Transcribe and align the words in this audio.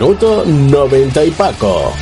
Minuto 0.00 0.46
90 0.46 1.24
y 1.26 1.30
Paco. 1.32 1.92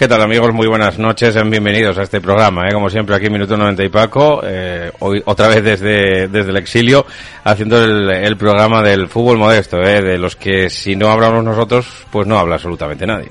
¿Qué 0.00 0.08
tal 0.08 0.22
amigos? 0.22 0.54
Muy 0.54 0.66
buenas 0.66 0.98
noches, 0.98 1.34
bienvenidos 1.50 1.98
a 1.98 2.04
este 2.04 2.22
programa, 2.22 2.66
¿eh? 2.66 2.72
como 2.72 2.88
siempre 2.88 3.14
aquí 3.14 3.28
Minuto 3.28 3.54
90 3.54 3.84
y 3.84 3.90
Paco, 3.90 4.40
eh, 4.42 4.90
hoy 5.00 5.22
otra 5.26 5.46
vez 5.46 5.62
desde, 5.62 6.26
desde 6.26 6.48
el 6.52 6.56
exilio, 6.56 7.04
haciendo 7.44 7.84
el, 7.84 8.08
el 8.08 8.34
programa 8.38 8.82
del 8.82 9.08
fútbol 9.08 9.36
modesto, 9.36 9.76
¿eh? 9.82 10.00
de 10.00 10.16
los 10.16 10.36
que 10.36 10.70
si 10.70 10.96
no 10.96 11.10
hablamos 11.10 11.44
nosotros, 11.44 11.86
pues 12.10 12.26
no 12.26 12.38
habla 12.38 12.54
absolutamente 12.54 13.06
nadie. 13.06 13.28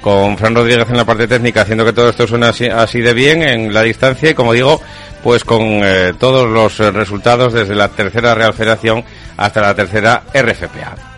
Con 0.00 0.38
Fran 0.38 0.54
Rodríguez 0.54 0.88
en 0.88 0.96
la 0.96 1.04
parte 1.04 1.28
técnica, 1.28 1.60
haciendo 1.60 1.84
que 1.84 1.92
todo 1.92 2.08
esto 2.08 2.26
suene 2.26 2.46
así, 2.46 2.64
así 2.66 3.02
de 3.02 3.12
bien 3.12 3.42
en 3.42 3.74
la 3.74 3.82
distancia 3.82 4.30
y 4.30 4.34
como 4.34 4.54
digo, 4.54 4.80
pues 5.22 5.44
con 5.44 5.62
eh, 5.62 6.12
todos 6.18 6.48
los 6.48 6.78
eh, 6.80 6.90
resultados 6.90 7.52
desde 7.52 7.74
la 7.74 7.88
tercera 7.88 8.34
Real 8.34 8.54
hasta 9.36 9.60
la 9.60 9.74
tercera 9.74 10.22
RFPA. 10.32 11.16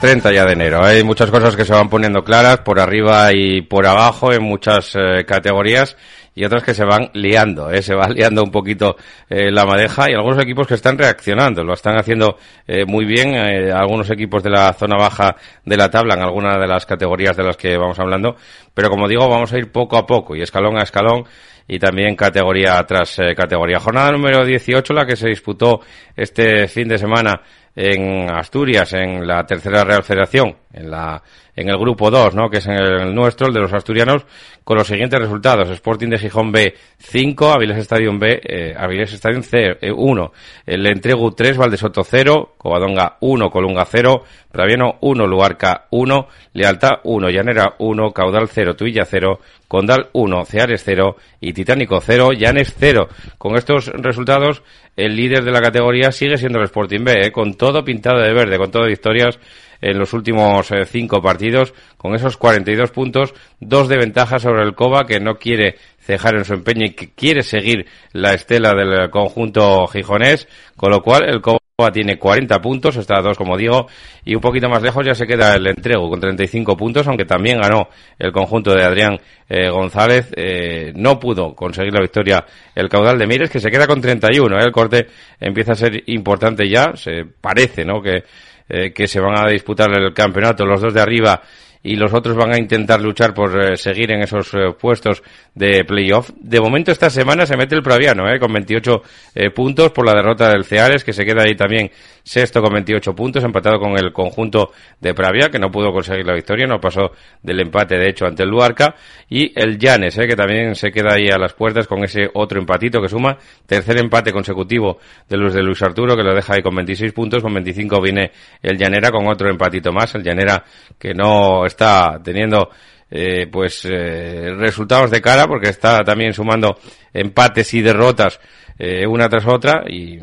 ...30 0.00 0.32
ya 0.32 0.44
de 0.44 0.52
enero. 0.52 0.84
Hay 0.84 1.02
muchas 1.02 1.30
cosas 1.30 1.56
que 1.56 1.64
se 1.64 1.72
van 1.72 1.88
poniendo 1.88 2.22
claras 2.22 2.58
por 2.58 2.78
arriba 2.78 3.32
y 3.32 3.62
por 3.62 3.86
abajo 3.86 4.30
en 4.32 4.42
muchas 4.42 4.94
eh, 4.94 5.24
categorías 5.26 5.96
y 6.36 6.44
otras 6.44 6.62
que 6.62 6.74
se 6.74 6.84
van 6.84 7.10
liando, 7.14 7.70
¿eh? 7.70 7.82
se 7.82 7.94
va 7.94 8.08
liando 8.14 8.44
un 8.44 8.52
poquito 8.52 8.96
eh, 9.28 9.50
la 9.50 9.64
madeja 9.64 10.08
y 10.08 10.14
algunos 10.14 10.40
equipos 10.40 10.68
que 10.68 10.74
están 10.74 10.96
reaccionando, 10.96 11.64
lo 11.64 11.72
están 11.72 11.98
haciendo 11.98 12.36
eh, 12.68 12.84
muy 12.86 13.06
bien, 13.06 13.34
eh, 13.34 13.72
algunos 13.72 14.08
equipos 14.10 14.42
de 14.42 14.50
la 14.50 14.72
zona 14.74 14.96
baja 14.96 15.34
de 15.64 15.76
la 15.76 15.90
tabla 15.90 16.14
en 16.14 16.22
alguna 16.22 16.58
de 16.58 16.68
las 16.68 16.84
categorías 16.86 17.36
de 17.36 17.42
las 17.42 17.56
que 17.56 17.76
vamos 17.78 17.98
hablando, 17.98 18.36
pero 18.74 18.90
como 18.90 19.08
digo, 19.08 19.26
vamos 19.28 19.52
a 19.52 19.58
ir 19.58 19.72
poco 19.72 19.96
a 19.96 20.06
poco 20.06 20.36
y 20.36 20.42
escalón 20.42 20.78
a 20.78 20.82
escalón 20.82 21.24
y 21.68 21.78
también 21.78 22.14
categoría 22.14 22.82
tras 22.84 23.18
eh, 23.18 23.34
categoría. 23.34 23.80
Jornada 23.80 24.12
número 24.12 24.44
18, 24.44 24.92
la 24.92 25.06
que 25.06 25.16
se 25.16 25.28
disputó 25.28 25.80
este 26.14 26.68
fin 26.68 26.88
de 26.88 26.98
semana 26.98 27.40
en 27.76 28.30
Asturias, 28.30 28.94
en 28.94 29.26
la 29.26 29.44
tercera 29.44 29.84
Real 29.84 30.02
Federación, 30.02 30.56
en 30.72 30.90
la 30.90 31.22
en 31.56 31.70
el 31.70 31.78
grupo 31.78 32.10
2, 32.10 32.34
¿no? 32.34 32.50
que 32.50 32.58
es 32.58 32.66
en 32.66 32.74
el 32.74 33.14
nuestro, 33.14 33.46
el 33.46 33.54
de 33.54 33.60
los 33.60 33.72
asturianos, 33.72 34.26
con 34.62 34.76
los 34.76 34.86
siguientes 34.86 35.18
resultados. 35.18 35.70
Sporting 35.70 36.08
de 36.10 36.18
Gijón 36.18 36.52
B 36.52 36.74
5, 36.98 37.50
Avilés 37.50 37.78
Stadium 37.78 38.18
B, 38.18 38.40
eh, 38.42 38.74
Avilés 38.76 39.12
Stadium 39.14 39.42
C 39.42 39.78
1, 39.90 40.24
eh, 40.24 40.74
el 40.74 40.86
Entregu 40.86 41.30
3, 41.32 41.56
Valdesoto 41.56 42.04
0, 42.04 42.56
Covadonga 42.58 43.16
1, 43.20 43.50
Colunga 43.50 43.86
0, 43.86 44.22
Praviano 44.52 44.98
1, 45.00 45.26
Luarca 45.26 45.86
1, 45.90 46.28
Lealtad 46.52 47.00
1, 47.04 47.30
Llanera 47.30 47.74
1, 47.78 48.12
Caudal 48.12 48.48
0, 48.48 48.76
Tuilla 48.76 49.06
0, 49.06 49.40
Condal 49.66 50.10
1, 50.12 50.44
Ceares 50.44 50.82
0 50.84 51.16
y 51.40 51.54
Titánico 51.54 52.00
0, 52.00 52.32
Llanes 52.32 52.74
0. 52.78 53.08
Con 53.38 53.56
estos 53.56 53.86
resultados, 53.86 54.62
el 54.96 55.14
líder 55.14 55.44
de 55.44 55.52
la 55.52 55.60
categoría 55.60 56.10
sigue 56.10 56.38
siendo 56.38 56.58
el 56.58 56.64
Sporting 56.64 57.04
B, 57.04 57.26
¿eh? 57.26 57.32
con 57.32 57.54
todo 57.54 57.84
pintado 57.84 58.20
de 58.20 58.32
verde, 58.32 58.58
con 58.58 58.70
todo 58.70 58.86
victorias 58.86 59.38
en 59.80 59.98
los 59.98 60.12
últimos 60.14 60.70
eh, 60.72 60.86
cinco 60.86 61.20
partidos, 61.20 61.74
con 61.96 62.14
esos 62.14 62.36
42 62.36 62.90
puntos, 62.90 63.34
dos 63.60 63.88
de 63.88 63.98
ventaja 63.98 64.38
sobre 64.38 64.62
el 64.62 64.74
Coba, 64.74 65.06
que 65.06 65.20
no 65.20 65.36
quiere 65.36 65.76
cejar 66.00 66.36
en 66.36 66.44
su 66.44 66.54
empeño 66.54 66.86
y 66.86 66.94
que 66.94 67.12
quiere 67.12 67.42
seguir 67.42 67.86
la 68.12 68.32
estela 68.32 68.72
del 68.72 69.10
conjunto 69.10 69.86
gijonés, 69.86 70.48
con 70.76 70.90
lo 70.90 71.02
cual 71.02 71.28
el 71.28 71.42
tiene 71.92 72.18
40 72.18 72.58
puntos, 72.62 72.96
está 72.96 73.18
a 73.18 73.20
dos, 73.20 73.36
como 73.36 73.54
digo, 73.54 73.86
y 74.24 74.34
un 74.34 74.40
poquito 74.40 74.66
más 74.66 74.80
lejos 74.80 75.04
ya 75.04 75.14
se 75.14 75.26
queda 75.26 75.56
el 75.56 75.66
entrego 75.66 76.08
con 76.08 76.18
35 76.18 76.74
puntos, 76.74 77.06
aunque 77.06 77.26
también 77.26 77.60
ganó 77.60 77.88
el 78.18 78.32
conjunto 78.32 78.74
de 78.74 78.82
Adrián 78.82 79.20
eh, 79.46 79.68
González. 79.68 80.32
Eh, 80.34 80.94
no 80.96 81.20
pudo 81.20 81.54
conseguir 81.54 81.92
la 81.92 82.00
victoria 82.00 82.46
el 82.74 82.88
caudal 82.88 83.18
de 83.18 83.26
Mires, 83.26 83.50
que 83.50 83.60
se 83.60 83.70
queda 83.70 83.86
con 83.86 84.00
31. 84.00 84.58
¿eh? 84.58 84.64
El 84.64 84.72
corte 84.72 85.06
empieza 85.38 85.72
a 85.72 85.74
ser 85.74 86.02
importante 86.06 86.66
ya, 86.66 86.96
se 86.96 87.26
parece, 87.42 87.84
¿no? 87.84 88.00
Que 88.00 88.24
eh, 88.68 88.92
que 88.92 89.06
se 89.06 89.20
van 89.20 89.38
a 89.38 89.48
disputar 89.48 89.88
el 89.92 90.12
campeonato, 90.12 90.66
los 90.66 90.80
dos 90.80 90.92
de 90.92 91.00
arriba 91.00 91.40
y 91.86 91.94
los 91.94 92.12
otros 92.12 92.36
van 92.36 92.52
a 92.52 92.58
intentar 92.58 93.00
luchar 93.00 93.32
por 93.32 93.56
eh, 93.62 93.76
seguir 93.76 94.10
en 94.10 94.22
esos 94.22 94.52
eh, 94.54 94.72
puestos 94.78 95.22
de 95.54 95.84
playoff. 95.84 96.30
De 96.38 96.60
momento 96.60 96.90
esta 96.92 97.08
semana 97.10 97.46
se 97.46 97.56
mete 97.56 97.74
el 97.74 97.82
Praviano, 97.82 98.28
eh, 98.28 98.38
con 98.38 98.52
28 98.52 99.02
eh, 99.34 99.50
puntos 99.50 99.92
por 99.92 100.04
la 100.04 100.14
derrota 100.14 100.50
del 100.50 100.64
Ceares, 100.64 101.04
que 101.04 101.12
se 101.12 101.24
queda 101.24 101.44
ahí 101.44 101.54
también 101.54 101.90
sexto 102.22 102.60
con 102.60 102.72
28 102.72 103.14
puntos, 103.14 103.44
empatado 103.44 103.78
con 103.78 103.96
el 103.96 104.12
conjunto 104.12 104.72
de 105.00 105.14
Pravia, 105.14 105.48
que 105.48 105.60
no 105.60 105.70
pudo 105.70 105.92
conseguir 105.92 106.26
la 106.26 106.34
victoria, 106.34 106.66
no 106.66 106.80
pasó 106.80 107.12
del 107.40 107.60
empate 107.60 107.96
de 107.96 108.10
hecho 108.10 108.26
ante 108.26 108.42
el 108.42 108.50
Luarca, 108.50 108.96
y 109.30 109.52
el 109.54 109.78
Llanes, 109.78 110.16
que 110.16 110.34
también 110.34 110.74
se 110.74 110.90
queda 110.90 111.14
ahí 111.14 111.28
a 111.28 111.38
las 111.38 111.54
puertas 111.54 111.86
con 111.86 112.02
ese 112.02 112.28
otro 112.34 112.58
empatito 112.58 113.00
que 113.00 113.08
suma, 113.08 113.38
tercer 113.64 113.98
empate 113.98 114.32
consecutivo 114.32 114.98
de 115.28 115.36
los 115.36 115.54
de 115.54 115.62
Luis 115.62 115.80
Arturo, 115.82 116.16
que 116.16 116.24
lo 116.24 116.34
deja 116.34 116.54
ahí 116.54 116.62
con 116.62 116.74
26 116.74 117.12
puntos, 117.12 117.42
con 117.42 117.54
25 117.54 118.02
viene 118.02 118.32
el 118.60 118.76
Llanera 118.76 119.12
con 119.12 119.28
otro 119.28 119.48
empatito 119.48 119.92
más, 119.92 120.14
el 120.16 120.24
Llanera 120.24 120.64
que 120.98 121.14
no 121.14 121.64
está 121.64 121.75
teniendo 122.22 122.70
eh, 123.10 123.46
pues 123.50 123.84
eh, 123.84 124.52
resultados 124.56 125.10
de 125.10 125.22
cara 125.22 125.46
porque 125.46 125.68
está 125.68 126.02
también 126.02 126.32
sumando 126.32 126.78
empates 127.12 127.72
y 127.74 127.82
derrotas 127.82 128.40
eh, 128.78 129.06
una 129.06 129.28
tras 129.28 129.46
otra 129.46 129.84
y 129.88 130.18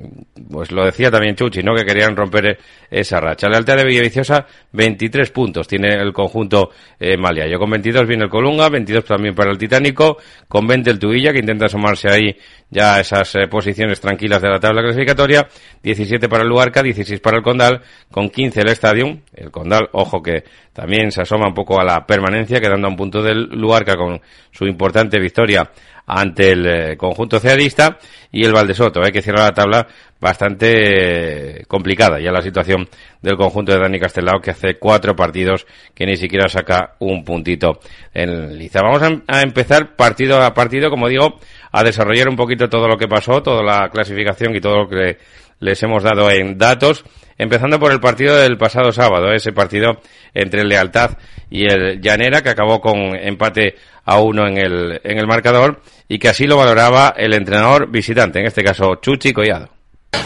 pues 0.50 0.72
lo 0.72 0.86
decía 0.86 1.10
también 1.10 1.36
Chuchi, 1.36 1.64
¿no? 1.64 1.74
Que 1.74 1.84
querían 1.84 2.16
romper 2.16 2.60
esa 2.90 3.20
racha. 3.20 3.50
La 3.50 3.58
alta 3.58 3.76
de 3.76 3.84
Villaviciosa, 3.86 4.46
23 4.72 5.32
puntos 5.32 5.68
tiene 5.68 5.96
el 5.96 6.14
conjunto 6.14 6.70
eh, 7.00 7.18
Maliayo. 7.18 7.58
Con 7.58 7.72
22 7.72 8.08
viene 8.08 8.26
el 8.26 8.30
Colunga, 8.30 8.70
22 8.70 9.06
también 9.06 9.34
para 9.34 9.52
el 9.52 9.58
Titánico, 9.58 10.18
con 10.48 10.68
20 10.68 10.92
el 10.92 11.00
Tuilla, 11.00 11.32
que 11.32 11.40
intenta 11.40 11.66
asomarse 11.66 12.10
ahí 12.10 12.36
ya 12.70 13.00
esas 13.00 13.36
eh, 13.36 13.48
posiciones 13.48 14.00
tranquilas 14.00 14.42
de 14.42 14.50
la 14.50 14.60
tabla 14.60 14.82
clasificatoria, 14.82 15.48
17 15.82 16.28
para 16.30 16.44
el 16.44 16.50
Luarca, 16.50 16.84
16 16.84 17.20
para 17.20 17.38
el 17.38 17.44
Condal, 17.44 17.82
con 18.12 18.30
15 18.30 18.62
el 18.62 18.70
Stadium, 18.70 19.22
el 19.34 19.52
Condal, 19.52 19.90
ojo 19.94 20.22
que 20.22 20.44
también 20.74 21.12
se 21.12 21.22
asoma 21.22 21.48
un 21.48 21.54
poco 21.54 21.80
a 21.80 21.84
la 21.84 22.06
permanencia, 22.06 22.60
quedando 22.60 22.88
a 22.88 22.90
un 22.90 22.96
punto 22.96 23.22
del 23.22 23.46
Luarca 23.52 23.96
con 23.96 24.20
su 24.52 24.66
importante 24.66 25.20
victoria 25.20 25.70
ante 26.06 26.52
el 26.52 26.66
eh, 26.66 26.98
conjunto 26.98 27.40
ceadista 27.40 27.98
y 28.32 28.44
el 28.44 28.52
Valdesoto, 28.52 29.02
eh, 29.04 29.12
que 29.12 29.22
cierra 29.22 29.44
la 29.44 29.54
tabla 29.54 29.88
bastante 30.20 31.66
complicada 31.68 32.20
ya 32.20 32.32
la 32.32 32.42
situación 32.42 32.88
del 33.22 33.36
conjunto 33.36 33.74
de 33.74 33.80
Dani 33.80 34.00
Castelao 34.00 34.40
que 34.40 34.52
hace 34.52 34.78
cuatro 34.80 35.16
partidos 35.16 35.66
que 35.94 36.06
ni 36.06 36.16
siquiera 36.16 36.48
saca 36.48 36.96
un 37.00 37.26
puntito 37.26 37.80
en 38.14 38.58
Liza. 38.58 38.82
Vamos 38.82 39.02
a, 39.28 39.42
empezar 39.42 39.96
partido 39.96 40.42
a 40.42 40.54
partido, 40.54 40.90
como 40.90 41.10
digo, 41.10 41.40
a 41.72 41.84
desarrollar 41.84 42.30
un 42.30 42.38
poquito 42.38 42.70
todo 42.70 42.88
lo 42.88 42.98
que 42.98 43.08
pasó, 43.08 43.44
toda 43.44 43.62
la 43.64 43.90
clasificación 43.90 44.56
y 44.56 44.62
todo 44.62 44.84
lo 44.84 44.88
que 44.88 45.18
les 45.64 45.82
hemos 45.84 46.04
dado 46.04 46.30
en 46.30 46.58
datos. 46.58 47.04
Empezando 47.38 47.80
por 47.80 47.92
el 47.92 48.00
partido 48.00 48.38
del 48.38 48.58
pasado 48.58 48.92
sábado, 48.92 49.34
ese 49.34 49.52
partido 49.52 49.98
entre 50.34 50.62
el 50.62 50.70
Lealtad 50.70 51.18
y 51.50 51.66
el 51.66 52.00
Llanera, 52.00 52.44
que 52.44 52.50
acabó 52.50 52.80
con 52.80 53.16
empate 53.16 53.76
a 54.06 54.20
uno 54.20 54.48
en 54.48 54.58
el, 54.58 55.02
en 55.04 55.18
el 55.18 55.26
marcador 55.26 55.82
y 56.08 56.20
que 56.20 56.30
así 56.30 56.46
lo 56.46 56.58
valoraba 56.58 57.16
el 57.18 57.34
entrenador 57.34 57.90
visitante, 57.90 58.40
en 58.40 58.46
este 58.46 58.64
caso 58.64 58.96
Chuchi 59.02 59.34
Collado. 59.34 59.70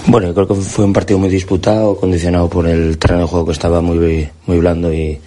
Bueno, 0.08 0.28
yo 0.28 0.34
creo 0.34 0.48
que 0.48 0.56
fue 0.56 0.86
un 0.86 0.94
partido 0.94 1.20
muy 1.20 1.30
disputado, 1.30 1.96
condicionado 1.98 2.50
por 2.50 2.68
el 2.68 2.98
terreno 2.98 3.22
de 3.22 3.28
juego 3.28 3.46
que 3.46 3.52
estaba 3.52 3.82
muy, 3.82 4.28
muy 4.46 4.58
blando 4.58 4.94
y, 4.94 5.20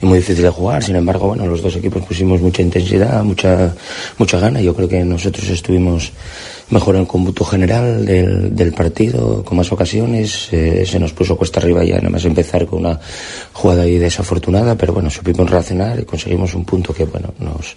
muy 0.00 0.18
difícil 0.18 0.42
de 0.42 0.50
jugar. 0.50 0.82
Sin 0.82 0.96
embargo, 0.96 1.28
bueno, 1.28 1.46
los 1.46 1.62
dos 1.62 1.76
equipos 1.76 2.04
pusimos 2.04 2.40
mucha 2.40 2.60
intensidad, 2.62 3.22
mucha, 3.22 3.74
mucha 4.18 4.38
gana. 4.38 4.60
Yo 4.60 4.74
creo 4.74 4.88
que 4.88 5.04
nosotros 5.04 5.48
estuvimos 5.48 6.12
mejor 6.72 6.94
en 6.96 7.02
el 7.02 7.06
cómputo 7.06 7.44
general 7.44 8.04
del, 8.04 8.56
del 8.56 8.72
partido, 8.72 9.44
con 9.44 9.58
más 9.58 9.70
ocasiones. 9.70 10.48
Eh, 10.52 10.84
se 10.86 10.98
nos 10.98 11.12
puso 11.12 11.36
cuesta 11.36 11.60
arriba 11.60 11.84
ya, 11.84 11.96
nada 11.96 12.10
más 12.10 12.24
empezar 12.24 12.66
con 12.66 12.80
una 12.80 12.98
jugada 13.52 13.82
ahí 13.82 13.98
desafortunada, 13.98 14.74
pero 14.74 14.94
bueno, 14.94 15.10
supimos 15.10 15.48
reaccionar 15.48 16.00
y 16.00 16.04
conseguimos 16.04 16.54
un 16.54 16.64
punto 16.64 16.94
que, 16.94 17.04
bueno, 17.04 17.34
nos, 17.38 17.76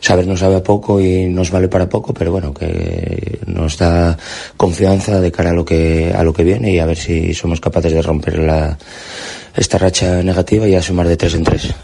saber 0.00 0.26
nos 0.26 0.40
sabe 0.40 0.56
a 0.56 0.62
poco 0.62 1.00
y 1.00 1.26
nos 1.26 1.50
vale 1.50 1.68
para 1.68 1.88
poco, 1.88 2.14
pero 2.14 2.32
bueno, 2.32 2.52
que 2.52 3.38
nos 3.46 3.76
da 3.78 4.16
confianza 4.56 5.20
de 5.20 5.30
cara 5.30 5.50
a 5.50 5.54
lo 5.54 5.64
que, 5.64 6.12
a 6.14 6.24
lo 6.24 6.32
que 6.32 6.44
viene 6.44 6.72
y 6.72 6.78
a 6.78 6.86
ver 6.86 6.96
si 6.96 7.34
somos 7.34 7.60
capaces 7.60 7.92
de 7.92 8.02
romper 8.02 8.38
la, 8.38 8.76
esta 9.54 9.78
racha 9.78 10.22
negativa 10.22 10.66
y 10.66 10.74
a 10.74 10.82
sumar 10.82 11.06
de 11.08 11.16
tres 11.16 11.34
en 11.34 11.44
tres. 11.44 11.74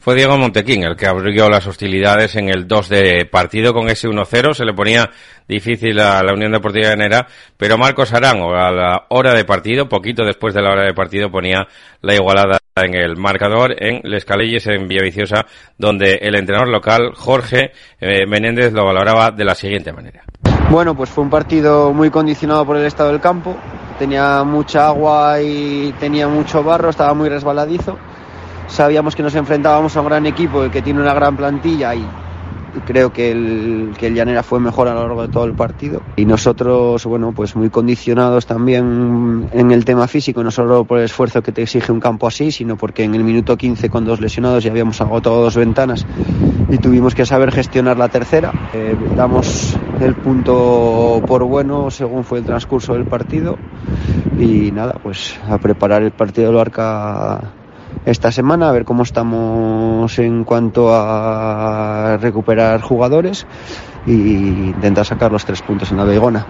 Fue 0.00 0.14
Diego 0.14 0.38
Montequín 0.38 0.82
el 0.82 0.96
que 0.96 1.06
abrió 1.06 1.50
las 1.50 1.66
hostilidades 1.66 2.34
en 2.36 2.48
el 2.48 2.66
2 2.66 2.88
de 2.88 3.28
partido 3.30 3.74
con 3.74 3.90
ese 3.90 4.08
1-0. 4.08 4.54
Se 4.54 4.64
le 4.64 4.72
ponía 4.72 5.10
difícil 5.46 6.00
a 6.00 6.22
la 6.22 6.32
Unión 6.32 6.52
Deportiva 6.52 6.88
de 6.88 6.96
Nera, 6.96 7.26
pero 7.58 7.76
Marcos 7.76 8.14
Arango 8.14 8.54
a 8.54 8.72
la 8.72 9.04
hora 9.10 9.34
de 9.34 9.44
partido, 9.44 9.90
poquito 9.90 10.24
después 10.24 10.54
de 10.54 10.62
la 10.62 10.70
hora 10.70 10.86
de 10.86 10.94
partido, 10.94 11.30
ponía 11.30 11.68
la 12.00 12.14
igualada 12.14 12.56
en 12.76 12.94
el 12.94 13.18
marcador 13.18 13.76
en 13.78 14.00
Les 14.04 14.24
Calelles, 14.24 14.66
en 14.68 14.88
Villaviciosa, 14.88 15.44
donde 15.76 16.14
el 16.22 16.34
entrenador 16.34 16.68
local, 16.68 17.12
Jorge 17.14 17.72
eh, 18.00 18.24
Menéndez, 18.26 18.72
lo 18.72 18.86
valoraba 18.86 19.32
de 19.32 19.44
la 19.44 19.54
siguiente 19.54 19.92
manera. 19.92 20.24
Bueno, 20.70 20.96
pues 20.96 21.10
fue 21.10 21.24
un 21.24 21.30
partido 21.30 21.92
muy 21.92 22.08
condicionado 22.08 22.64
por 22.64 22.78
el 22.78 22.86
estado 22.86 23.10
del 23.10 23.20
campo. 23.20 23.54
Tenía 23.98 24.44
mucha 24.44 24.86
agua 24.86 25.42
y 25.42 25.92
tenía 26.00 26.26
mucho 26.26 26.64
barro, 26.64 26.88
estaba 26.88 27.12
muy 27.12 27.28
resbaladizo 27.28 27.98
sabíamos 28.70 29.14
que 29.16 29.22
nos 29.22 29.34
enfrentábamos 29.34 29.96
a 29.96 30.00
un 30.00 30.06
gran 30.06 30.26
equipo 30.26 30.70
que 30.70 30.82
tiene 30.82 31.00
una 31.00 31.14
gran 31.14 31.36
plantilla 31.36 31.94
y 31.94 32.04
creo 32.86 33.12
que 33.12 33.32
el, 33.32 33.94
que 33.98 34.06
el 34.06 34.14
Llanera 34.14 34.42
fue 34.42 34.60
mejor 34.60 34.88
a 34.88 34.94
lo 34.94 35.00
largo 35.00 35.22
de 35.22 35.28
todo 35.28 35.44
el 35.44 35.54
partido. 35.54 36.02
Y 36.16 36.24
nosotros 36.24 37.04
bueno 37.04 37.32
pues 37.32 37.56
muy 37.56 37.70
condicionados 37.70 38.46
también 38.46 39.48
en 39.52 39.72
el 39.72 39.84
tema 39.84 40.06
físico 40.06 40.42
no 40.42 40.50
solo 40.50 40.84
por 40.84 40.98
el 40.98 41.04
esfuerzo 41.04 41.42
que 41.42 41.52
te 41.52 41.62
exige 41.62 41.92
un 41.92 42.00
campo 42.00 42.26
así 42.26 42.52
sino 42.52 42.76
porque 42.76 43.04
en 43.04 43.14
el 43.14 43.24
minuto 43.24 43.56
15 43.56 43.90
con 43.90 44.04
dos 44.04 44.20
lesionados 44.20 44.64
ya 44.64 44.70
habíamos 44.70 45.00
agotado 45.00 45.42
dos 45.42 45.56
ventanas 45.56 46.06
y 46.68 46.78
tuvimos 46.78 47.14
que 47.14 47.26
saber 47.26 47.50
gestionar 47.50 47.98
la 47.98 48.08
tercera. 48.08 48.52
Eh, 48.72 48.96
damos 49.16 49.76
el 50.00 50.14
punto 50.14 51.22
por 51.26 51.44
bueno 51.44 51.90
según 51.90 52.24
fue 52.24 52.38
el 52.38 52.44
transcurso 52.44 52.94
del 52.94 53.04
partido 53.04 53.58
y 54.38 54.70
nada 54.70 54.94
pues 55.02 55.38
a 55.48 55.58
preparar 55.58 56.02
el 56.02 56.12
partido 56.12 56.48
del 56.48 56.60
Arca 56.60 57.52
esta 58.04 58.32
semana, 58.32 58.68
a 58.68 58.72
ver 58.72 58.84
cómo 58.84 59.02
estamos 59.02 60.18
en 60.18 60.44
cuanto 60.44 60.88
a 60.92 62.18
recuperar 62.20 62.80
jugadores 62.80 63.46
e 64.06 64.12
intentar 64.12 65.04
sacar 65.04 65.30
los 65.32 65.44
tres 65.44 65.62
puntos 65.62 65.90
en 65.90 65.98
la 65.98 66.04
Beigona. 66.04 66.46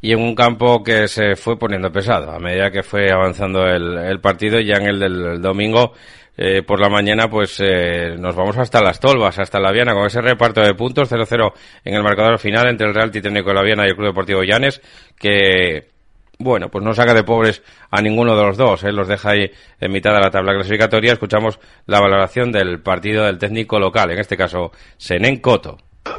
Y 0.00 0.12
en 0.12 0.20
un 0.20 0.34
campo 0.34 0.82
que 0.82 1.08
se 1.08 1.34
fue 1.34 1.58
poniendo 1.58 1.90
pesado 1.90 2.30
a 2.30 2.38
medida 2.38 2.70
que 2.70 2.82
fue 2.82 3.10
avanzando 3.10 3.64
el, 3.64 4.20
partido, 4.20 4.60
ya 4.60 4.76
en 4.76 4.86
el 4.86 5.00
del 5.00 5.40
domingo, 5.40 5.92
eh, 6.36 6.62
por 6.62 6.78
la 6.78 6.90
mañana, 6.90 7.30
pues 7.30 7.58
eh, 7.60 8.16
nos 8.18 8.36
vamos 8.36 8.58
hasta 8.58 8.82
las 8.82 9.00
Tolvas, 9.00 9.38
hasta 9.38 9.60
la 9.60 9.72
Viana, 9.72 9.94
con 9.94 10.06
ese 10.06 10.20
reparto 10.20 10.60
de 10.60 10.74
puntos 10.74 11.10
0-0 11.10 11.52
en 11.84 11.94
el 11.94 12.02
marcador 12.02 12.38
final 12.38 12.68
entre 12.68 12.88
el 12.88 12.94
Real 12.94 13.10
Titénico 13.10 13.48
de 13.48 13.54
la 13.54 13.62
Viana 13.62 13.86
y 13.86 13.90
el 13.90 13.96
Club 13.96 14.08
Deportivo 14.08 14.42
Llanes, 14.42 14.82
que 15.18 15.93
bueno, 16.38 16.68
pues 16.70 16.84
no 16.84 16.94
saca 16.94 17.14
de 17.14 17.24
pobres 17.24 17.62
a 17.90 18.02
ninguno 18.02 18.36
de 18.36 18.42
los 18.42 18.56
dos, 18.56 18.84
¿eh? 18.84 18.92
los 18.92 19.08
deja 19.08 19.30
ahí 19.30 19.50
en 19.80 19.92
mitad 19.92 20.12
de 20.12 20.20
la 20.20 20.30
tabla 20.30 20.54
clasificatoria. 20.54 21.12
Escuchamos 21.12 21.58
la 21.86 22.00
valoración 22.00 22.50
del 22.52 22.82
partido 22.82 23.24
del 23.24 23.38
técnico 23.38 23.78
local, 23.78 24.10
en 24.10 24.18
este 24.18 24.36
caso 24.36 24.72
Senen 24.96 25.40
Coto. 25.40 25.78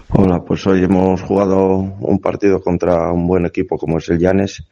Hola, 0.09 0.41
pues 0.43 0.65
hoy 0.65 0.83
hemos 0.83 1.21
jugado 1.21 1.75
un 1.75 2.19
partido 2.19 2.61
contra 2.61 3.11
un 3.11 3.27
buen 3.27 3.45
equipo 3.45 3.77
como 3.77 3.97
es 3.97 4.09
el 4.09 4.19
Llanes, 4.19 4.63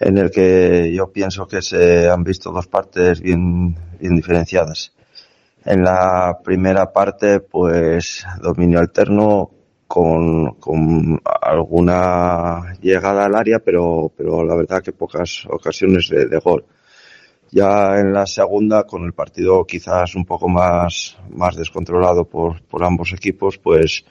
en 0.00 0.18
el 0.18 0.30
que 0.30 0.92
yo 0.92 1.12
pienso 1.12 1.46
que 1.46 1.62
se 1.62 2.08
han 2.08 2.24
visto 2.24 2.50
dos 2.50 2.66
partes 2.66 3.20
bien, 3.20 3.76
bien 4.00 4.16
diferenciadas. 4.16 4.92
En 5.64 5.82
la 5.82 6.38
primera 6.44 6.92
parte, 6.92 7.40
pues 7.40 8.24
dominio 8.40 8.78
alterno, 8.78 9.50
con, 9.86 10.54
con 10.54 11.20
alguna 11.24 12.74
llegada 12.80 13.26
al 13.26 13.34
área, 13.34 13.58
pero, 13.60 14.12
pero 14.16 14.44
la 14.44 14.56
verdad 14.56 14.82
que 14.82 14.92
pocas 14.92 15.46
ocasiones 15.48 16.08
de, 16.08 16.38
gol. 16.38 16.64
Ya 17.52 18.00
en 18.00 18.12
la 18.12 18.26
segunda, 18.26 18.84
con 18.84 19.04
el 19.04 19.12
partido 19.12 19.64
quizás 19.64 20.16
un 20.16 20.24
poco 20.24 20.48
más, 20.48 21.16
más 21.30 21.54
descontrolado 21.54 22.24
por, 22.24 22.62
por 22.62 22.84
ambos 22.84 23.12
equipos, 23.12 23.58
pues 23.58 24.04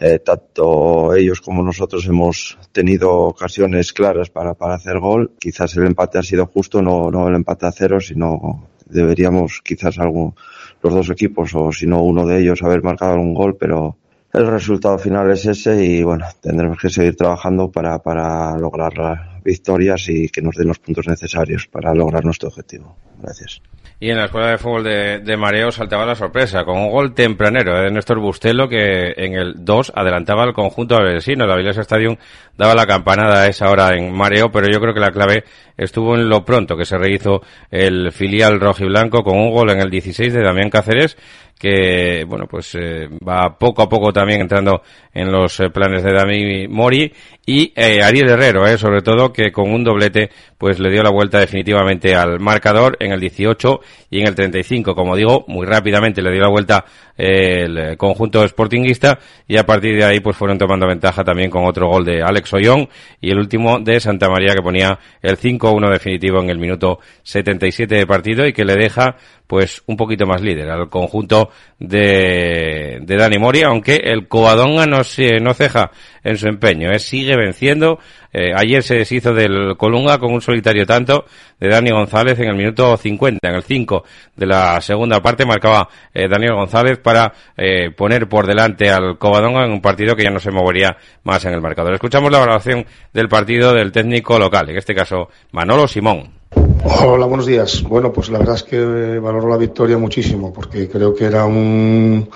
eh, 0.00 0.18
tanto 0.20 1.14
ellos 1.14 1.40
como 1.42 1.62
nosotros 1.62 2.06
hemos 2.06 2.58
tenido 2.72 3.12
ocasiones 3.12 3.92
claras 3.92 4.30
para, 4.30 4.54
para 4.54 4.74
hacer 4.74 4.98
gol. 4.98 5.32
Quizás 5.38 5.76
el 5.76 5.86
empate 5.86 6.18
ha 6.18 6.22
sido 6.22 6.46
justo, 6.46 6.80
no, 6.80 7.10
no 7.10 7.28
el 7.28 7.34
empate 7.34 7.66
a 7.66 7.72
cero, 7.72 8.00
sino 8.00 8.68
deberíamos 8.86 9.60
quizás 9.62 9.98
algún, 9.98 10.34
los 10.82 10.94
dos 10.94 11.10
equipos 11.10 11.54
o 11.54 11.70
si 11.72 11.86
no 11.86 12.02
uno 12.02 12.26
de 12.26 12.40
ellos 12.40 12.62
haber 12.62 12.82
marcado 12.82 13.16
un 13.16 13.34
gol, 13.34 13.56
pero, 13.58 13.96
el 14.32 14.46
resultado 14.46 14.98
final 14.98 15.30
es 15.30 15.44
ese 15.44 15.84
y 15.84 16.02
bueno, 16.02 16.26
tendremos 16.40 16.78
que 16.78 16.88
seguir 16.88 17.16
trabajando 17.16 17.70
para, 17.70 17.98
para 17.98 18.56
lograr 18.56 18.96
las 18.96 19.42
victorias 19.42 20.08
y 20.08 20.28
que 20.28 20.40
nos 20.40 20.56
den 20.56 20.68
los 20.68 20.78
puntos 20.78 21.06
necesarios 21.06 21.66
para 21.66 21.94
lograr 21.94 22.24
nuestro 22.24 22.48
objetivo. 22.48 22.96
Gracias. 23.20 23.60
Y 24.00 24.10
en 24.10 24.16
la 24.16 24.24
escuela 24.24 24.48
de 24.48 24.58
fútbol 24.58 24.82
de, 24.82 25.20
de 25.20 25.36
Mareo 25.36 25.70
saltaba 25.70 26.04
la 26.04 26.16
sorpresa 26.16 26.64
con 26.64 26.76
un 26.76 26.90
gol 26.90 27.14
tempranero 27.14 27.80
de 27.80 27.90
Néstor 27.92 28.18
Bustelo 28.18 28.68
que 28.68 29.12
en 29.16 29.34
el 29.34 29.64
2 29.64 29.92
adelantaba 29.94 30.42
al 30.42 30.54
conjunto 30.54 31.00
vecino. 31.00 31.46
La 31.46 31.56
Villas 31.56 31.78
Stadium 31.78 32.16
daba 32.58 32.74
la 32.74 32.86
campanada 32.86 33.42
a 33.42 33.46
esa 33.46 33.70
hora 33.70 33.94
en 33.94 34.12
Mareo, 34.12 34.50
pero 34.50 34.66
yo 34.68 34.80
creo 34.80 34.92
que 34.92 34.98
la 34.98 35.12
clave 35.12 35.44
estuvo 35.76 36.16
en 36.16 36.28
lo 36.28 36.44
pronto 36.44 36.76
que 36.76 36.84
se 36.84 36.98
rehizo 36.98 37.42
el 37.70 38.10
filial 38.10 38.58
rojo 38.58 38.82
y 38.82 38.88
blanco 38.88 39.22
con 39.22 39.38
un 39.38 39.52
gol 39.52 39.70
en 39.70 39.78
el 39.78 39.90
16 39.90 40.32
de 40.32 40.42
Damián 40.42 40.70
Cáceres 40.70 41.16
que 41.62 42.24
bueno 42.26 42.46
pues 42.48 42.74
eh, 42.74 43.08
va 43.24 43.56
poco 43.56 43.82
a 43.82 43.88
poco 43.88 44.12
también 44.12 44.40
entrando 44.40 44.82
en 45.14 45.30
los 45.30 45.60
eh, 45.60 45.70
planes 45.70 46.02
de 46.02 46.12
Dami 46.12 46.66
Mori 46.66 47.12
y 47.46 47.72
eh, 47.76 48.02
Ariel 48.02 48.30
Herrero 48.30 48.66
eh, 48.66 48.76
sobre 48.76 49.00
todo 49.00 49.32
que 49.32 49.52
con 49.52 49.70
un 49.72 49.84
doblete 49.84 50.30
pues 50.58 50.80
le 50.80 50.90
dio 50.90 51.04
la 51.04 51.10
vuelta 51.10 51.38
definitivamente 51.38 52.16
al 52.16 52.40
marcador 52.40 52.96
en 52.98 53.12
el 53.12 53.20
18 53.20 53.80
y 54.10 54.22
en 54.22 54.26
el 54.26 54.34
35 54.34 54.96
como 54.96 55.14
digo 55.14 55.44
muy 55.46 55.64
rápidamente 55.64 56.20
le 56.20 56.32
dio 56.32 56.40
la 56.40 56.48
vuelta 56.48 56.84
el 57.16 57.96
conjunto 57.96 58.46
sportinguista 58.48 59.20
y 59.46 59.56
a 59.56 59.64
partir 59.64 59.96
de 59.96 60.04
ahí 60.04 60.18
pues 60.18 60.36
fueron 60.36 60.58
tomando 60.58 60.88
ventaja 60.88 61.22
también 61.22 61.50
con 61.50 61.64
otro 61.64 61.86
gol 61.86 62.04
de 62.04 62.22
Alex 62.22 62.54
Ollón 62.54 62.88
y 63.20 63.30
el 63.30 63.38
último 63.38 63.78
de 63.78 64.00
Santa 64.00 64.28
María 64.28 64.54
que 64.54 64.62
ponía 64.62 64.98
el 65.20 65.36
5-1 65.36 65.92
definitivo 65.92 66.40
en 66.40 66.50
el 66.50 66.58
minuto 66.58 66.98
77 67.22 67.94
de 67.94 68.06
partido 68.06 68.46
y 68.46 68.52
que 68.52 68.64
le 68.64 68.74
deja 68.74 69.16
pues 69.52 69.82
un 69.84 69.98
poquito 69.98 70.24
más 70.24 70.40
líder 70.40 70.70
al 70.70 70.88
conjunto 70.88 71.50
de, 71.78 73.00
de 73.02 73.16
Dani 73.18 73.38
Mori, 73.38 73.60
aunque 73.64 73.96
el 73.96 74.26
Covadonga 74.26 74.86
no, 74.86 75.04
se, 75.04 75.40
no 75.40 75.52
ceja 75.52 75.90
en 76.24 76.38
su 76.38 76.48
empeño, 76.48 76.90
¿eh? 76.90 76.98
sigue 76.98 77.36
venciendo. 77.36 77.98
Eh, 78.32 78.52
ayer 78.56 78.82
se 78.82 78.94
deshizo 78.94 79.34
del 79.34 79.76
Colunga 79.76 80.16
con 80.16 80.32
un 80.32 80.40
solitario 80.40 80.86
tanto 80.86 81.26
de 81.60 81.68
Dani 81.68 81.90
González 81.90 82.38
en 82.38 82.48
el 82.48 82.56
minuto 82.56 82.96
50, 82.96 83.46
en 83.46 83.54
el 83.54 83.62
5 83.62 84.04
de 84.36 84.46
la 84.46 84.80
segunda 84.80 85.20
parte 85.20 85.44
marcaba 85.44 85.86
eh, 86.14 86.28
Daniel 86.28 86.54
González 86.54 86.96
para 86.96 87.30
eh, 87.54 87.90
poner 87.90 88.30
por 88.30 88.46
delante 88.46 88.88
al 88.88 89.18
Covadonga 89.18 89.66
en 89.66 89.72
un 89.72 89.82
partido 89.82 90.16
que 90.16 90.22
ya 90.22 90.30
no 90.30 90.40
se 90.40 90.50
movería 90.50 90.96
más 91.24 91.44
en 91.44 91.52
el 91.52 91.60
marcador. 91.60 91.92
Escuchamos 91.92 92.32
la 92.32 92.38
valoración 92.38 92.86
del 93.12 93.28
partido 93.28 93.74
del 93.74 93.92
técnico 93.92 94.38
local, 94.38 94.70
en 94.70 94.78
este 94.78 94.94
caso 94.94 95.28
Manolo 95.50 95.86
Simón. 95.86 96.41
Hola, 96.54 97.26
buenos 97.26 97.46
días. 97.46 97.82
Bueno, 97.82 98.12
pues 98.12 98.28
la 98.28 98.38
verdad 98.38 98.56
es 98.56 98.62
que 98.62 98.78
valoro 99.18 99.48
la 99.48 99.56
victoria 99.56 99.98
muchísimo 99.98 100.52
porque 100.52 100.88
creo 100.88 101.14
que 101.14 101.24
era 101.24 101.44
un, 101.44 102.28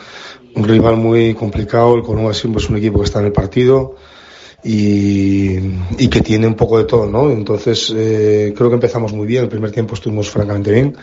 un 0.54 0.64
rival 0.64 0.96
muy 0.96 1.35
complicado. 1.35 1.94
El 1.94 2.02
Colombo 2.02 2.32
siempre 2.32 2.62
es 2.62 2.70
un 2.70 2.76
equipo 2.76 2.99
que 2.99 3.04
está 3.04 3.20
en 3.20 3.26
el 3.26 3.32
partido 3.32 3.96
y, 4.64 5.56
y 5.99 6.08
que 6.08 6.20
tiene 6.20 6.46
un 6.46 6.54
poco 6.54 6.78
de 6.78 6.85
todo, 6.85 7.06
¿no? 7.06 7.30
Entonces, 7.30 7.92
eh, 7.94 8.54
creo 8.56 8.68
que 8.68 8.75
empezamos 8.75 9.12
muy 9.12 9.26
bien. 9.26 9.44
El 9.44 9.49
primer 9.49 9.70
tiempo 9.70 9.94
estuvimos 9.94 10.30
francamente 10.30 10.73
bien. 10.73 10.96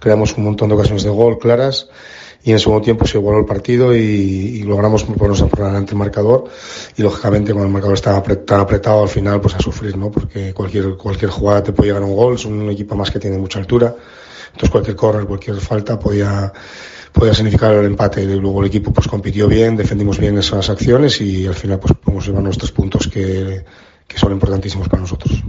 Creamos 0.00 0.36
un 0.36 0.44
montón 0.44 0.68
de 0.68 0.74
ocasiones 0.74 1.02
de 1.02 1.10
gol 1.10 1.38
claras 1.38 1.88
y 2.48 2.50
en 2.50 2.54
el 2.54 2.60
segundo 2.60 2.82
tiempo 2.82 3.06
se 3.06 3.18
igualó 3.18 3.40
el 3.40 3.44
partido 3.44 3.94
y, 3.94 3.98
y 3.98 4.62
logramos 4.62 5.04
ponernos 5.04 5.42
por 5.42 5.66
delante 5.66 5.92
el 5.92 5.98
marcador 5.98 6.44
y 6.96 7.02
lógicamente 7.02 7.52
cuando 7.52 7.66
el 7.66 7.72
marcador 7.74 7.94
estaba 7.94 8.22
tan 8.22 8.60
apretado 8.60 9.02
al 9.02 9.10
final 9.10 9.38
pues 9.38 9.54
a 9.54 9.60
sufrir, 9.60 9.98
¿no? 9.98 10.10
Porque 10.10 10.54
cualquier, 10.54 10.96
cualquier 10.96 11.30
jugada 11.30 11.62
te 11.62 11.72
puede 11.72 11.90
llegar 11.90 12.02
a 12.02 12.06
un 12.06 12.16
gol, 12.16 12.36
es 12.36 12.46
un 12.46 12.70
equipo 12.70 12.94
más 12.94 13.10
que 13.10 13.18
tiene 13.18 13.36
mucha 13.36 13.58
altura, 13.58 13.94
entonces 14.46 14.70
cualquier 14.70 14.96
correr, 14.96 15.26
cualquier 15.26 15.60
falta 15.60 15.98
podía 15.98 16.50
podía 17.12 17.34
significar 17.34 17.74
el 17.74 17.84
empate. 17.84 18.22
Y 18.22 18.40
luego 18.40 18.62
el 18.62 18.68
equipo 18.68 18.94
pues 18.94 19.06
compitió 19.06 19.46
bien, 19.46 19.76
defendimos 19.76 20.18
bien 20.18 20.38
esas 20.38 20.70
acciones 20.70 21.20
y 21.20 21.46
al 21.46 21.54
final 21.54 21.78
pues 21.78 21.92
podemos 22.02 22.26
llevar 22.26 22.42
nuestros 22.42 22.72
puntos 22.72 23.08
que, 23.08 23.62
que 24.06 24.18
son 24.18 24.32
importantísimos 24.32 24.88
para 24.88 25.02
nosotros. 25.02 25.42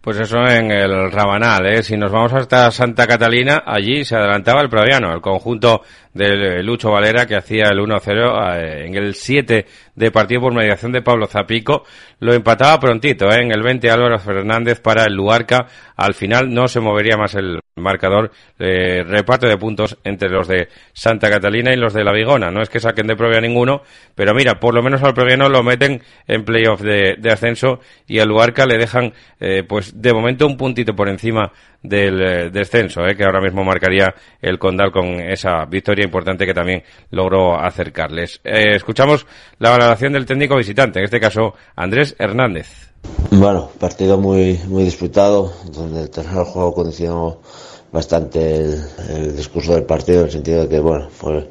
Pues 0.00 0.20
eso 0.20 0.38
en 0.46 0.70
el 0.70 1.10
Rabanal, 1.12 1.66
¿eh? 1.66 1.82
Si 1.82 1.96
nos 1.96 2.10
vamos 2.10 2.32
hasta 2.32 2.70
Santa 2.70 3.06
Catalina, 3.06 3.64
allí 3.66 4.06
se 4.06 4.16
adelantaba 4.16 4.62
el 4.62 4.70
Proviano, 4.70 5.12
el 5.12 5.20
conjunto 5.20 5.82
de 6.14 6.62
Lucho 6.62 6.90
Valera 6.90 7.26
que 7.26 7.36
hacía 7.36 7.68
el 7.68 7.78
1-0 7.78 8.56
eh, 8.56 8.86
en 8.86 8.94
el 8.94 9.14
7 9.14 9.66
de 9.94 10.10
partido 10.10 10.42
por 10.42 10.54
mediación 10.54 10.92
de 10.92 11.02
Pablo 11.02 11.26
Zapico. 11.26 11.84
Lo 12.20 12.32
empataba 12.32 12.80
prontito, 12.80 13.30
¿eh? 13.30 13.42
en 13.42 13.52
el 13.52 13.62
20 13.62 13.90
Álvaro 13.90 14.18
Fernández 14.18 14.80
para 14.80 15.04
el 15.04 15.14
Luarca. 15.14 15.66
Al 15.96 16.14
final 16.14 16.52
no 16.52 16.68
se 16.68 16.80
movería 16.80 17.16
más 17.16 17.34
el 17.34 17.60
marcador. 17.76 18.30
Eh, 18.58 19.02
reparto 19.04 19.46
de 19.46 19.56
puntos 19.56 19.98
entre 20.04 20.28
los 20.28 20.48
de 20.48 20.68
Santa 20.92 21.30
Catalina 21.30 21.72
y 21.72 21.76
los 21.76 21.94
de 21.94 22.04
La 22.04 22.12
Vigona. 22.12 22.50
No 22.50 22.62
es 22.62 22.68
que 22.68 22.80
saquen 22.80 23.06
de 23.06 23.16
Provia 23.16 23.40
ninguno, 23.40 23.82
pero 24.14 24.34
mira, 24.34 24.58
por 24.58 24.74
lo 24.74 24.82
menos 24.82 25.02
al 25.02 25.14
Proviano 25.14 25.48
lo 25.48 25.62
meten 25.62 26.02
en 26.26 26.44
playoff 26.44 26.80
de, 26.80 27.16
de 27.18 27.30
ascenso 27.30 27.80
y 28.06 28.18
al 28.18 28.28
Luarca 28.28 28.66
le 28.66 28.78
dejan, 28.78 29.12
eh, 29.40 29.64
pues 29.66 30.00
de 30.00 30.12
momento 30.12 30.46
un 30.46 30.56
puntito 30.56 30.94
por 30.94 31.08
encima 31.08 31.52
del 31.82 32.20
eh, 32.20 32.50
descenso, 32.50 33.06
eh, 33.06 33.14
que 33.14 33.24
ahora 33.24 33.40
mismo 33.40 33.64
marcaría 33.64 34.14
el 34.40 34.58
Condal 34.58 34.90
con 34.90 35.20
esa 35.20 35.64
victoria 35.66 35.97
importante 36.04 36.46
que 36.46 36.54
también 36.54 36.82
logró 37.10 37.58
acercarles. 37.58 38.40
Eh, 38.44 38.74
escuchamos 38.74 39.26
la 39.58 39.70
valoración 39.70 40.12
del 40.12 40.26
técnico 40.26 40.56
visitante, 40.56 40.98
en 40.98 41.04
este 41.04 41.20
caso 41.20 41.54
Andrés 41.76 42.14
Hernández. 42.18 42.92
Bueno, 43.30 43.70
partido 43.78 44.18
muy 44.18 44.58
muy 44.66 44.84
disputado, 44.84 45.52
donde 45.72 46.02
el 46.02 46.10
tercer 46.10 46.44
juego 46.44 46.74
condicionó 46.74 47.40
bastante 47.92 48.56
el, 48.56 48.84
el, 49.10 49.36
discurso 49.36 49.74
del 49.74 49.84
partido, 49.84 50.20
en 50.20 50.26
el 50.26 50.32
sentido 50.32 50.62
de 50.62 50.68
que 50.68 50.80
bueno, 50.80 51.08
fue 51.10 51.48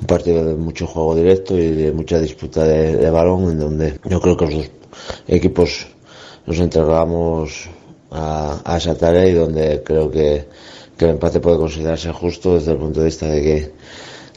un 0.00 0.06
partido 0.06 0.44
de 0.44 0.54
mucho 0.54 0.86
juego 0.86 1.14
directo 1.14 1.56
y 1.56 1.70
de 1.70 1.92
mucha 1.92 2.18
disputa 2.18 2.64
de, 2.64 2.96
de 2.96 3.10
balón, 3.10 3.50
en 3.50 3.58
donde 3.58 4.00
yo 4.04 4.20
creo 4.20 4.36
que 4.36 4.44
los 4.46 4.54
dos 4.54 4.70
equipos 5.28 5.86
nos 6.46 6.58
entregamos 6.58 7.68
a, 8.10 8.60
a 8.64 8.76
esa 8.76 8.96
tarea 8.96 9.26
y 9.26 9.34
donde 9.34 9.82
creo 9.82 10.10
que, 10.10 10.46
que 10.96 11.04
el 11.04 11.12
empate 11.12 11.40
puede 11.40 11.58
considerarse 11.58 12.12
justo 12.12 12.54
desde 12.54 12.72
el 12.72 12.78
punto 12.78 13.00
de 13.00 13.06
vista 13.06 13.26
de 13.26 13.42
que 13.42 13.72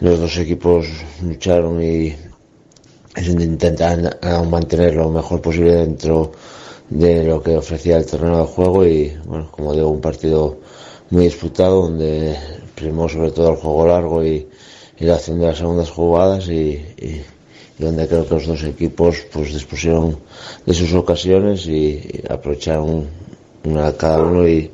los 0.01 0.19
dos 0.19 0.37
equipos 0.37 0.87
lucharon 1.21 1.81
y 1.81 2.15
intentaron 3.17 4.49
mantener 4.49 4.95
lo 4.95 5.09
mejor 5.09 5.41
posible 5.41 5.73
dentro 5.75 6.31
de 6.89 7.23
lo 7.23 7.41
que 7.41 7.57
ofrecía 7.57 7.97
el 7.97 8.05
terreno 8.05 8.39
de 8.39 8.45
juego 8.45 8.85
y 8.85 9.13
bueno 9.25 9.49
como 9.51 9.73
digo 9.73 9.89
un 9.89 10.01
partido 10.01 10.57
muy 11.09 11.25
disputado 11.25 11.83
donde 11.83 12.35
primó 12.75 13.07
sobre 13.09 13.31
todo 13.31 13.51
el 13.51 13.57
juego 13.57 13.87
largo 13.87 14.23
y, 14.23 14.47
y 14.99 15.05
la 15.05 15.15
acción 15.15 15.39
de 15.39 15.47
las 15.47 15.57
segundas 15.57 15.89
jugadas 15.89 16.47
y, 16.47 16.51
y, 16.97 17.23
y, 17.77 17.83
donde 17.83 18.07
creo 18.07 18.27
que 18.27 18.35
los 18.35 18.47
dos 18.47 18.63
equipos 18.63 19.25
pues 19.31 19.53
dispusieron 19.53 20.17
de 20.65 20.73
sus 20.73 20.93
ocasiones 20.93 21.65
y 21.67 22.21
aprovecharon 22.29 23.07
una 23.63 23.91
cada 23.93 24.23
uno 24.23 24.47
y, 24.47 24.71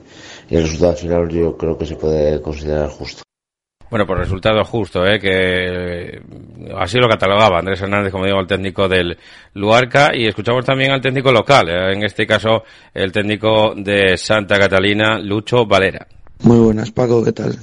y, 0.49 0.55
el 0.55 0.63
resultado 0.63 0.95
final 0.95 1.29
yo 1.29 1.57
creo 1.57 1.77
que 1.77 1.85
se 1.85 1.95
puede 1.95 2.41
considerar 2.41 2.89
justo. 2.89 3.23
Bueno, 3.89 4.07
por 4.07 4.17
resultado 4.17 4.63
justo, 4.63 5.05
¿eh? 5.05 5.19
que 5.19 6.19
así 6.75 6.97
lo 6.97 7.07
catalogaba 7.07 7.59
Andrés 7.59 7.81
Hernández, 7.81 8.11
como 8.11 8.25
digo, 8.25 8.39
el 8.39 8.47
técnico 8.47 8.89
del 8.89 9.17
Luarca, 9.53 10.11
y 10.15 10.25
escuchamos 10.27 10.65
también 10.65 10.91
al 10.91 11.01
técnico 11.01 11.31
local, 11.31 11.69
¿eh? 11.69 11.93
en 11.93 12.03
este 12.03 12.25
caso 12.25 12.63
el 12.93 13.11
técnico 13.11 13.73
de 13.75 14.17
Santa 14.17 14.57
Catalina, 14.57 15.19
Lucho 15.19 15.65
Valera. 15.65 16.07
Muy 16.41 16.57
buenas, 16.57 16.91
Paco, 16.91 17.23
¿qué 17.23 17.31
tal? 17.31 17.57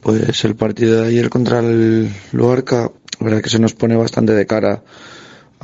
Pues 0.00 0.44
el 0.44 0.54
partido 0.54 1.02
de 1.02 1.08
ayer 1.08 1.30
contra 1.30 1.60
el 1.60 2.10
Luarca, 2.32 2.90
la 3.20 3.24
verdad 3.24 3.42
que 3.42 3.50
se 3.50 3.58
nos 3.58 3.72
pone 3.72 3.96
bastante 3.96 4.34
de 4.34 4.46
cara 4.46 4.82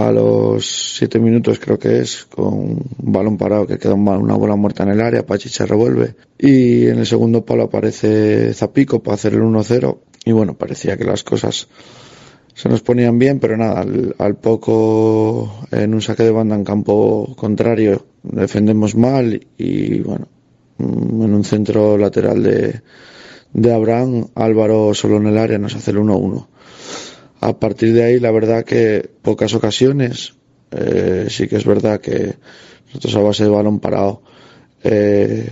a 0.00 0.12
los 0.12 0.96
siete 0.96 1.18
minutos 1.18 1.58
creo 1.58 1.78
que 1.78 1.98
es, 1.98 2.24
con 2.24 2.54
un 2.54 2.86
balón 2.98 3.36
parado 3.36 3.66
que 3.66 3.78
queda 3.78 3.92
una 3.92 4.34
bola 4.34 4.56
muerta 4.56 4.82
en 4.84 4.90
el 4.90 5.00
área, 5.00 5.26
Pachi 5.26 5.50
se 5.50 5.66
revuelve. 5.66 6.14
Y 6.38 6.86
en 6.86 6.98
el 7.00 7.06
segundo 7.06 7.44
palo 7.44 7.64
aparece 7.64 8.54
Zapico 8.54 9.02
para 9.02 9.16
hacer 9.16 9.34
el 9.34 9.42
1-0 9.42 9.98
y 10.24 10.32
bueno, 10.32 10.54
parecía 10.54 10.96
que 10.96 11.04
las 11.04 11.22
cosas 11.22 11.68
se 12.54 12.68
nos 12.70 12.80
ponían 12.80 13.18
bien, 13.18 13.40
pero 13.40 13.58
nada, 13.58 13.80
al, 13.80 14.14
al, 14.18 14.36
poco 14.36 15.66
en 15.70 15.92
un 15.92 16.00
saque 16.00 16.24
de 16.24 16.30
banda 16.30 16.54
en 16.54 16.64
campo 16.64 17.34
contrario 17.36 18.06
defendemos 18.22 18.94
mal 18.94 19.46
y 19.58 20.00
bueno, 20.00 20.28
en 20.78 21.34
un 21.34 21.44
centro 21.44 21.98
lateral 21.98 22.42
de, 22.42 22.80
de 23.52 23.72
Abraham, 23.72 24.28
Álvaro 24.34 24.94
solo 24.94 25.18
en 25.18 25.26
el 25.26 25.36
área 25.36 25.58
nos 25.58 25.76
hace 25.76 25.90
el 25.90 25.98
1-1 25.98 26.46
a 27.40 27.58
partir 27.58 27.94
de 27.94 28.04
ahí, 28.04 28.20
la 28.20 28.30
verdad 28.30 28.64
que 28.64 29.08
pocas 29.22 29.54
ocasiones, 29.54 30.34
eh, 30.70 31.26
sí 31.30 31.48
que 31.48 31.56
es 31.56 31.64
verdad 31.64 32.00
que 32.00 32.34
nosotros 32.88 33.16
a 33.16 33.20
base 33.20 33.44
de 33.44 33.50
balón 33.50 33.80
parado, 33.80 34.22
eh, 34.82 35.48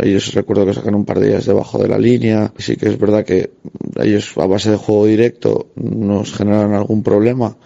ellos 0.00 0.34
recuerdo 0.34 0.66
que 0.66 0.74
sacan 0.74 0.94
un 0.94 1.04
par 1.04 1.18
de 1.18 1.28
días 1.28 1.46
debajo 1.46 1.78
de 1.78 1.88
la 1.88 1.98
línea, 1.98 2.52
sí 2.58 2.76
que 2.76 2.88
es 2.88 2.98
verdad 2.98 3.24
que 3.24 3.50
ellos 3.96 4.32
a 4.36 4.46
base 4.46 4.70
de 4.70 4.76
juego 4.76 5.06
directo 5.06 5.68
nos 5.76 6.32
generan 6.32 6.74
algún 6.74 7.02
problema, 7.02 7.56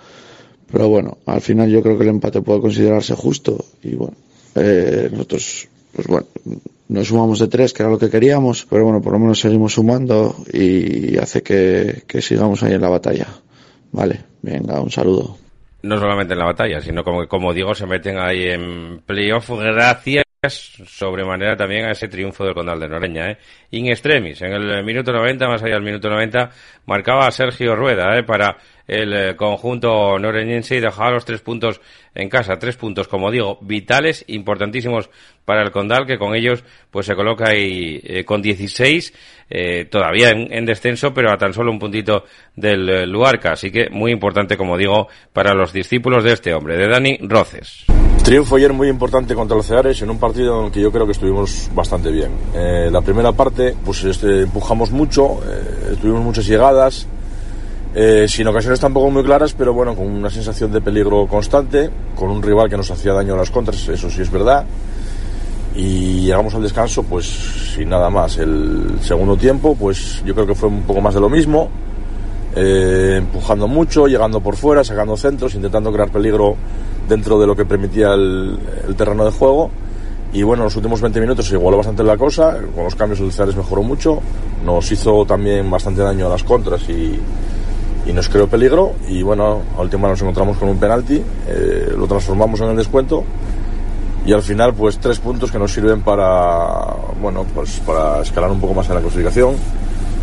pero 0.71 0.89
bueno, 0.89 1.19
al 1.27 1.41
final 1.41 1.69
yo 1.69 1.83
creo 1.83 1.99
que 1.99 2.05
el 2.05 2.11
empate 2.11 2.43
puede 2.43 2.61
considerarse 2.61 3.15
justo 3.15 3.65
y 3.83 3.95
bueno, 3.95 4.15
eh, 4.55 5.09
nosotros, 5.11 5.69
pues 5.93 6.07
bueno, 6.07 6.27
nos 6.93 7.09
sumamos 7.09 7.39
de 7.39 7.49
tres, 7.49 7.73
que 7.73 7.83
era 7.83 7.91
lo 7.91 7.99
que 7.99 8.11
queríamos, 8.11 8.67
pero 8.69 8.85
bueno, 8.85 9.01
por 9.01 9.13
lo 9.13 9.19
menos 9.19 9.41
seguimos 9.41 9.75
sumando 9.75 10.37
y 10.53 11.17
hace 11.19 11.43
que, 11.43 12.03
que 12.07 12.21
sigamos 12.21 12.63
ahí 12.63 12.75
en 12.75 12.81
la 12.81 12.89
batalla. 12.89 13.27
Vale, 13.93 14.21
venga, 14.43 14.81
un 14.81 14.91
saludo. 14.91 15.37
No 15.83 15.99
solamente 15.99 16.35
en 16.35 16.39
la 16.39 16.47
batalla, 16.47 16.81
sino 16.81 17.03
como, 17.03 17.27
como 17.27 17.53
digo, 17.53 17.75
se 17.75 17.87
meten 17.87 18.19
ahí 18.19 18.45
en 18.45 19.01
playoff 19.05 19.51
gracias 19.51 20.22
sobremanera 20.51 21.57
también 21.57 21.85
a 21.85 21.93
ese 21.93 22.09
triunfo 22.09 22.45
del 22.45 22.53
Condal 22.53 22.81
de 22.81 22.89
Noreña, 22.89 23.31
¿eh? 23.31 23.39
In 23.71 23.87
extremis, 23.87 24.43
en 24.43 24.53
el 24.53 24.83
minuto 24.83 25.13
90, 25.13 25.47
más 25.47 25.63
allá 25.63 25.75
del 25.75 25.85
minuto 25.85 26.11
90, 26.11 26.51
marcaba 26.87 27.29
a 27.29 27.31
Sergio 27.31 27.77
Rueda, 27.77 28.19
¿eh? 28.19 28.25
Para 28.25 28.57
el 28.89 29.13
eh, 29.15 29.37
conjunto 29.37 30.19
noreñense 30.19 30.75
y 30.75 30.81
dejaba 30.81 31.13
los 31.13 31.25
tres 31.25 31.43
puntos 31.43 31.81
en 32.17 32.29
casa. 32.29 32.59
Tres 32.59 32.77
puntos, 32.77 33.07
como 33.07 33.31
digo, 33.31 33.61
vitales, 33.61 34.25
importantísimos 34.27 35.11
para 35.45 35.63
el 35.63 35.71
Condal, 35.71 36.07
que 36.07 36.19
con 36.19 36.35
ellos 36.35 36.65
pues 36.91 37.07
se 37.07 37.15
coloca 37.15 37.51
ahí 37.51 38.01
eh, 38.03 38.25
con 38.25 38.43
16, 38.43 39.15
eh, 39.49 39.85
todavía 39.85 40.31
en, 40.31 40.53
en, 40.53 40.67
descenso, 40.67 41.15
pero 41.15 41.31
a 41.31 41.37
tan 41.37 41.55
solo 41.55 41.71
un 41.71 41.79
puntito 41.79 42.25
del 42.57 42.89
eh, 42.89 43.07
Luarca. 43.07 43.53
Así 43.53 43.71
que 43.71 43.91
muy 43.91 44.11
importante, 44.11 44.57
como 44.57 44.77
digo, 44.77 45.07
para 45.33 45.55
los 45.55 45.73
discípulos 45.73 46.25
de 46.25 46.33
este 46.33 46.53
hombre, 46.53 46.77
de 46.77 46.89
Dani 46.89 47.19
Roces. 47.23 47.87
Triunfo 48.25 48.55
ayer 48.55 48.73
muy 48.73 48.89
importante 48.89 49.35
contra 49.35 49.57
los 49.57 49.67
Ceares 49.67 50.01
en 50.01 50.09
un 50.09 50.19
partido 50.19 50.61
en 50.61 50.67
el 50.67 50.73
que 50.73 50.81
yo 50.81 50.93
creo 50.93 51.07
que 51.07 51.13
estuvimos 51.13 51.69
bastante 51.75 52.13
bien. 52.13 52.31
Eh, 52.55 52.89
la 52.91 53.01
primera 53.01 53.33
parte, 53.33 53.75
pues 53.85 54.05
este, 54.05 54.43
empujamos 54.43 54.93
mucho, 54.93 55.41
eh, 55.45 55.97
tuvimos 56.01 56.23
muchas 56.23 56.47
llegadas, 56.47 57.09
eh, 57.95 58.27
sin 58.29 58.47
ocasiones 58.47 58.79
tampoco 58.79 59.11
muy 59.11 59.25
claras, 59.25 59.55
pero 59.55 59.75
bueno, 59.75 59.97
con 59.97 60.07
una 60.07 60.31
sensación 60.31 60.71
de 60.71 60.81
peligro 60.81 61.27
constante, 61.27 61.91
con 62.15 62.31
un 62.31 62.41
rival 62.41 62.71
que 62.71 62.77
nos 62.77 62.91
hacía 62.93 63.13
daño 63.13 63.35
a 63.35 63.39
las 63.39 63.51
contras, 63.51 63.89
eso 63.89 64.09
sí 64.09 64.23
es 64.23 64.31
verdad. 64.31 64.65
Y 65.75 66.21
llegamos 66.21 66.55
al 66.55 66.63
descanso, 66.63 67.03
pues 67.03 67.27
sin 67.75 67.89
nada 67.89 68.09
más. 68.09 68.39
El 68.39 68.99
segundo 69.03 69.37
tiempo, 69.37 69.75
pues 69.75 70.23
yo 70.25 70.33
creo 70.33 70.47
que 70.47 70.55
fue 70.55 70.69
un 70.69 70.83
poco 70.83 71.01
más 71.01 71.15
de 71.15 71.21
lo 71.21 71.29
mismo, 71.29 71.71
eh, 72.55 73.17
empujando 73.19 73.67
mucho, 73.67 74.07
llegando 74.07 74.41
por 74.41 74.57
fuera, 74.57 74.85
sacando 74.85 75.17
centros, 75.17 75.55
intentando 75.55 75.93
crear 75.93 76.11
peligro 76.11 76.57
dentro 77.09 77.39
de 77.41 77.47
lo 77.47 77.57
que 77.57 77.65
permitía 77.65 78.15
el, 78.15 78.59
el 78.87 78.97
terreno 78.97 79.25
de 79.25 79.31
juego. 79.31 79.71
Y 80.33 80.43
bueno, 80.43 80.65
los 80.65 80.77
últimos 80.77 81.01
20 81.01 81.21
minutos 81.21 81.47
se 81.47 81.55
igualó 81.55 81.77
bastante 81.77 82.03
la 82.03 82.17
cosa, 82.17 82.59
con 82.75 82.85
los 82.85 82.95
cambios 82.95 83.21
el 83.21 83.33
Ceares 83.33 83.55
mejoró 83.55 83.83
mucho, 83.83 84.21
nos 84.65 84.91
hizo 84.91 85.27
también 85.27 85.71
bastante 85.71 86.01
daño 86.01 86.27
a 86.27 86.31
las 86.31 86.43
contras 86.43 86.89
y, 86.89 87.21
y 88.07 88.13
nos 88.13 88.29
creó 88.29 88.49
peligro 88.49 88.95
y 89.09 89.23
bueno, 89.23 89.61
a 89.77 89.83
última 89.83 90.09
nos 90.09 90.21
encontramos 90.21 90.57
con 90.57 90.71
un 90.71 90.79
penalti, 90.79 91.23
eh, 91.49 91.93
lo 91.97 92.07
transformamos 92.07 92.61
en 92.61 92.69
el 92.69 92.77
descuento 92.77 93.25
y 94.25 94.33
al 94.33 94.43
final 94.43 94.73
pues 94.75 94.99
tres 94.99 95.19
puntos 95.19 95.51
que 95.51 95.59
nos 95.59 95.73
sirven 95.73 96.01
para 96.03 96.95
bueno 97.21 97.45
pues 97.55 97.81
para 97.81 98.23
escalar 98.23 98.51
un 98.51 98.61
poco 98.61 98.73
más 98.73 98.89
en 98.89 98.95
la 98.95 99.01
clasificación 99.01 99.57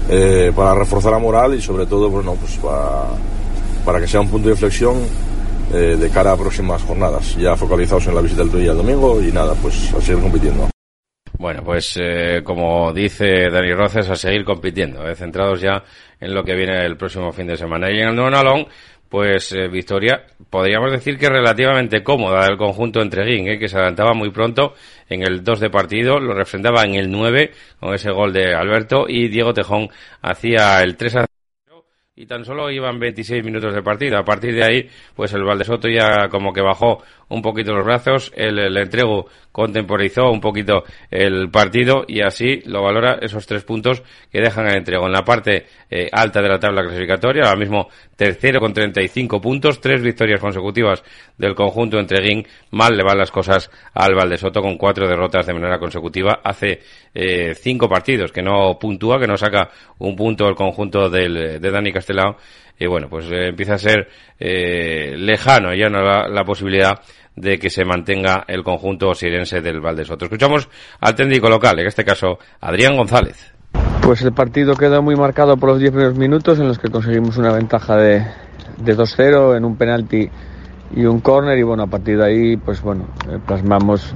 eh, 0.09 0.53
para 0.55 0.73
reforzar 0.73 1.11
la 1.11 1.19
moral 1.19 1.53
y 1.53 1.61
sobre 1.61 1.85
todo 1.85 2.09
bueno 2.09 2.35
pues 2.35 2.57
para, 2.57 3.07
para 3.83 3.99
que 3.99 4.07
sea 4.07 4.21
un 4.21 4.29
punto 4.29 4.47
de 4.47 4.53
inflexión 4.53 4.95
eh, 5.73 5.97
de 5.97 6.09
cara 6.09 6.31
a 6.31 6.37
próximas 6.37 6.81
jornadas 6.83 7.35
ya 7.37 7.55
focalizados 7.55 8.07
en 8.07 8.15
la 8.15 8.21
visita 8.21 8.41
del 8.41 8.51
Tuya 8.51 8.71
el 8.71 8.77
domingo 8.77 9.21
y 9.21 9.31
nada 9.31 9.53
pues 9.55 9.93
a 9.93 10.01
seguir 10.01 10.21
compitiendo 10.21 10.69
bueno, 11.39 11.63
pues 11.63 11.97
eh, 11.97 12.41
como 12.43 12.91
dice 12.91 13.49
Dani 13.49 13.71
Roces, 13.71 14.09
a 14.09 14.15
seguir 14.17 14.43
compitiendo, 14.43 15.07
eh, 15.07 15.15
centrados 15.15 15.61
ya 15.61 15.81
en 16.19 16.33
lo 16.33 16.43
que 16.43 16.53
viene 16.53 16.85
el 16.85 16.97
próximo 16.97 17.31
fin 17.31 17.47
de 17.47 17.55
semana. 17.55 17.89
Y 17.89 17.97
en 17.97 18.09
el 18.09 18.15
nuevo 18.15 18.29
Nalón, 18.29 18.67
pues 19.09 19.53
eh, 19.53 19.69
victoria, 19.69 20.21
podríamos 20.49 20.91
decir 20.91 21.17
que 21.17 21.29
relativamente 21.29 22.03
cómoda 22.03 22.45
del 22.45 22.57
conjunto 22.57 23.01
entreguín, 23.01 23.47
eh, 23.47 23.57
que 23.57 23.67
se 23.67 23.77
adelantaba 23.77 24.13
muy 24.13 24.31
pronto 24.31 24.73
en 25.09 25.23
el 25.23 25.41
2 25.41 25.61
de 25.61 25.69
partido, 25.69 26.19
lo 26.19 26.33
refrendaba 26.33 26.83
en 26.83 26.95
el 26.95 27.09
9 27.09 27.51
con 27.79 27.93
ese 27.93 28.11
gol 28.11 28.33
de 28.33 28.53
Alberto 28.53 29.05
y 29.07 29.29
Diego 29.29 29.53
Tejón 29.53 29.89
hacía 30.21 30.83
el 30.83 30.97
3 30.97 31.15
a 31.15 31.25
y 32.19 32.25
tan 32.25 32.43
solo 32.43 32.69
iban 32.69 32.99
26 32.99 33.45
minutos 33.45 33.73
de 33.73 33.81
partido. 33.81 34.17
A 34.17 34.25
partir 34.25 34.53
de 34.53 34.63
ahí, 34.63 34.89
pues 35.15 35.31
el 35.33 35.43
Valdesoto 35.45 35.87
ya 35.87 36.27
como 36.29 36.51
que 36.51 36.59
bajó 36.61 37.01
un 37.29 37.41
poquito 37.41 37.73
los 37.73 37.85
brazos, 37.85 38.31
el, 38.35 38.59
el 38.59 38.77
entrego 38.77 39.27
contemporizó 39.51 40.31
un 40.31 40.39
poquito 40.39 40.83
el 41.09 41.49
partido 41.49 42.05
y 42.07 42.21
así 42.21 42.61
lo 42.65 42.83
valora 42.83 43.19
esos 43.21 43.45
tres 43.45 43.63
puntos 43.63 44.03
que 44.31 44.41
dejan 44.41 44.67
el 44.67 44.77
entrego. 44.77 45.05
En 45.05 45.11
la 45.11 45.23
parte 45.23 45.65
eh, 45.89 46.09
alta 46.11 46.41
de 46.41 46.49
la 46.49 46.59
tabla 46.59 46.83
clasificatoria, 46.83 47.43
ahora 47.43 47.59
mismo 47.59 47.89
tercero 48.15 48.59
con 48.59 48.73
35 48.73 49.41
puntos, 49.41 49.81
tres 49.81 50.01
victorias 50.01 50.39
consecutivas 50.39 51.03
del 51.37 51.55
conjunto 51.55 51.99
entreguín, 51.99 52.45
mal 52.71 52.95
le 52.95 53.03
van 53.03 53.17
las 53.17 53.31
cosas 53.31 53.69
al 53.93 54.15
Valdesoto 54.15 54.61
con 54.61 54.77
cuatro 54.77 55.07
derrotas 55.07 55.45
de 55.45 55.53
manera 55.53 55.79
consecutiva. 55.79 56.41
Hace 56.43 56.79
eh, 57.13 57.53
cinco 57.55 57.89
partidos 57.89 58.31
que 58.31 58.41
no 58.41 58.77
puntúa, 58.79 59.19
que 59.19 59.27
no 59.27 59.37
saca 59.37 59.69
un 59.97 60.15
punto 60.15 60.47
el 60.47 60.55
conjunto 60.55 61.09
del, 61.09 61.59
de 61.59 61.71
Dani 61.71 61.91
Castelao 61.91 62.37
y 62.79 62.87
bueno, 62.87 63.09
pues 63.09 63.25
eh, 63.29 63.49
empieza 63.49 63.73
a 63.73 63.77
ser 63.77 64.07
eh, 64.39 65.15
lejano 65.17 65.73
ya 65.73 65.89
no 65.89 66.01
la, 66.01 66.29
la 66.29 66.45
posibilidad 66.45 66.97
de 67.35 67.57
que 67.57 67.69
se 67.69 67.85
mantenga 67.85 68.43
el 68.47 68.63
conjunto 68.63 69.13
sirense 69.13 69.61
del 69.61 69.79
Valdesoto. 69.79 70.25
Escuchamos 70.25 70.69
al 70.99 71.15
técnico 71.15 71.49
local, 71.49 71.79
en 71.79 71.87
este 71.87 72.03
caso 72.03 72.39
Adrián 72.61 72.97
González. 72.97 73.53
Pues 74.01 74.21
el 74.23 74.33
partido 74.33 74.75
quedó 74.75 75.01
muy 75.01 75.15
marcado 75.15 75.57
por 75.57 75.69
los 75.69 75.79
10 75.79 75.91
primeros 75.91 76.17
minutos 76.17 76.59
en 76.59 76.67
los 76.67 76.79
que 76.79 76.89
conseguimos 76.89 77.37
una 77.37 77.51
ventaja 77.51 77.95
de, 77.95 78.25
de 78.77 78.97
2-0 78.97 79.57
en 79.57 79.65
un 79.65 79.77
penalti 79.77 80.29
y 80.95 81.05
un 81.05 81.19
córner 81.19 81.57
y 81.57 81.63
bueno, 81.63 81.83
a 81.83 81.87
partir 81.87 82.17
de 82.17 82.25
ahí 82.25 82.57
pues 82.57 82.81
bueno, 82.81 83.07
eh, 83.29 83.37
plasmamos 83.45 84.13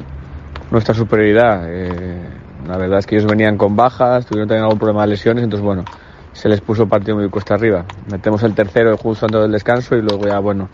nuestra 0.72 0.94
superioridad. 0.94 1.66
Eh, 1.68 2.18
la 2.68 2.78
verdad 2.78 3.00
es 3.00 3.06
que 3.06 3.16
ellos 3.16 3.30
venían 3.30 3.58
con 3.58 3.76
bajas, 3.76 4.26
tuvieron 4.26 4.48
también 4.48 4.64
algún 4.64 4.80
problema 4.80 5.04
de 5.04 5.10
lesiones, 5.10 5.44
entonces 5.44 5.64
bueno, 5.64 5.84
se 6.32 6.50
les 6.50 6.62
puso 6.62 6.84
el 6.84 6.90
partido 6.90 7.18
muy 7.18 7.30
cuesta 7.30 7.54
arriba. 7.54 7.86
Metemos 8.12 8.42
el 8.44 8.56
tercero 8.56 8.98
justo 8.98 9.26
antes 9.26 9.42
del 9.42 9.52
descanso 9.52 9.96
y 9.96 10.02
luego 10.02 10.26
ya 10.26 10.40
bueno, 10.40 10.70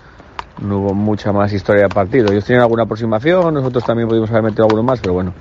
no 0.61 0.79
hubo 0.79 0.93
mucha 0.93 1.31
más 1.31 1.51
historia 1.53 1.83
de 1.83 1.89
partido. 1.89 2.31
Ellos 2.31 2.45
tenían 2.45 2.63
alguna 2.63 2.83
aproximación, 2.83 3.53
nosotros 3.53 3.83
también 3.83 4.07
pudimos 4.07 4.29
haber 4.29 4.43
metido 4.43 4.65
alguno 4.65 4.83
más, 4.83 4.99
pero 4.99 5.13
bueno, 5.13 5.33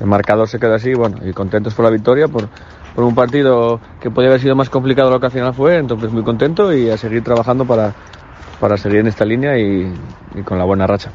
el 0.00 0.06
marcador 0.06 0.48
se 0.48 0.58
quedó 0.58 0.74
así, 0.74 0.94
bueno, 0.94 1.18
y 1.24 1.32
contentos 1.32 1.74
por 1.74 1.84
la 1.84 1.90
victoria, 1.90 2.28
por, 2.28 2.48
por 2.94 3.04
un 3.04 3.14
partido 3.14 3.80
que 4.00 4.10
podía 4.10 4.28
haber 4.28 4.40
sido 4.40 4.54
más 4.54 4.70
complicado 4.70 5.10
lo 5.10 5.20
que 5.20 5.26
al 5.26 5.32
final 5.32 5.54
fue, 5.54 5.76
entonces 5.76 6.12
muy 6.12 6.22
contento 6.22 6.72
y 6.72 6.90
a 6.90 6.96
seguir 6.96 7.22
trabajando 7.22 7.64
para, 7.64 7.94
para 8.60 8.76
seguir 8.76 9.00
en 9.00 9.08
esta 9.08 9.24
línea 9.24 9.58
y, 9.58 9.92
y 10.34 10.42
con 10.42 10.58
la 10.58 10.64
buena 10.64 10.86
racha. 10.86 11.10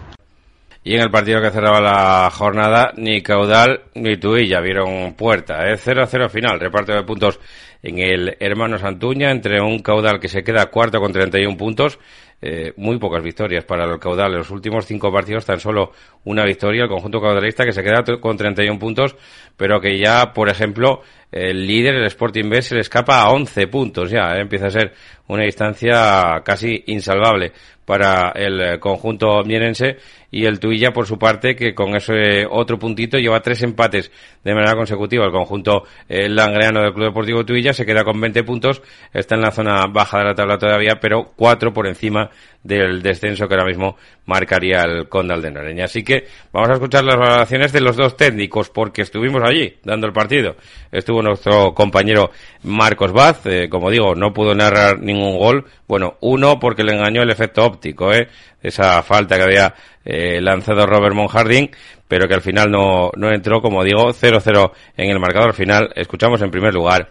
Y 0.85 0.95
en 0.95 1.01
el 1.01 1.11
partido 1.11 1.41
que 1.41 1.49
cerraba 1.49 1.79
la 1.79 2.29
jornada, 2.29 2.91
ni 2.97 3.21
Caudal 3.21 3.83
ni 3.95 4.17
Tuilla 4.17 4.59
vieron 4.59 5.13
puerta. 5.13 5.65
¿eh? 5.69 5.77
0-0 5.77 6.29
final, 6.29 6.59
reparto 6.59 6.93
de 6.93 7.03
puntos 7.03 7.39
en 7.81 7.99
el 7.99 8.35
Hermano 8.37 8.77
Santuña, 8.77 9.31
entre 9.31 9.61
un 9.61 9.79
Caudal 9.79 10.19
que 10.19 10.27
se 10.27 10.43
queda 10.43 10.65
cuarto 10.65 10.99
con 10.99 11.13
31 11.13 11.55
puntos. 11.55 11.99
Eh, 12.45 12.73
muy 12.75 12.97
pocas 12.97 13.23
victorias 13.23 13.63
para 13.63 13.85
el 13.85 13.99
Caudal. 13.99 14.33
En 14.33 14.39
los 14.39 14.51
últimos 14.51 14.85
cinco 14.85 15.09
partidos 15.13 15.45
tan 15.45 15.61
solo 15.61 15.93
una 16.25 16.43
victoria. 16.43 16.83
El 16.83 16.89
conjunto 16.89 17.21
caudalista 17.21 17.63
que 17.63 17.71
se 17.71 17.81
queda 17.81 18.03
con 18.19 18.35
31 18.35 18.77
puntos, 18.77 19.15
pero 19.55 19.79
que 19.79 19.97
ya, 19.97 20.33
por 20.33 20.49
ejemplo, 20.49 21.03
el 21.31 21.65
líder, 21.65 21.95
el 21.95 22.05
Sporting 22.07 22.49
B, 22.49 22.61
se 22.61 22.75
le 22.75 22.81
escapa 22.81 23.21
a 23.21 23.29
11 23.29 23.67
puntos 23.67 24.11
ya. 24.11 24.35
¿eh? 24.35 24.41
Empieza 24.41 24.67
a 24.67 24.71
ser 24.71 24.93
una 25.29 25.43
distancia 25.43 26.41
casi 26.43 26.83
insalvable 26.87 27.53
para 27.85 28.33
el 28.35 28.77
conjunto 28.77 29.41
mierense 29.45 29.95
y 30.33 30.47
el 30.47 30.59
Tuilla 30.59 30.91
por 30.91 31.05
su 31.05 31.19
parte 31.19 31.55
que 31.55 31.75
con 31.75 31.95
ese 31.95 32.47
otro 32.49 32.79
puntito 32.79 33.19
lleva 33.19 33.39
tres 33.41 33.61
empates 33.61 34.11
de 34.43 34.55
manera 34.55 34.75
consecutiva. 34.75 35.25
El 35.25 35.31
conjunto 35.31 35.83
eh, 36.09 36.27
langreano 36.27 36.81
del 36.81 36.91
Club 36.91 37.05
Deportivo 37.05 37.45
Tuilla 37.45 37.71
se 37.71 37.85
queda 37.85 38.03
con 38.03 38.19
20 38.19 38.43
puntos. 38.43 38.81
Está 39.13 39.35
en 39.35 39.41
la 39.41 39.51
zona 39.51 39.85
baja 39.85 40.17
de 40.17 40.23
la 40.25 40.33
tabla 40.33 40.57
todavía 40.57 40.99
pero 40.99 41.33
cuatro 41.35 41.71
por 41.71 41.85
encima 41.85 42.31
del 42.63 43.01
descenso 43.01 43.47
que 43.47 43.55
ahora 43.55 43.67
mismo 43.67 43.97
marcaría 44.25 44.83
el 44.83 45.09
Condal 45.09 45.41
de 45.41 45.51
Noreña. 45.51 45.85
Así 45.85 46.03
que 46.03 46.27
vamos 46.51 46.69
a 46.69 46.73
escuchar 46.73 47.03
las 47.03 47.17
valoraciones 47.17 47.71
de 47.73 47.81
los 47.81 47.95
dos 47.95 48.15
técnicos 48.15 48.69
porque 48.69 49.01
estuvimos 49.01 49.41
allí 49.43 49.77
dando 49.83 50.07
el 50.07 50.13
partido. 50.13 50.55
Estuvo 50.91 51.21
nuestro 51.21 51.73
compañero 51.73 52.31
Marcos 52.63 53.11
Vaz 53.11 53.45
eh, 53.45 53.67
como 53.69 53.91
digo 53.91 54.15
no 54.15 54.33
pudo 54.33 54.55
narrar 54.55 54.99
ningún 54.99 55.37
gol. 55.37 55.65
Bueno 55.87 56.15
uno 56.21 56.59
porque 56.59 56.83
le 56.83 56.93
engañó 56.93 57.21
el 57.21 57.29
efecto 57.29 57.65
óptico 57.65 58.13
eh 58.13 58.27
esa 58.63 59.03
falta 59.03 59.35
que 59.35 59.43
había 59.43 59.75
eh, 60.05 60.39
lanzado 60.41 60.85
Robert 60.85 61.13
Monjardín, 61.13 61.69
pero 62.07 62.27
que 62.27 62.33
al 62.33 62.41
final 62.41 62.71
no, 62.71 63.11
no 63.15 63.29
entró, 63.29 63.61
como 63.61 63.83
digo, 63.83 64.13
0-0 64.13 64.71
en 64.95 65.09
el 65.09 65.19
marcador 65.19 65.53
final. 65.53 65.91
Escuchamos 65.95 66.41
en 66.41 66.49
primer 66.49 66.73
lugar 66.73 67.09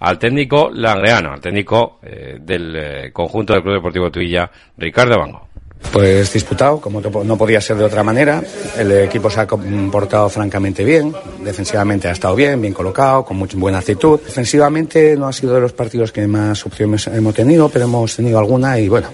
al 0.00 0.18
técnico 0.18 0.70
langreano, 0.72 1.32
al 1.32 1.40
técnico 1.40 1.98
eh, 2.02 2.38
del 2.40 2.76
eh, 2.76 3.10
conjunto 3.12 3.52
del 3.52 3.62
Club 3.62 3.74
Deportivo 3.74 4.10
Tuilla, 4.10 4.50
Ricardo 4.76 5.18
Bango. 5.18 5.46
Pues 5.92 6.32
disputado, 6.32 6.80
como 6.80 7.00
no 7.00 7.36
podía 7.36 7.60
ser 7.60 7.76
de 7.76 7.84
otra 7.84 8.02
manera. 8.02 8.42
El 8.76 8.92
equipo 8.92 9.30
se 9.30 9.40
ha 9.40 9.46
comportado 9.46 10.28
francamente 10.28 10.84
bien. 10.84 11.14
Defensivamente 11.42 12.08
ha 12.08 12.12
estado 12.12 12.34
bien, 12.34 12.60
bien 12.60 12.72
colocado, 12.72 13.24
con 13.24 13.36
mucha 13.36 13.56
buena 13.56 13.78
actitud. 13.78 14.18
Defensivamente 14.20 15.16
no 15.16 15.28
ha 15.28 15.32
sido 15.32 15.54
de 15.54 15.60
los 15.60 15.72
partidos 15.72 16.12
que 16.12 16.26
más 16.26 16.64
opciones 16.66 17.06
hemos 17.08 17.34
tenido, 17.34 17.68
pero 17.68 17.84
hemos 17.84 18.16
tenido 18.16 18.38
alguna 18.38 18.78
y 18.78 18.88
bueno, 18.88 19.08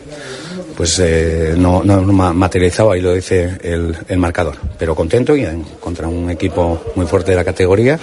pues 0.77 0.99
eh, 0.99 1.55
no, 1.57 1.83
no, 1.85 2.03
materializado, 2.03 2.93
ahí 2.93 3.01
lo 3.01 3.15
dice 3.15 3.59
el, 3.63 4.19
marcador. 4.19 4.57
Pero 4.79 4.95
contento 4.95 5.37
y 5.37 5.47
contra 5.81 6.09
un 6.09 6.31
equipo 6.31 6.93
muy 6.95 7.07
fuerte 7.07 7.33
de 7.33 7.37
la 7.37 7.45
categoría 7.45 7.99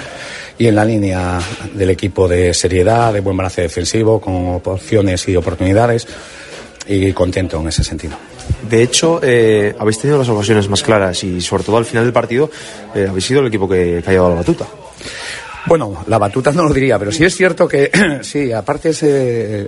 y 0.57 0.67
en 0.67 0.75
la 0.75 0.85
línea 0.85 1.39
del 1.73 1.89
equipo 1.89 2.27
de 2.27 2.53
seriedad, 2.53 3.13
de 3.13 3.21
buen 3.21 3.37
balance 3.37 3.61
defensivo, 3.61 4.19
con 4.19 4.61
opciones 4.63 5.27
y 5.27 5.35
oportunidades 5.35 6.07
y 6.87 7.11
contento 7.13 7.59
en 7.59 7.67
ese 7.67 7.83
sentido. 7.83 8.17
De 8.69 8.83
hecho, 8.83 9.19
eh, 9.23 9.75
habéis 9.77 9.99
tenido 9.99 10.17
las 10.17 10.29
ocasiones 10.29 10.67
más 10.67 10.83
claras 10.83 11.23
y 11.23 11.39
sobre 11.41 11.63
todo 11.63 11.77
al 11.77 11.85
final 11.85 12.03
del 12.03 12.13
partido 12.13 12.49
eh, 12.95 13.07
habéis 13.09 13.25
sido 13.25 13.41
el 13.41 13.47
equipo 13.47 13.69
que, 13.69 14.01
que 14.03 14.09
ha 14.09 14.13
llevado 14.13 14.31
la 14.31 14.37
batuta. 14.37 14.65
Bueno, 15.65 16.03
la 16.07 16.17
batuta 16.17 16.51
no 16.51 16.63
lo 16.63 16.73
diría, 16.73 16.97
pero 16.97 17.11
sí 17.11 17.23
es 17.25 17.35
cierto 17.35 17.67
que, 17.67 17.91
sí, 18.21 18.51
aparte 18.51 18.89
ese, 18.89 19.67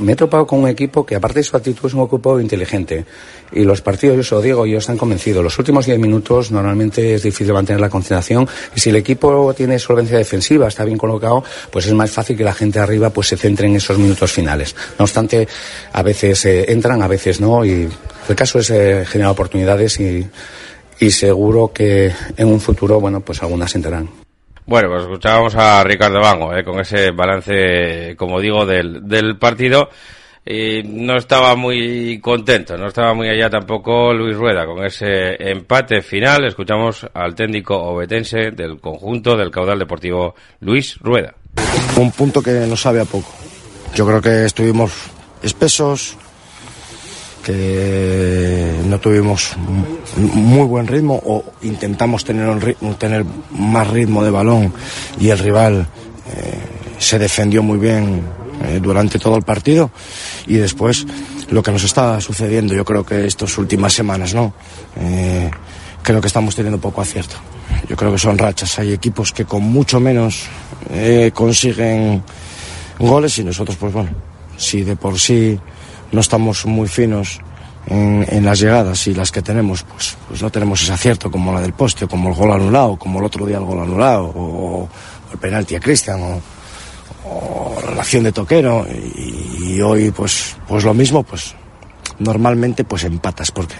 me 0.00 0.12
he 0.12 0.16
topado 0.16 0.46
con 0.46 0.60
un 0.60 0.68
equipo 0.68 1.04
que, 1.04 1.14
aparte 1.16 1.40
de 1.40 1.44
su 1.44 1.56
actitud, 1.56 1.86
es 1.86 1.94
un 1.94 2.04
equipo 2.04 2.38
inteligente. 2.40 3.04
Y 3.52 3.64
los 3.64 3.82
partidos, 3.82 4.16
yo 4.16 4.20
os 4.20 4.30
lo 4.30 4.40
digo, 4.40 4.66
yo 4.66 4.78
están 4.78 4.96
convencidos. 4.96 5.44
Los 5.44 5.58
últimos 5.58 5.86
10 5.86 5.98
minutos 5.98 6.50
normalmente 6.50 7.14
es 7.14 7.22
difícil 7.22 7.52
mantener 7.52 7.80
la 7.80 7.90
concentración. 7.90 8.48
Y 8.74 8.80
si 8.80 8.90
el 8.90 8.96
equipo 8.96 9.52
tiene 9.54 9.78
solvencia 9.78 10.16
defensiva, 10.16 10.68
está 10.68 10.84
bien 10.84 10.98
colocado, 10.98 11.44
pues 11.70 11.86
es 11.86 11.92
más 11.92 12.10
fácil 12.10 12.36
que 12.36 12.44
la 12.44 12.54
gente 12.54 12.78
arriba 12.78 13.10
pues 13.10 13.28
se 13.28 13.36
centre 13.36 13.66
en 13.66 13.76
esos 13.76 13.98
minutos 13.98 14.32
finales. 14.32 14.74
No 14.98 15.04
obstante, 15.04 15.46
a 15.92 16.02
veces 16.02 16.44
eh, 16.46 16.72
entran, 16.72 17.02
a 17.02 17.08
veces 17.08 17.40
no. 17.40 17.64
Y 17.64 17.88
el 18.28 18.36
caso 18.36 18.58
es 18.58 18.70
eh, 18.70 19.04
generar 19.06 19.32
oportunidades 19.32 20.00
y, 20.00 20.26
y 20.98 21.10
seguro 21.10 21.72
que 21.72 22.12
en 22.36 22.48
un 22.48 22.60
futuro, 22.60 23.00
bueno, 23.00 23.20
pues 23.20 23.42
algunas 23.42 23.74
entrarán. 23.74 24.21
Bueno, 24.66 24.88
pues 24.90 25.02
escuchábamos 25.02 25.54
a 25.56 25.82
Ricardo 25.82 26.20
Bango 26.20 26.54
eh, 26.54 26.62
con 26.62 26.80
ese 26.80 27.10
balance, 27.10 28.14
como 28.16 28.40
digo, 28.40 28.64
del, 28.64 29.06
del 29.08 29.36
partido. 29.38 29.88
Y 30.44 30.82
no 30.82 31.16
estaba 31.16 31.54
muy 31.54 32.18
contento, 32.20 32.76
no 32.76 32.88
estaba 32.88 33.14
muy 33.14 33.28
allá 33.28 33.48
tampoco 33.48 34.12
Luis 34.12 34.36
Rueda 34.36 34.66
con 34.66 34.84
ese 34.84 35.36
empate 35.38 36.02
final. 36.02 36.44
Escuchamos 36.44 37.06
al 37.14 37.34
técnico 37.36 37.76
obetense 37.76 38.50
del 38.50 38.80
conjunto 38.80 39.36
del 39.36 39.52
caudal 39.52 39.78
deportivo, 39.78 40.34
Luis 40.60 40.98
Rueda. 40.98 41.32
Un 41.96 42.10
punto 42.10 42.42
que 42.42 42.50
nos 42.66 42.80
sabe 42.80 43.00
a 43.00 43.04
poco. 43.04 43.32
Yo 43.94 44.04
creo 44.04 44.20
que 44.20 44.46
estuvimos 44.46 45.10
espesos, 45.42 46.16
que 47.42 48.80
no 48.86 48.98
tuvimos 49.00 49.56
muy 50.16 50.66
buen 50.66 50.86
ritmo 50.86 51.20
o 51.24 51.44
intentamos 51.62 52.24
tener, 52.24 53.24
más 53.50 53.88
ritmo 53.88 54.22
de 54.24 54.30
balón 54.30 54.72
y 55.18 55.28
el 55.28 55.38
rival 55.38 55.86
eh, 56.34 56.58
se 56.98 57.18
defendió 57.18 57.62
muy 57.62 57.78
bien 57.78 58.22
eh, 58.64 58.80
durante 58.80 59.18
todo 59.18 59.36
el 59.36 59.42
partido 59.42 59.90
y 60.46 60.54
después 60.54 61.06
lo 61.50 61.62
que 61.62 61.72
nos 61.72 61.84
está 61.84 62.20
sucediendo 62.20 62.74
yo 62.74 62.84
creo 62.84 63.04
que 63.04 63.26
estas 63.26 63.58
últimas 63.58 63.92
semanas 63.92 64.34
no 64.34 64.54
eh, 64.96 65.50
creo 66.02 66.20
que 66.20 66.28
estamos 66.28 66.54
teniendo 66.54 66.80
poco 66.80 67.00
acierto. 67.00 67.36
Yo 67.88 67.96
creo 67.96 68.12
que 68.12 68.18
son 68.18 68.38
rachas. 68.38 68.78
Hay 68.78 68.92
equipos 68.92 69.32
que 69.32 69.44
con 69.44 69.62
mucho 69.62 69.98
menos 69.98 70.44
consiguen 71.32 72.22
goles 72.98 73.38
y 73.38 73.44
nosotros, 73.44 73.76
pues 73.78 73.92
bueno, 73.92 74.10
si 74.56 74.82
de 74.82 74.94
por 74.94 75.18
sí 75.18 75.58
no 76.12 76.20
estamos 76.20 76.64
muy 76.66 76.88
finos 76.88 77.40
en, 77.86 78.44
las 78.44 78.60
llegadas 78.60 79.06
y 79.06 79.14
las 79.14 79.32
que 79.32 79.42
tenemos, 79.42 79.82
pues, 79.82 80.16
pues 80.28 80.42
no 80.42 80.50
tenemos 80.50 80.82
ese 80.82 80.92
acierto 80.92 81.30
como 81.30 81.52
la 81.52 81.60
del 81.60 81.72
poste, 81.72 82.06
como 82.06 82.28
el 82.28 82.34
gol 82.34 82.52
anulado, 82.52 82.96
como 82.96 83.18
el 83.18 83.24
otro 83.24 83.46
día 83.46 83.58
el 83.58 83.64
gol 83.64 83.80
anulado, 83.80 84.24
o, 84.34 84.88
el 85.32 85.38
penalti 85.38 85.74
a 85.74 85.80
Cristian, 85.80 86.20
o, 86.22 87.82
la 87.94 88.02
acción 88.02 88.24
de 88.24 88.32
Toquero, 88.32 88.86
y, 89.16 89.80
hoy 89.80 90.10
pues, 90.10 90.56
pues 90.68 90.84
lo 90.84 90.94
mismo, 90.94 91.22
pues 91.22 91.54
normalmente 92.18 92.84
pues 92.84 93.04
empatas, 93.04 93.50
porque 93.50 93.74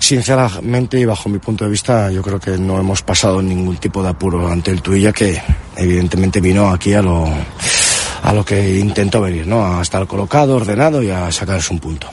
sinceramente 0.00 0.98
y 0.98 1.04
bajo 1.04 1.28
mi 1.28 1.38
punto 1.38 1.64
de 1.64 1.70
vista 1.70 2.10
yo 2.10 2.22
creo 2.22 2.40
que 2.40 2.58
no 2.58 2.78
hemos 2.78 3.02
pasado 3.02 3.40
ningún 3.40 3.76
tipo 3.76 4.02
de 4.02 4.08
apuro 4.08 4.48
ante 4.48 4.72
el 4.72 4.82
Tuilla 4.82 5.12
que 5.12 5.40
evidentemente 5.76 6.40
vino 6.40 6.70
aquí 6.70 6.94
a 6.94 7.02
lo 7.02 7.28
a 8.22 8.32
lo 8.32 8.44
que 8.44 8.78
intentó 8.78 9.20
venir, 9.20 9.46
¿no? 9.46 9.78
A 9.78 9.82
estar 9.82 10.06
colocado, 10.06 10.56
ordenado 10.56 11.02
y 11.02 11.10
a 11.10 11.30
sacarse 11.30 11.72
un 11.72 11.80
punto. 11.80 12.08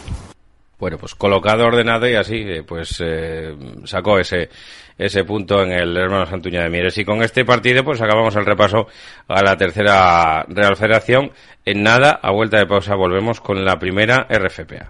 Bueno, 0.80 0.98
pues 0.98 1.14
colocado, 1.14 1.66
ordenado 1.66 2.08
y 2.08 2.16
así, 2.16 2.36
eh, 2.36 2.64
pues 2.64 3.02
eh, 3.02 3.54
sacó 3.86 4.18
ese 4.18 4.50
ese 5.00 5.24
punto 5.24 5.64
en 5.64 5.72
el 5.72 5.96
hermano 5.96 6.26
Santuña 6.26 6.62
de 6.62 6.70
Mieres. 6.70 6.98
Y 6.98 7.06
con 7.06 7.24
este 7.24 7.46
partido, 7.46 7.84
pues 7.84 8.02
acabamos 8.02 8.36
el 8.36 8.46
repaso 8.46 8.88
a 9.28 9.42
la 9.42 9.56
tercera 9.56 10.46
Real 10.50 10.76
Federación. 10.76 11.32
En 11.66 11.84
nada, 11.84 12.20
a 12.22 12.32
vuelta 12.32 12.58
de 12.58 12.68
pausa, 12.68 12.96
volvemos 12.96 13.40
con 13.40 13.64
la 13.64 13.80
primera 13.80 14.28
RFPA. 14.30 14.90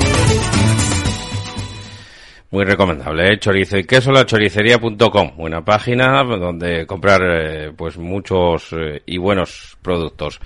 Muy 2.51 2.65
recomendable, 2.65 3.31
¿eh? 3.31 3.39
chorizo 3.39 3.77
y 3.77 3.85
queso, 3.85 4.11
la 4.11 4.25
choricería.com, 4.25 5.37
buena 5.37 5.63
página 5.63 6.21
donde 6.21 6.85
comprar 6.85 7.21
eh, 7.23 7.71
pues 7.73 7.97
muchos 7.97 8.73
eh, 8.73 9.01
y 9.05 9.17
buenos 9.17 9.77
productos. 9.81 10.37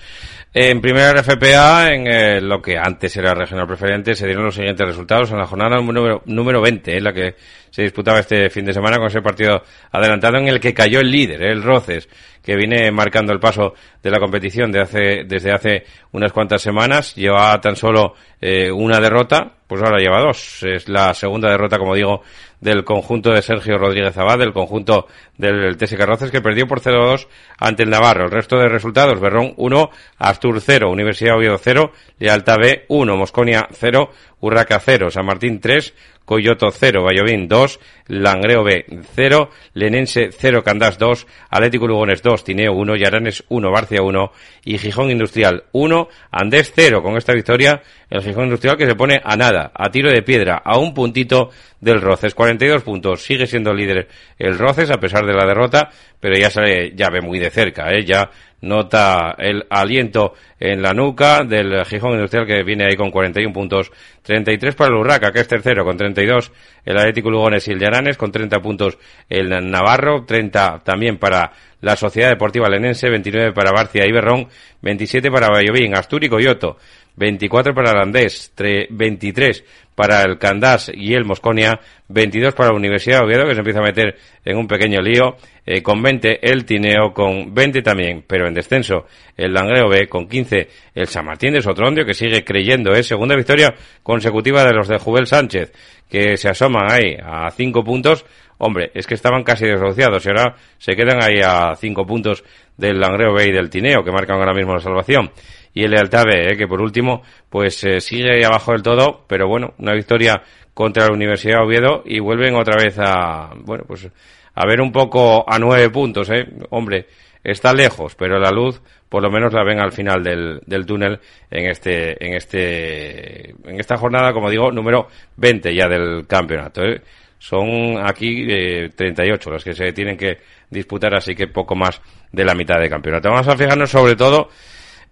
En 0.53 0.81
primera 0.81 1.19
RFPA, 1.19 1.91
en 1.95 2.05
eh, 2.05 2.41
lo 2.41 2.61
que 2.61 2.77
antes 2.77 3.17
era 3.17 3.33
regional 3.33 3.65
preferente, 3.65 4.13
se 4.13 4.27
dieron 4.27 4.45
los 4.45 4.53
siguientes 4.53 4.85
resultados 4.85 5.31
en 5.31 5.39
la 5.39 5.47
jornada 5.47 5.77
número, 5.77 6.21
número 6.25 6.61
20, 6.61 6.95
en 6.95 7.03
la 7.03 7.11
que 7.11 7.33
se 7.71 7.81
disputaba 7.81 8.19
este 8.19 8.51
fin 8.51 8.65
de 8.65 8.73
semana 8.73 8.97
con 8.97 9.07
ese 9.07 9.23
partido 9.23 9.63
adelantado 9.91 10.37
en 10.37 10.47
el 10.47 10.59
que 10.59 10.75
cayó 10.75 10.99
el 10.99 11.09
líder, 11.09 11.41
el 11.41 11.63
Roces, 11.63 12.07
que 12.45 12.55
viene 12.55 12.91
marcando 12.91 13.33
el 13.33 13.39
paso 13.39 13.73
de 14.03 14.11
la 14.11 14.19
competición 14.19 14.71
de 14.71 14.81
hace, 14.81 15.23
desde 15.25 15.51
hace 15.51 15.83
unas 16.11 16.31
cuantas 16.31 16.61
semanas. 16.61 17.15
Lleva 17.15 17.59
tan 17.59 17.75
solo 17.75 18.13
eh, 18.39 18.71
una 18.71 18.99
derrota, 18.99 19.51
pues 19.67 19.81
ahora 19.81 19.97
lleva 19.97 20.21
dos. 20.21 20.61
Es 20.63 20.87
la 20.87 21.13
segunda 21.15 21.49
derrota, 21.49 21.79
como 21.79 21.95
digo, 21.95 22.21
del 22.59 22.83
conjunto 22.83 23.31
de 23.31 23.41
Sergio 23.41 23.77
Rodríguez 23.77 24.17
Abad, 24.17 24.39
del 24.39 24.53
conjunto 24.53 25.07
del 25.37 25.77
TSK 25.77 25.99
Roces, 26.01 26.31
que 26.31 26.41
perdió 26.41 26.67
por 26.67 26.81
0-2 26.81 27.27
ante 27.57 27.83
el 27.83 27.89
Navarro. 27.89 28.25
El 28.25 28.31
resto 28.31 28.57
de 28.57 28.69
resultados, 28.69 29.19
Berrón 29.19 29.53
1, 29.57 29.89
Astur 30.17 30.61
0, 30.61 30.89
Universidad 30.89 31.37
Oviedo 31.37 31.57
0, 31.57 31.91
Lealtad 32.19 32.57
B 32.57 32.85
1, 32.87 33.17
Mosconia 33.17 33.67
0, 33.71 34.09
Urraca 34.39 34.79
0, 34.79 35.11
San 35.11 35.25
Martín 35.25 35.59
3, 35.59 35.93
Coyoto 36.25 36.71
0, 36.71 37.03
Vallovín 37.03 37.47
2, 37.47 37.79
Langreo 38.07 38.63
B 38.63 38.85
0, 39.15 39.49
Lenense 39.73 40.29
0, 40.31 40.63
Candás 40.63 40.97
2, 40.97 41.27
Atlético 41.49 41.87
Lugones 41.87 42.21
2, 42.23 42.43
Tineo 42.43 42.73
1, 42.73 42.95
Yaranes 42.95 43.43
1, 43.47 43.71
Barcia 43.71 44.01
1 44.01 44.31
y 44.65 44.77
Gijón 44.79 45.11
Industrial 45.11 45.65
1, 45.71 46.07
Andés 46.31 46.73
0. 46.75 47.03
Con 47.03 47.15
esta 47.17 47.33
victoria, 47.33 47.81
el 48.09 48.23
Gijón 48.23 48.45
Industrial 48.45 48.75
que 48.75 48.87
se 48.87 48.95
pone 48.95 49.21
a 49.23 49.37
nada, 49.37 49.71
a 49.73 49.89
tiro 49.91 50.11
de 50.11 50.23
piedra, 50.23 50.61
a 50.63 50.79
un 50.79 50.93
puntito 50.95 51.51
del 51.79 52.01
Roces. 52.01 52.33
42 52.45 52.83
puntos, 52.83 53.23
sigue 53.23 53.47
siendo 53.47 53.73
líder 53.73 54.07
el 54.37 54.59
Roces 54.59 54.91
a 54.91 54.99
pesar 54.99 55.25
de 55.25 55.33
la 55.33 55.47
derrota, 55.47 55.89
pero 56.19 56.37
ya 56.37 56.51
se 56.51 56.93
ya 56.95 57.09
ve 57.09 57.19
muy 57.19 57.39
de 57.39 57.49
cerca, 57.49 57.91
¿eh? 57.91 58.05
ya 58.05 58.29
nota 58.61 59.35
el 59.39 59.65
aliento 59.67 60.33
en 60.59 60.79
la 60.83 60.93
nuca 60.93 61.43
del 61.43 61.83
Gijón 61.85 62.13
Industrial 62.13 62.45
que 62.45 62.61
viene 62.61 62.85
ahí 62.85 62.95
con 62.95 63.09
41 63.09 63.51
puntos, 63.51 63.91
33 64.21 64.75
para 64.75 64.89
el 64.91 64.97
Urraca 64.97 65.31
que 65.31 65.39
es 65.39 65.47
tercero 65.47 65.83
con 65.83 65.97
32, 65.97 66.51
el 66.85 66.97
Atlético 66.99 67.31
Lugones 67.31 67.67
y 67.67 67.71
el 67.71 67.79
Llaranes 67.79 68.15
con 68.15 68.31
30 68.31 68.59
puntos 68.59 68.99
el 69.27 69.49
Navarro, 69.71 70.23
30 70.23 70.83
también 70.83 71.17
para 71.17 71.51
la 71.81 71.95
Sociedad 71.95 72.29
Deportiva 72.29 72.69
Lenense, 72.69 73.09
29 73.09 73.53
para 73.53 73.71
Barcia 73.71 74.05
y 74.05 74.11
Berrón, 74.11 74.47
27 74.83 75.31
para 75.31 75.49
Vallovín, 75.49 75.95
Asturi 75.95 76.27
y 76.27 76.29
Coyoto, 76.29 76.77
24 77.15 77.73
para 77.73 77.91
el 77.91 77.97
Andés, 77.97 78.53
23 78.89 79.63
para 79.95 80.21
el 80.23 80.37
Candás 80.37 80.91
y 80.93 81.13
el 81.13 81.25
Mosconia, 81.25 81.79
22 82.09 82.53
para 82.53 82.69
la 82.69 82.75
Universidad 82.75 83.19
de 83.19 83.25
Oviedo, 83.25 83.47
que 83.47 83.53
se 83.53 83.59
empieza 83.59 83.79
a 83.79 83.83
meter 83.83 84.17
en 84.43 84.57
un 84.57 84.67
pequeño 84.67 85.01
lío, 85.01 85.37
eh, 85.65 85.81
con 85.81 86.03
20 86.03 86.51
el 86.51 86.65
Tineo, 86.65 87.13
con 87.13 87.53
20 87.53 87.81
también, 87.81 88.23
pero 88.27 88.47
en 88.47 88.53
descenso, 88.53 89.05
el 89.35 89.53
Langreo 89.53 89.89
B, 89.89 90.07
con 90.07 90.27
15 90.27 90.67
el 90.93 91.07
San 91.07 91.25
Martín 91.25 91.53
de 91.53 91.61
Sotrondio, 91.61 92.05
que 92.05 92.13
sigue 92.13 92.43
creyendo, 92.43 92.91
es 92.91 93.07
segunda 93.07 93.35
victoria 93.35 93.73
consecutiva 94.03 94.63
de 94.65 94.73
los 94.73 94.87
de 94.87 94.99
Jubel 94.99 95.27
Sánchez, 95.27 95.71
que 96.09 96.37
se 96.37 96.49
asoman 96.49 96.91
ahí 96.91 97.17
a 97.23 97.49
5 97.49 97.83
puntos, 97.83 98.25
hombre, 98.57 98.91
es 98.93 99.07
que 99.07 99.15
estaban 99.15 99.43
casi 99.43 99.65
desociados 99.65 100.25
y 100.25 100.29
ahora 100.29 100.55
se 100.77 100.95
quedan 100.95 101.23
ahí 101.23 101.39
a 101.43 101.73
5 101.75 102.05
puntos 102.05 102.43
del 102.77 102.99
Langreo 102.99 103.33
B 103.33 103.47
y 103.47 103.51
del 103.51 103.69
Tineo, 103.69 104.03
que 104.03 104.11
marcan 104.11 104.37
ahora 104.37 104.53
mismo 104.53 104.73
la 104.73 104.81
salvación 104.81 105.31
y 105.75 105.83
el 105.83 105.91
Lealtad 105.91 106.23
B, 106.25 106.51
¿eh? 106.51 106.57
que 106.57 106.67
por 106.67 106.81
último, 106.81 107.21
pues 107.49 107.83
eh, 107.83 107.99
sigue 107.99 108.43
abajo 108.43 108.71
del 108.71 108.81
todo, 108.81 109.25
pero 109.27 109.47
bueno, 109.47 109.75
una 109.77 109.93
victoria 109.93 110.41
contra 110.73 111.05
la 111.05 111.13
Universidad 111.13 111.59
de 111.59 111.65
Oviedo 111.65 112.01
y 112.05 112.19
vuelven 112.19 112.55
otra 112.55 112.81
vez 112.81 112.97
a, 112.97 113.51
bueno, 113.57 113.83
pues 113.85 114.09
a 114.55 114.65
ver 114.65 114.79
un 114.79 114.91
poco 114.91 115.45
a 115.47 115.59
nueve 115.59 115.89
puntos, 115.89 116.29
¿eh? 116.31 116.47
Hombre, 116.69 117.07
está 117.43 117.73
lejos, 117.73 118.15
pero 118.15 118.39
la 118.39 118.51
luz 118.51 118.81
por 119.09 119.21
lo 119.21 119.29
menos 119.29 119.53
la 119.53 119.63
ven 119.63 119.79
al 119.79 119.91
final 119.91 120.23
del, 120.23 120.61
del 120.65 120.85
túnel 120.85 121.19
en 121.51 121.69
este, 121.69 122.25
en 122.25 122.33
este, 122.33 123.49
en 123.51 123.79
esta 123.79 123.97
jornada, 123.97 124.33
como 124.33 124.49
digo, 124.49 124.71
número 124.71 125.07
20 125.37 125.75
ya 125.75 125.87
del 125.87 126.25
campeonato. 126.25 126.83
¿eh? 126.83 127.01
Son 127.37 127.97
aquí 128.03 128.45
eh, 128.49 128.89
38 128.95 129.49
los 129.51 129.63
que 129.63 129.73
se 129.73 129.91
tienen 129.91 130.17
que 130.17 130.37
disputar, 130.69 131.13
así 131.15 131.35
que 131.35 131.47
poco 131.47 131.75
más 131.75 132.01
de 132.31 132.43
la 132.43 132.55
mitad 132.55 132.79
de 132.79 132.89
campeonato. 132.89 133.29
Vamos 133.29 133.47
a 133.47 133.57
fijarnos 133.57 133.89
sobre 133.89 134.15
todo 134.15 134.49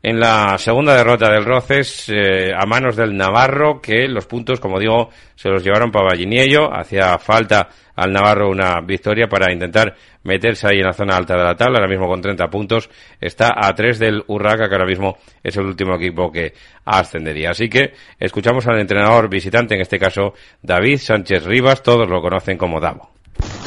en 0.05 0.19
la 0.19 0.57
segunda 0.57 0.97
derrota 0.97 1.31
del 1.31 1.45
Roces 1.45 2.09
eh, 2.09 2.51
a 2.53 2.65
manos 2.65 2.97
del 2.97 3.15
Navarro, 3.15 3.79
que 3.81 4.05
los 4.09 4.25
puntos, 4.25 4.59
como 4.59 4.77
digo, 4.77 5.09
se 5.33 5.47
los 5.47 5.63
llevaron 5.63 5.91
para 5.91 6.09
Valliniello. 6.09 6.75
Hacía 6.75 7.17
falta 7.17 7.69
al 7.95 8.11
Navarro 8.11 8.49
una 8.49 8.81
victoria 8.81 9.27
para 9.29 9.53
intentar 9.53 9.95
meterse 10.23 10.67
ahí 10.67 10.79
en 10.79 10.87
la 10.87 10.93
zona 10.93 11.15
alta 11.15 11.37
de 11.37 11.43
la 11.45 11.55
tabla. 11.55 11.79
Ahora 11.79 11.89
mismo 11.89 12.09
con 12.09 12.21
30 12.21 12.49
puntos 12.49 12.89
está 13.21 13.53
a 13.55 13.73
3 13.73 13.97
del 13.97 14.23
Urraca, 14.27 14.67
que 14.67 14.75
ahora 14.75 14.85
mismo 14.85 15.19
es 15.41 15.55
el 15.55 15.65
último 15.67 15.95
equipo 15.95 16.29
que 16.29 16.53
ascendería. 16.83 17.51
Así 17.51 17.69
que 17.69 17.93
escuchamos 18.19 18.67
al 18.67 18.81
entrenador 18.81 19.29
visitante, 19.29 19.75
en 19.75 19.81
este 19.81 19.99
caso 19.99 20.33
David 20.61 20.97
Sánchez 20.97 21.45
Rivas. 21.45 21.81
Todos 21.81 22.09
lo 22.09 22.21
conocen 22.21 22.57
como 22.57 22.81
Davo. 22.81 23.09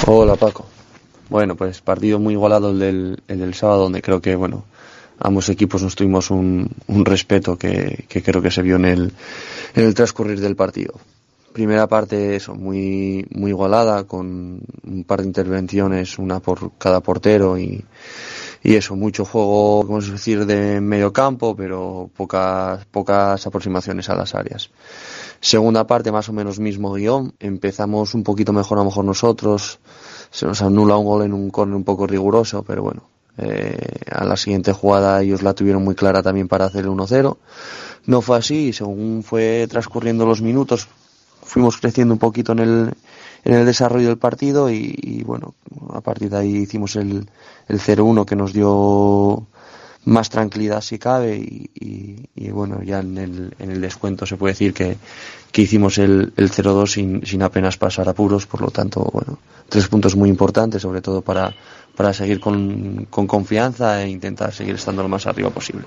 Hola 0.06 0.36
Paco. 0.36 0.66
Bueno, 1.30 1.56
pues 1.56 1.80
partido 1.80 2.18
muy 2.18 2.34
igualado 2.34 2.72
el 2.72 2.78
del, 2.78 3.22
el 3.26 3.40
del 3.40 3.54
sábado, 3.54 3.84
donde 3.84 4.02
creo 4.02 4.20
que, 4.20 4.36
bueno, 4.36 4.66
ambos 5.18 5.48
equipos 5.48 5.82
nos 5.82 5.94
tuvimos 5.94 6.30
un, 6.30 6.70
un 6.86 7.04
respeto 7.04 7.56
que, 7.56 8.06
creo 8.08 8.42
que 8.42 8.50
se 8.50 8.62
vio 8.62 8.76
en 8.76 8.84
el, 8.84 9.12
en 9.74 9.84
el 9.84 9.94
transcurrir 9.94 10.40
del 10.40 10.56
partido. 10.56 10.94
Primera 11.52 11.86
parte, 11.86 12.36
eso, 12.36 12.54
muy, 12.54 13.26
igualada, 13.30 14.04
con 14.04 14.60
un 14.84 15.04
par 15.04 15.22
de 15.22 15.26
intervenciones, 15.26 16.18
una 16.18 16.40
por 16.40 16.72
cada 16.76 17.00
portero 17.00 17.58
y, 17.58 17.82
y 18.62 18.74
eso, 18.74 18.94
mucho 18.94 19.24
juego, 19.24 19.84
vamos 19.84 20.08
a 20.08 20.12
decir, 20.12 20.44
de 20.44 20.82
medio 20.82 21.14
campo, 21.14 21.56
pero 21.56 22.10
pocas, 22.14 22.84
pocas 22.86 23.46
aproximaciones 23.46 24.10
a 24.10 24.14
las 24.14 24.34
áreas. 24.34 24.70
Segunda 25.40 25.86
parte, 25.86 26.12
más 26.12 26.28
o 26.28 26.32
menos 26.32 26.58
mismo 26.58 26.92
guion. 26.92 27.34
Empezamos 27.40 28.14
un 28.14 28.22
poquito 28.22 28.52
mejor 28.52 28.78
a 28.78 28.80
lo 28.82 28.86
mejor 28.86 29.04
nosotros. 29.04 29.78
Se 30.30 30.44
nos 30.44 30.60
anula 30.60 30.96
un 30.96 31.06
gol 31.06 31.22
en 31.24 31.32
un 31.32 31.50
córner 31.50 31.76
un 31.76 31.84
poco 31.84 32.06
riguroso, 32.06 32.62
pero 32.62 32.82
bueno, 32.82 33.08
eh, 33.38 33.76
a 34.10 34.24
la 34.24 34.36
siguiente 34.36 34.72
jugada 34.72 35.22
ellos 35.22 35.42
la 35.42 35.54
tuvieron 35.54 35.84
muy 35.84 35.94
clara 35.94 36.22
también 36.22 36.48
para 36.48 36.66
hacer 36.66 36.84
el 36.84 36.90
1-0. 36.90 37.36
No 38.06 38.20
fue 38.22 38.38
así, 38.38 38.72
según 38.72 39.22
fue 39.22 39.66
transcurriendo 39.68 40.26
los 40.26 40.40
minutos, 40.40 40.88
fuimos 41.42 41.76
creciendo 41.78 42.14
un 42.14 42.18
poquito 42.18 42.52
en 42.52 42.58
el, 42.60 42.94
en 43.44 43.54
el 43.54 43.66
desarrollo 43.66 44.08
del 44.08 44.18
partido 44.18 44.70
y, 44.70 45.22
bueno, 45.24 45.54
a 45.92 46.00
partir 46.00 46.30
de 46.30 46.38
ahí 46.38 46.56
hicimos 46.56 46.96
el, 46.96 47.28
el 47.68 47.80
0-1 47.80 48.24
que 48.24 48.36
nos 48.36 48.52
dio 48.52 49.46
más 50.04 50.30
tranquilidad 50.30 50.82
si 50.82 50.98
cabe 50.98 51.36
y, 51.36 51.70
y, 51.74 52.28
y, 52.36 52.50
bueno, 52.50 52.80
ya 52.82 53.00
en 53.00 53.18
el, 53.18 53.54
en 53.58 53.70
el 53.72 53.80
descuento 53.80 54.24
se 54.24 54.36
puede 54.36 54.52
decir 54.52 54.72
que, 54.72 54.96
que 55.50 55.62
hicimos 55.62 55.98
el, 55.98 56.32
el 56.36 56.50
0-2 56.50 56.86
sin, 56.86 57.26
sin 57.26 57.42
apenas 57.42 57.76
pasar 57.76 58.08
apuros, 58.08 58.46
por 58.46 58.60
lo 58.60 58.70
tanto, 58.70 59.08
bueno, 59.12 59.38
tres 59.68 59.88
puntos 59.88 60.14
muy 60.14 60.28
importantes, 60.28 60.82
sobre 60.82 61.00
todo 61.00 61.22
para, 61.22 61.54
para 61.96 62.12
seguir 62.12 62.38
con, 62.40 63.06
con 63.06 63.26
confianza 63.26 64.02
e 64.02 64.08
intentar 64.08 64.52
seguir 64.52 64.74
estando 64.74 65.02
lo 65.02 65.08
más 65.08 65.26
arriba 65.26 65.50
posible. 65.50 65.86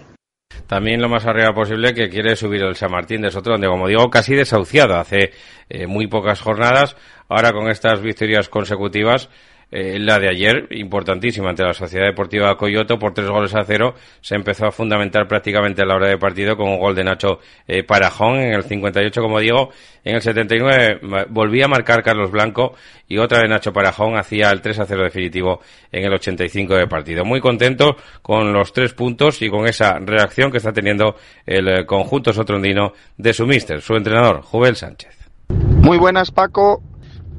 También 0.68 1.02
lo 1.02 1.10
más 1.10 1.26
arriba 1.26 1.54
posible 1.54 1.94
que 1.94 2.10
quiere 2.10 2.36
subir 2.36 2.62
el 2.62 2.76
San 2.76 2.92
Martín 2.92 3.22
de 3.22 3.32
Soto, 3.32 3.52
donde 3.52 3.68
como 3.68 3.88
digo, 3.88 4.10
casi 4.10 4.36
desahuciado 4.36 4.98
hace 4.98 5.32
eh, 5.70 5.88
muy 5.88 6.08
pocas 6.08 6.42
jornadas. 6.42 6.96
Ahora 7.28 7.52
con 7.54 7.70
estas 7.70 8.02
victorias 8.02 8.50
consecutivas, 8.50 9.30
eh, 9.72 10.00
la 10.00 10.20
de 10.20 10.30
ayer, 10.30 10.68
importantísima 10.72 11.50
ante 11.50 11.64
la 11.64 11.74
Sociedad 11.74 12.08
Deportiva 12.08 12.58
Coyoto, 12.58 12.98
por 12.98 13.14
tres 13.14 13.30
goles 13.30 13.54
a 13.56 13.64
cero, 13.64 13.94
se 14.22 14.36
empezó 14.36 14.66
a 14.66 14.72
fundamentar 14.72 15.28
prácticamente 15.28 15.82
a 15.82 15.86
la 15.86 15.96
hora 15.96 16.08
de 16.08 16.18
partido 16.18 16.58
con 16.58 16.70
un 16.70 16.80
gol 16.80 16.96
de 16.96 17.04
Nacho 17.04 17.40
eh, 17.68 17.84
Parajón 17.84 18.40
en 18.40 18.54
el 18.54 18.64
58, 18.64 19.22
como 19.22 19.40
digo, 19.40 19.70
en 20.04 20.16
el 20.16 20.22
79 20.22 21.02
volvía 21.30 21.66
a 21.66 21.68
marcar 21.68 22.02
Carlos 22.04 22.32
Blanco 22.32 22.74
y 23.08 23.18
otra 23.18 23.40
de 23.40 23.48
Nacho 23.48 23.74
Parajón 23.74 24.18
hacía 24.18 24.50
el 24.50 24.62
3 24.62 24.80
a 24.80 24.86
0 24.86 25.04
definitivo 25.04 25.62
en 25.92 26.06
el 26.06 26.14
85 26.14 26.76
de 26.76 26.88
partido. 26.88 27.26
Muy 27.26 27.42
contento 27.42 27.96
con 28.22 28.54
los 28.54 28.74
tres 28.74 28.94
puntos 28.94 29.42
y 29.42 29.50
con 29.50 29.68
esa 29.68 30.00
reacción 30.00 30.52
que 30.52 30.58
está 30.58 30.72
teniendo 30.72 31.16
el 31.46 31.68
eh, 31.68 31.86
conjunto 31.86 32.34
sotrondino 32.34 32.94
de 33.18 33.34
su 33.34 33.46
míster, 33.46 33.82
su 33.82 33.96
entrenador, 33.96 34.42
Jubel 34.42 34.76
Sánchez. 34.76 35.16
Muy 35.50 35.98
buenas, 35.98 36.32
Paco. 36.32 36.82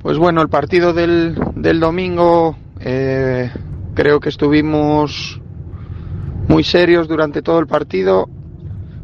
Pues 0.02 0.16
bueno, 0.16 0.40
el 0.40 0.48
partido 0.48 0.94
del, 0.94 1.38
del 1.56 1.78
domingo 1.78 2.56
eh, 2.80 3.50
creo 3.94 4.18
que 4.18 4.30
estuvimos 4.30 5.38
muy 6.48 6.64
serios 6.64 7.06
durante 7.06 7.42
todo 7.42 7.58
el 7.58 7.66
partido 7.66 8.26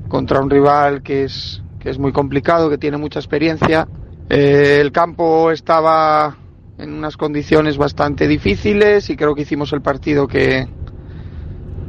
contra 0.09 0.41
un 0.41 0.49
rival 0.49 1.03
que 1.03 1.25
es, 1.25 1.63
que 1.79 1.91
es 1.91 1.99
muy 1.99 2.13
complicado, 2.13 2.71
que 2.71 2.79
tiene 2.79 2.97
mucha 2.97 3.19
experiencia. 3.19 3.87
Eh, 4.31 4.79
el 4.81 4.91
campo 4.91 5.51
estaba 5.51 6.35
en 6.79 6.95
unas 6.95 7.19
condiciones 7.19 7.77
bastante 7.77 8.27
difíciles 8.27 9.11
y 9.11 9.17
creo 9.17 9.35
que 9.35 9.43
hicimos 9.43 9.75
el 9.75 9.83
partido 9.83 10.27
que, 10.27 10.67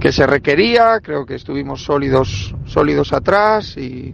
que 0.02 0.12
se 0.12 0.28
requería, 0.28 1.00
creo 1.02 1.26
que 1.26 1.36
estuvimos 1.36 1.82
sólidos, 1.82 2.54
sólidos 2.66 3.14
atrás 3.14 3.78
y, 3.78 4.14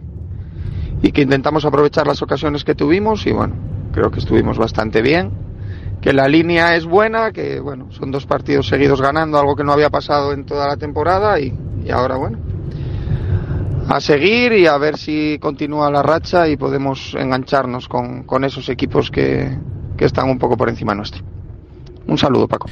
y 1.02 1.10
que 1.10 1.22
intentamos 1.22 1.64
aprovechar 1.64 2.06
las 2.06 2.22
ocasiones 2.22 2.62
que 2.62 2.76
tuvimos 2.76 3.26
y 3.26 3.32
bueno, 3.32 3.73
creo 3.94 4.10
que 4.10 4.18
estuvimos 4.18 4.58
bastante 4.58 5.00
bien, 5.00 5.30
que 6.02 6.12
la 6.12 6.28
línea 6.28 6.74
es 6.74 6.84
buena, 6.84 7.30
que 7.30 7.60
bueno, 7.60 7.90
son 7.92 8.10
dos 8.10 8.26
partidos 8.26 8.66
seguidos 8.66 9.00
ganando, 9.00 9.38
algo 9.38 9.54
que 9.54 9.64
no 9.64 9.72
había 9.72 9.88
pasado 9.88 10.32
en 10.32 10.44
toda 10.44 10.66
la 10.66 10.76
temporada 10.76 11.38
y, 11.38 11.54
y 11.84 11.90
ahora 11.90 12.16
bueno, 12.16 12.38
a 13.88 14.00
seguir 14.00 14.52
y 14.52 14.66
a 14.66 14.76
ver 14.78 14.98
si 14.98 15.38
continúa 15.38 15.90
la 15.90 16.02
racha 16.02 16.48
y 16.48 16.56
podemos 16.56 17.14
engancharnos 17.14 17.88
con, 17.88 18.24
con 18.24 18.44
esos 18.44 18.68
equipos 18.68 19.10
que, 19.10 19.56
que 19.96 20.04
están 20.04 20.28
un 20.28 20.38
poco 20.38 20.56
por 20.56 20.68
encima 20.68 20.94
nuestro. 20.94 21.22
Un 22.06 22.18
saludo, 22.18 22.48
Paco. 22.48 22.66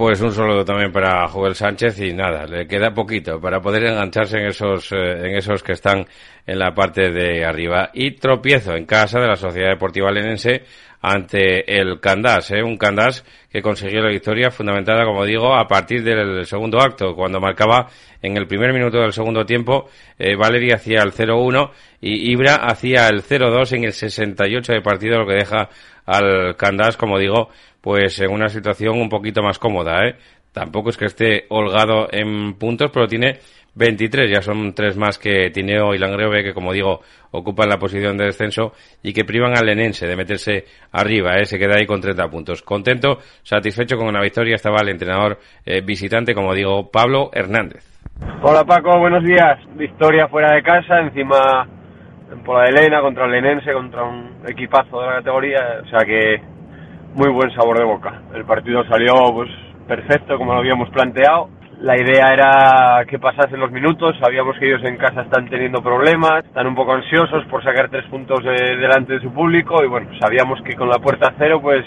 Pues 0.00 0.18
un 0.22 0.32
saludo 0.32 0.64
también 0.64 0.90
para 0.90 1.28
Joel 1.28 1.54
Sánchez 1.54 2.00
y 2.00 2.14
nada, 2.14 2.46
le 2.46 2.66
queda 2.66 2.94
poquito 2.94 3.38
para 3.38 3.60
poder 3.60 3.84
engancharse 3.84 4.38
en 4.38 4.46
esos, 4.46 4.90
eh, 4.92 5.26
en 5.26 5.36
esos 5.36 5.62
que 5.62 5.72
están 5.72 6.06
en 6.46 6.58
la 6.58 6.72
parte 6.72 7.10
de 7.10 7.44
arriba. 7.44 7.90
Y 7.92 8.12
tropiezo 8.12 8.74
en 8.74 8.86
casa 8.86 9.20
de 9.20 9.26
la 9.28 9.36
Sociedad 9.36 9.68
Deportiva 9.68 10.10
Lenense 10.10 10.62
ante 11.02 11.78
el 11.78 12.00
Candás, 12.00 12.50
¿eh? 12.50 12.62
un 12.62 12.78
Candás 12.78 13.26
que 13.50 13.60
consiguió 13.60 14.00
la 14.00 14.08
victoria 14.08 14.50
fundamentada, 14.50 15.04
como 15.04 15.26
digo, 15.26 15.54
a 15.54 15.68
partir 15.68 16.02
del 16.02 16.46
segundo 16.46 16.80
acto, 16.80 17.14
cuando 17.14 17.38
marcaba 17.38 17.88
en 18.22 18.38
el 18.38 18.46
primer 18.46 18.72
minuto 18.72 19.00
del 19.00 19.12
segundo 19.12 19.44
tiempo, 19.44 19.90
eh, 20.18 20.34
Valeria 20.34 20.76
hacía 20.76 21.02
el 21.02 21.12
0-1 21.12 21.72
y 22.00 22.30
Ibra 22.32 22.54
hacía 22.54 23.06
el 23.08 23.22
0-2 23.22 23.76
en 23.76 23.84
el 23.84 23.92
68 23.92 24.72
de 24.72 24.80
partido, 24.80 25.18
lo 25.18 25.26
que 25.26 25.34
deja 25.34 25.68
al 26.06 26.56
Candás, 26.56 26.96
como 26.96 27.18
digo, 27.18 27.50
pues 27.80 28.20
en 28.20 28.30
una 28.30 28.48
situación 28.48 29.00
un 29.00 29.08
poquito 29.08 29.42
más 29.42 29.58
cómoda, 29.58 30.06
¿eh? 30.06 30.16
Tampoco 30.52 30.90
es 30.90 30.96
que 30.96 31.04
esté 31.04 31.44
holgado 31.48 32.08
en 32.10 32.54
puntos, 32.54 32.90
pero 32.92 33.06
tiene 33.06 33.38
23, 33.74 34.30
ya 34.30 34.42
son 34.42 34.74
tres 34.74 34.96
más 34.96 35.18
que 35.18 35.50
Tineo 35.50 35.94
y 35.94 35.98
Langreve, 35.98 36.42
que 36.42 36.52
como 36.52 36.72
digo, 36.72 37.00
ocupan 37.30 37.68
la 37.68 37.78
posición 37.78 38.16
de 38.16 38.26
descenso 38.26 38.72
y 39.02 39.12
que 39.12 39.24
privan 39.24 39.56
al 39.56 39.66
Lenense 39.66 40.06
de 40.06 40.16
meterse 40.16 40.64
arriba, 40.92 41.36
¿eh? 41.36 41.44
se 41.44 41.58
queda 41.58 41.76
ahí 41.76 41.86
con 41.86 42.00
30 42.00 42.28
puntos. 42.28 42.62
Contento, 42.62 43.18
satisfecho 43.42 43.96
con 43.96 44.12
la 44.12 44.20
victoria 44.20 44.56
estaba 44.56 44.80
el 44.82 44.88
entrenador 44.88 45.38
eh, 45.64 45.82
visitante, 45.82 46.34
como 46.34 46.54
digo, 46.54 46.90
Pablo 46.90 47.30
Hernández. 47.32 47.86
Hola 48.42 48.64
Paco, 48.64 48.98
buenos 48.98 49.24
días. 49.24 49.60
Victoria 49.76 50.26
fuera 50.28 50.54
de 50.54 50.62
casa, 50.62 50.98
encima 51.00 51.68
en 52.30 52.40
Pola 52.42 52.64
de 52.64 52.70
Elena 52.70 53.00
contra 53.00 53.24
el 53.26 53.32
Lenense, 53.32 53.72
contra 53.72 54.04
un 54.04 54.42
equipazo 54.46 55.00
de 55.00 55.06
la 55.06 55.14
categoría, 55.14 55.80
o 55.82 55.88
sea 55.88 56.00
que 56.00 56.40
muy 57.14 57.28
buen 57.30 57.50
sabor 57.52 57.78
de 57.78 57.84
boca. 57.84 58.22
El 58.34 58.44
partido 58.44 58.84
salió 58.84 59.14
pues 59.32 59.50
perfecto 59.86 60.38
como 60.38 60.52
lo 60.52 60.60
habíamos 60.60 60.88
planteado. 60.90 61.48
La 61.80 61.96
idea 61.96 62.32
era 62.32 63.04
que 63.08 63.18
pasasen 63.18 63.58
los 63.58 63.72
minutos, 63.72 64.14
sabíamos 64.20 64.56
que 64.58 64.66
ellos 64.66 64.82
en 64.84 64.98
casa 64.98 65.22
están 65.22 65.48
teniendo 65.48 65.82
problemas, 65.82 66.44
están 66.44 66.66
un 66.66 66.74
poco 66.74 66.92
ansiosos 66.92 67.44
por 67.46 67.64
sacar 67.64 67.88
tres 67.88 68.04
puntos 68.10 68.44
de, 68.44 68.76
delante 68.76 69.14
de 69.14 69.20
su 69.20 69.32
público 69.32 69.82
y 69.82 69.88
bueno, 69.88 70.10
sabíamos 70.20 70.60
que 70.62 70.76
con 70.76 70.88
la 70.88 70.98
puerta 70.98 71.32
cero 71.38 71.58
pues 71.62 71.84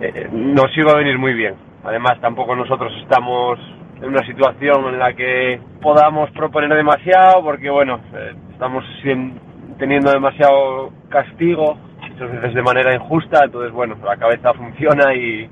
eh, 0.00 0.28
nos 0.32 0.76
iba 0.76 0.92
a 0.92 0.96
venir 0.96 1.18
muy 1.18 1.34
bien. 1.34 1.54
Además 1.84 2.20
tampoco 2.20 2.56
nosotros 2.56 2.92
estamos 3.00 3.60
en 4.02 4.08
una 4.08 4.26
situación 4.26 4.88
en 4.88 4.98
la 4.98 5.12
que 5.14 5.60
podamos 5.80 6.28
proponer 6.32 6.74
demasiado 6.74 7.44
porque 7.44 7.70
bueno, 7.70 8.00
eh, 8.14 8.34
estamos 8.52 8.84
teniendo 9.82 10.12
demasiado 10.12 10.92
castigo 11.08 11.76
muchas 12.08 12.30
veces 12.30 12.54
de 12.54 12.62
manera 12.62 12.94
injusta, 12.94 13.40
entonces 13.44 13.72
bueno, 13.72 13.96
la 14.04 14.16
cabeza 14.16 14.54
funciona 14.54 15.12
y, 15.12 15.50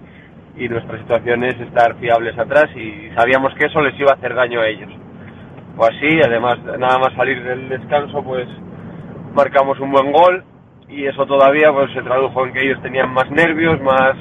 y 0.57 0.69
nuestra 0.69 0.99
situación 0.99 1.43
es 1.43 1.59
estar 1.61 1.97
fiables 1.97 2.39
atrás 2.39 2.67
y 2.77 3.11
sabíamos 3.17 3.53
que 3.55 3.67
eso 3.67 3.81
les 3.81 3.99
iba 3.99 4.13
a 4.13 4.15
hacer 4.15 4.33
daño 4.37 4.61
a 4.61 4.69
ellos. 4.69 4.89
fue 5.77 5.89
así, 5.89 6.21
además 6.25 6.63
nada 6.79 6.99
más 6.99 7.13
salir 7.17 7.43
del 7.43 7.71
descanso 7.71 8.23
pues 8.23 8.47
marcamos 9.35 9.81
un 9.81 9.91
buen 9.91 10.13
gol 10.13 10.45
y 10.89 11.07
eso 11.07 11.27
todavía 11.27 11.73
pues 11.73 11.93
se 11.93 12.03
tradujo 12.03 12.47
en 12.47 12.53
que 12.53 12.65
ellos 12.65 12.81
tenían 12.83 13.13
más 13.13 13.29
nervios, 13.33 13.81
más, 13.83 14.15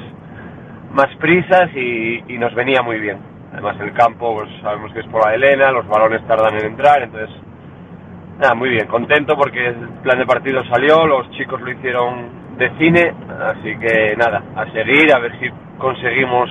más 0.91 1.15
prisas 1.19 1.69
y, 1.75 2.23
y 2.33 2.39
nos 2.39 2.55
venía 2.55 2.81
muy 2.81 2.99
bien. 2.99 3.19
Además 3.53 3.75
el 3.79 3.93
campo 3.93 4.37
pues 4.37 4.49
sabemos 4.63 4.91
que 4.91 5.01
es 5.01 5.07
por 5.09 5.23
la 5.23 5.35
Elena, 5.35 5.71
los 5.71 5.87
balones 5.87 6.25
tardan 6.25 6.55
en 6.55 6.65
entrar, 6.65 7.03
entonces 7.03 7.29
nada, 8.39 8.55
muy 8.55 8.69
bien, 8.69 8.87
contento 8.87 9.35
porque 9.35 9.67
el 9.67 9.89
plan 10.01 10.17
de 10.17 10.25
partido 10.25 10.63
salió, 10.65 11.05
los 11.05 11.29
chicos 11.31 11.61
lo 11.61 11.71
hicieron 11.71 12.57
de 12.57 12.69
cine, 12.77 13.13
así 13.41 13.77
que 13.79 14.15
nada, 14.17 14.43
a 14.55 14.65
seguir, 14.71 15.13
a 15.13 15.19
ver 15.19 15.31
si 15.39 15.47
conseguimos 15.77 16.49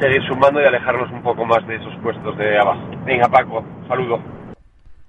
seguir 0.00 0.22
sumando 0.28 0.60
y 0.60 0.64
alejarnos 0.64 1.10
un 1.10 1.22
poco 1.22 1.44
más 1.44 1.66
de 1.66 1.76
esos 1.76 1.94
puestos 2.02 2.36
de 2.36 2.58
abajo. 2.58 2.82
Venga 3.04 3.28
Paco, 3.28 3.64
saludo. 3.88 4.20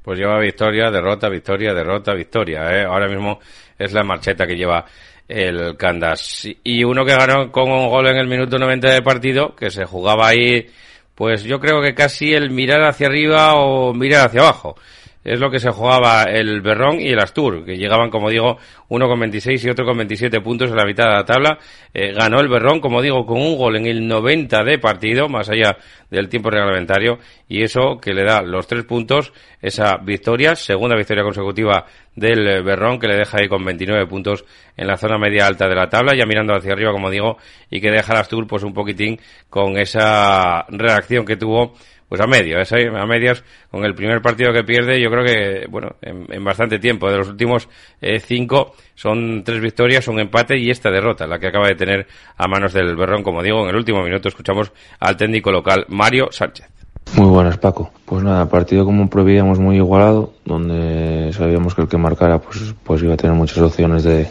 Pues 0.03 0.19
lleva 0.19 0.39
victoria, 0.39 0.91
derrota, 0.91 1.29
victoria, 1.29 1.73
derrota, 1.73 2.13
victoria. 2.13 2.69
¿eh? 2.71 2.83
Ahora 2.83 3.07
mismo 3.07 3.39
es 3.77 3.93
la 3.93 4.03
marcheta 4.03 4.45
que 4.45 4.57
lleva 4.57 4.85
el 5.27 5.77
Candas. 5.77 6.45
Y 6.63 6.83
uno 6.83 7.05
que 7.05 7.15
ganó 7.15 7.51
con 7.51 7.71
un 7.71 7.89
gol 7.89 8.07
en 8.07 8.17
el 8.17 8.27
minuto 8.27 8.57
90 8.57 8.91
de 8.91 9.01
partido, 9.01 9.55
que 9.55 9.69
se 9.69 9.85
jugaba 9.85 10.27
ahí, 10.27 10.67
pues 11.15 11.43
yo 11.43 11.59
creo 11.59 11.81
que 11.81 11.93
casi 11.93 12.33
el 12.33 12.51
mirar 12.51 12.83
hacia 12.83 13.07
arriba 13.07 13.55
o 13.55 13.93
mirar 13.93 14.27
hacia 14.27 14.41
abajo 14.41 14.75
es 15.23 15.39
lo 15.39 15.49
que 15.49 15.59
se 15.59 15.71
jugaba 15.71 16.23
el 16.23 16.61
Berrón 16.61 16.99
y 16.99 17.09
el 17.09 17.19
Astur, 17.19 17.63
que 17.63 17.77
llegaban, 17.77 18.09
como 18.09 18.29
digo, 18.29 18.57
uno 18.89 19.07
con 19.07 19.19
26 19.19 19.63
y 19.63 19.69
otro 19.69 19.85
con 19.85 19.97
27 19.97 20.41
puntos 20.41 20.69
en 20.69 20.75
la 20.75 20.85
mitad 20.85 21.05
de 21.05 21.13
la 21.13 21.25
tabla. 21.25 21.57
Eh, 21.93 22.13
ganó 22.13 22.39
el 22.39 22.49
Berrón, 22.49 22.79
como 22.81 23.01
digo, 23.01 23.25
con 23.25 23.41
un 23.41 23.57
gol 23.57 23.77
en 23.77 23.85
el 23.85 24.05
90 24.05 24.63
de 24.63 24.79
partido, 24.79 25.29
más 25.29 25.49
allá 25.49 25.77
del 26.09 26.27
tiempo 26.27 26.49
reglamentario, 26.49 27.19
y 27.47 27.63
eso 27.63 27.99
que 28.01 28.13
le 28.13 28.23
da 28.23 28.41
los 28.41 28.67
tres 28.67 28.83
puntos, 28.83 29.33
esa 29.61 29.97
victoria, 29.97 30.55
segunda 30.55 30.95
victoria 30.95 31.23
consecutiva 31.23 31.85
del 32.15 32.61
Berrón, 32.63 32.99
que 32.99 33.07
le 33.07 33.15
deja 33.15 33.39
ahí 33.39 33.47
con 33.47 33.63
29 33.63 34.05
puntos 34.07 34.45
en 34.75 34.87
la 34.87 34.97
zona 34.97 35.17
media 35.17 35.47
alta 35.47 35.67
de 35.67 35.75
la 35.75 35.89
tabla, 35.89 36.15
ya 36.15 36.25
mirando 36.25 36.53
hacia 36.53 36.73
arriba, 36.73 36.91
como 36.91 37.09
digo, 37.09 37.37
y 37.69 37.79
que 37.81 37.89
deja 37.89 38.13
al 38.13 38.19
Astur 38.19 38.45
pues 38.45 38.63
un 38.63 38.73
poquitín 38.73 39.19
con 39.49 39.77
esa 39.77 40.65
reacción 40.69 41.25
que 41.25 41.37
tuvo 41.37 41.73
pues 42.07 42.21
a 42.21 42.27
medio, 42.27 42.57
a 42.59 43.05
medias, 43.05 43.43
con 43.71 43.83
el 43.85 43.95
primer 43.95 44.21
partido 44.21 44.53
que 44.53 44.63
pierde, 44.63 45.01
yo 45.01 45.09
creo 45.09 45.23
que, 45.23 45.67
bueno, 45.69 45.95
en, 46.01 46.43
bastante 46.43 46.79
tiempo. 46.79 47.09
De 47.09 47.17
los 47.17 47.29
últimos 47.29 47.67
eh, 48.01 48.19
cinco 48.19 48.75
son 48.95 49.43
tres 49.43 49.59
victorias, 49.61 50.07
un 50.07 50.19
empate 50.19 50.57
y 50.57 50.69
esta 50.69 50.91
derrota, 50.91 51.25
la 51.25 51.39
que 51.39 51.47
acaba 51.47 51.67
de 51.67 51.75
tener 51.75 52.07
a 52.37 52.47
manos 52.47 52.73
del 52.73 52.95
Berrón. 52.95 53.23
Como 53.23 53.41
digo, 53.41 53.63
en 53.63 53.69
el 53.69 53.75
último 53.75 54.03
minuto 54.03 54.29
escuchamos 54.29 54.71
al 54.99 55.17
técnico 55.17 55.51
local, 55.51 55.85
Mario 55.89 56.27
Sánchez. 56.31 56.67
Muy 57.15 57.27
buenas, 57.27 57.57
Paco. 57.57 57.91
Pues 58.05 58.23
nada, 58.23 58.47
partido 58.49 58.85
como 58.85 59.09
prevíamos 59.09 59.59
muy 59.59 59.75
igualado, 59.75 60.33
donde 60.45 61.31
sabíamos 61.33 61.75
que 61.75 61.81
el 61.81 61.87
que 61.87 61.97
marcara 61.97 62.39
pues, 62.39 62.73
pues 62.83 63.03
iba 63.03 63.13
a 63.13 63.17
tener 63.17 63.35
muchas 63.35 63.59
opciones 63.59 64.03
de, 64.03 64.27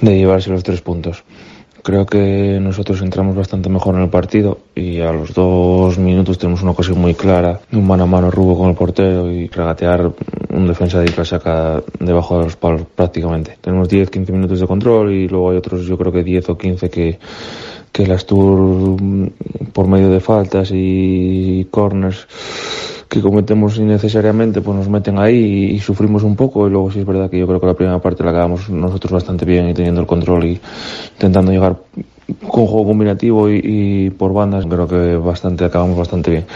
de 0.00 0.16
llevarse 0.16 0.50
los 0.50 0.62
tres 0.62 0.80
puntos. 0.80 1.24
Creo 1.82 2.06
que 2.06 2.58
nosotros 2.60 3.00
entramos 3.02 3.34
bastante 3.34 3.68
mejor 3.68 3.96
en 3.96 4.02
el 4.02 4.08
partido 4.08 4.58
y 4.74 5.00
a 5.00 5.12
los 5.12 5.34
dos 5.34 5.98
minutos 5.98 6.38
tenemos 6.38 6.62
una 6.62 6.70
ocasión 6.70 6.98
muy 6.98 7.14
clara, 7.14 7.60
un 7.72 7.86
mano 7.86 8.04
a 8.04 8.06
mano 8.06 8.30
rubo 8.30 8.56
con 8.56 8.70
el 8.70 8.76
portero 8.76 9.28
y 9.30 9.48
regatear 9.48 10.12
un 10.50 10.68
defensa 10.68 11.00
de 11.00 11.12
la 11.16 11.24
saca 11.24 11.82
debajo 11.98 12.38
de 12.38 12.44
los 12.44 12.56
palos 12.56 12.82
prácticamente. 12.94 13.58
Tenemos 13.60 13.88
10-15 13.88 14.30
minutos 14.30 14.60
de 14.60 14.66
control 14.68 15.12
y 15.12 15.26
luego 15.26 15.50
hay 15.50 15.56
otros 15.56 15.84
yo 15.84 15.98
creo 15.98 16.12
que 16.12 16.22
10 16.22 16.50
o 16.50 16.58
15 16.58 16.88
que 16.88 17.18
que 17.92 18.06
las 18.06 18.24
Tour 18.24 18.96
por 19.72 19.86
medio 19.86 20.08
de 20.08 20.20
faltas 20.20 20.70
y 20.72 21.66
corners 21.70 22.26
que 23.12 23.20
cometemos 23.20 23.76
innecesariamente 23.76 24.62
pues 24.62 24.74
nos 24.74 24.88
meten 24.88 25.18
ahí 25.18 25.74
y, 25.74 25.78
sufrimos 25.80 26.22
un 26.22 26.34
poco. 26.34 26.66
Y 26.66 26.70
luego 26.70 26.90
sí 26.90 27.00
es 27.00 27.06
verdad 27.06 27.28
que 27.28 27.38
yo 27.38 27.46
creo 27.46 27.60
que 27.60 27.66
la 27.66 27.74
primera 27.74 27.98
parte 27.98 28.24
la 28.24 28.30
acabamos 28.30 28.70
nosotros 28.70 29.12
bastante 29.12 29.44
bien 29.44 29.68
y 29.68 29.74
teniendo 29.74 30.00
el 30.00 30.06
control 30.06 30.44
y 30.46 30.60
intentando 31.12 31.52
llegar 31.52 31.76
con 32.48 32.66
juego 32.66 32.86
combinativo 32.86 33.50
y, 33.50 34.08
por 34.16 34.32
bandas 34.32 34.64
creo 34.64 34.88
que 34.88 35.16
bastante 35.16 35.66
acabamos 35.66 35.98
bastante 35.98 36.30
bien. 36.30 36.46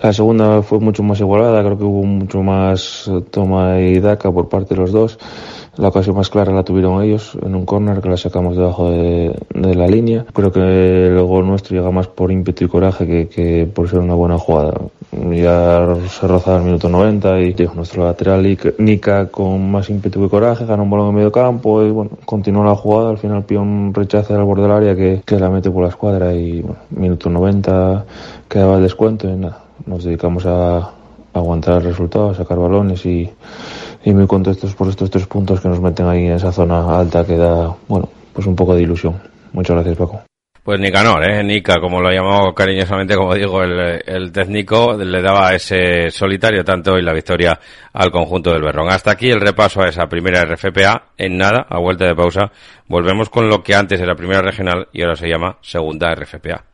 La 0.00 0.12
segunda 0.12 0.62
fue 0.62 0.78
mucho 0.78 1.02
más 1.02 1.18
igualada 1.18 1.64
creo 1.64 1.78
que 1.78 1.84
hubo 1.84 2.04
mucho 2.04 2.44
más 2.44 3.10
toma 3.32 3.80
y 3.80 3.98
daca 3.98 4.30
por 4.30 4.48
parte 4.48 4.76
de 4.76 4.82
los 4.82 4.92
dos 4.92 5.18
la 5.76 5.88
ocasión 5.88 6.16
más 6.16 6.30
clara 6.30 6.52
la 6.52 6.62
tuvieron 6.62 7.02
ellos 7.02 7.36
en 7.42 7.54
un 7.54 7.64
córner 7.64 8.00
que 8.00 8.08
la 8.08 8.16
sacamos 8.16 8.56
debajo 8.56 8.90
de, 8.90 9.34
la 9.54 9.86
línea. 9.86 10.24
Creo 10.32 10.52
que 10.52 11.08
el 11.08 11.20
gol 11.22 11.46
nuestro 11.46 11.76
llega 11.76 11.90
más 11.90 12.06
por 12.06 12.30
ímpetu 12.30 12.64
y 12.64 12.68
coraje 12.68 13.28
que, 13.28 13.68
por 13.72 13.88
ser 13.88 14.00
una 14.00 14.14
buena 14.14 14.38
jugada. 14.38 14.74
Ya 15.30 15.86
se 16.08 16.26
rozaba 16.26 16.58
el 16.58 16.64
minuto 16.64 16.88
90 16.88 17.40
y 17.40 17.52
dijo 17.52 17.74
nuestro 17.74 18.04
lateral 18.04 18.44
Nika 18.78 19.28
con 19.28 19.70
más 19.70 19.90
ímpetu 19.90 20.24
y 20.24 20.28
coraje, 20.28 20.64
gana 20.64 20.82
un 20.82 20.90
balón 20.90 21.08
en 21.08 21.14
medio 21.16 21.32
campo 21.32 21.82
y 21.82 21.90
bueno, 21.90 22.12
continuó 22.24 22.64
la 22.64 22.74
jugada. 22.74 23.10
Al 23.10 23.18
final 23.18 23.44
pide 23.44 23.58
un 23.58 23.92
rechazo 23.92 24.34
al 24.34 24.44
borde 24.44 24.62
del 24.62 24.72
área 24.72 24.96
que, 24.96 25.22
que 25.24 25.38
la 25.38 25.50
mete 25.50 25.70
por 25.70 25.82
la 25.82 25.88
escuadra 25.88 26.32
y 26.34 26.60
bueno, 26.60 26.78
minuto 26.90 27.30
90 27.30 28.04
quedaba 28.48 28.76
el 28.76 28.82
descuento 28.82 29.28
y 29.28 29.36
nada, 29.36 29.64
nos 29.86 30.04
dedicamos 30.04 30.46
a 30.46 30.90
aguantar 31.32 31.78
el 31.78 31.88
resultado, 31.88 32.30
a 32.30 32.34
sacar 32.34 32.58
balones 32.58 33.04
y 33.06 33.28
y 34.04 34.12
muy 34.12 34.26
contentos 34.26 34.74
por 34.74 34.88
estos 34.88 35.10
tres 35.10 35.26
puntos 35.26 35.60
que 35.60 35.68
nos 35.68 35.80
meten 35.80 36.06
ahí 36.06 36.26
en 36.26 36.32
esa 36.32 36.52
zona 36.52 36.98
alta 36.98 37.24
que 37.24 37.36
da, 37.36 37.74
bueno, 37.88 38.08
pues 38.32 38.46
un 38.46 38.54
poco 38.54 38.74
de 38.74 38.82
ilusión. 38.82 39.20
Muchas 39.52 39.76
gracias, 39.76 39.96
Paco. 39.96 40.22
Pues 40.62 40.80
Nicanor, 40.80 41.22
¿eh? 41.30 41.44
Nica, 41.44 41.78
como 41.78 42.00
lo 42.00 42.10
llamó 42.10 42.54
cariñosamente, 42.54 43.14
como 43.16 43.34
digo, 43.34 43.62
el, 43.62 44.02
el, 44.06 44.32
técnico, 44.32 44.94
le 44.94 45.20
daba 45.20 45.54
ese 45.54 46.10
solitario 46.10 46.64
tanto 46.64 46.96
y 46.96 47.02
la 47.02 47.12
victoria 47.12 47.58
al 47.92 48.10
conjunto 48.10 48.50
del 48.50 48.62
Berrón. 48.62 48.88
Hasta 48.88 49.10
aquí 49.10 49.30
el 49.30 49.42
repaso 49.42 49.82
a 49.82 49.88
esa 49.88 50.06
primera 50.06 50.42
RFPA. 50.42 51.12
En 51.18 51.36
nada, 51.36 51.66
a 51.68 51.78
vuelta 51.78 52.06
de 52.06 52.14
pausa, 52.14 52.50
volvemos 52.88 53.28
con 53.28 53.46
lo 53.46 53.62
que 53.62 53.74
antes 53.74 54.00
era 54.00 54.14
primera 54.14 54.40
regional 54.40 54.88
y 54.90 55.02
ahora 55.02 55.16
se 55.16 55.28
llama 55.28 55.58
segunda 55.60 56.14
RFPA. 56.14 56.73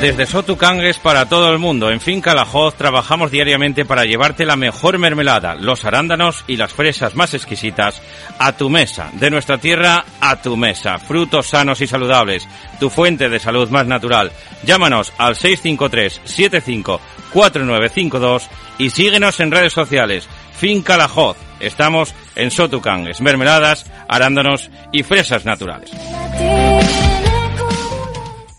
Desde 0.00 0.24
Sotucangues 0.24 0.98
para 0.98 1.28
todo 1.28 1.52
el 1.52 1.58
mundo, 1.58 1.90
en 1.90 2.00
Finca 2.00 2.34
La 2.34 2.44
Hoz 2.50 2.74
trabajamos 2.74 3.30
diariamente 3.30 3.84
para 3.84 4.06
llevarte 4.06 4.46
la 4.46 4.56
mejor 4.56 4.96
mermelada, 4.96 5.54
los 5.54 5.84
arándanos 5.84 6.42
y 6.48 6.56
las 6.56 6.72
fresas 6.72 7.14
más 7.14 7.34
exquisitas 7.34 8.00
a 8.38 8.56
tu 8.56 8.70
mesa, 8.70 9.10
de 9.12 9.28
nuestra 9.30 9.58
tierra 9.58 10.06
a 10.22 10.40
tu 10.40 10.56
mesa, 10.56 10.98
frutos 10.98 11.48
sanos 11.48 11.82
y 11.82 11.86
saludables, 11.86 12.48
tu 12.80 12.88
fuente 12.88 13.28
de 13.28 13.38
salud 13.38 13.68
más 13.68 13.86
natural. 13.86 14.32
Llámanos 14.64 15.12
al 15.18 15.36
653 15.36 16.22
75 16.24 16.98
4952 17.34 18.48
y 18.78 18.88
síguenos 18.88 19.38
en 19.40 19.50
redes 19.50 19.74
sociales. 19.74 20.26
Finca 20.60 20.98
La 20.98 21.06
Hoz. 21.06 21.38
Estamos 21.58 22.14
en 22.36 22.50
Sotucangues, 22.50 23.22
mermeladas, 23.22 23.90
arándanos 24.06 24.70
y 24.92 25.02
fresas 25.02 25.46
naturales. 25.46 25.90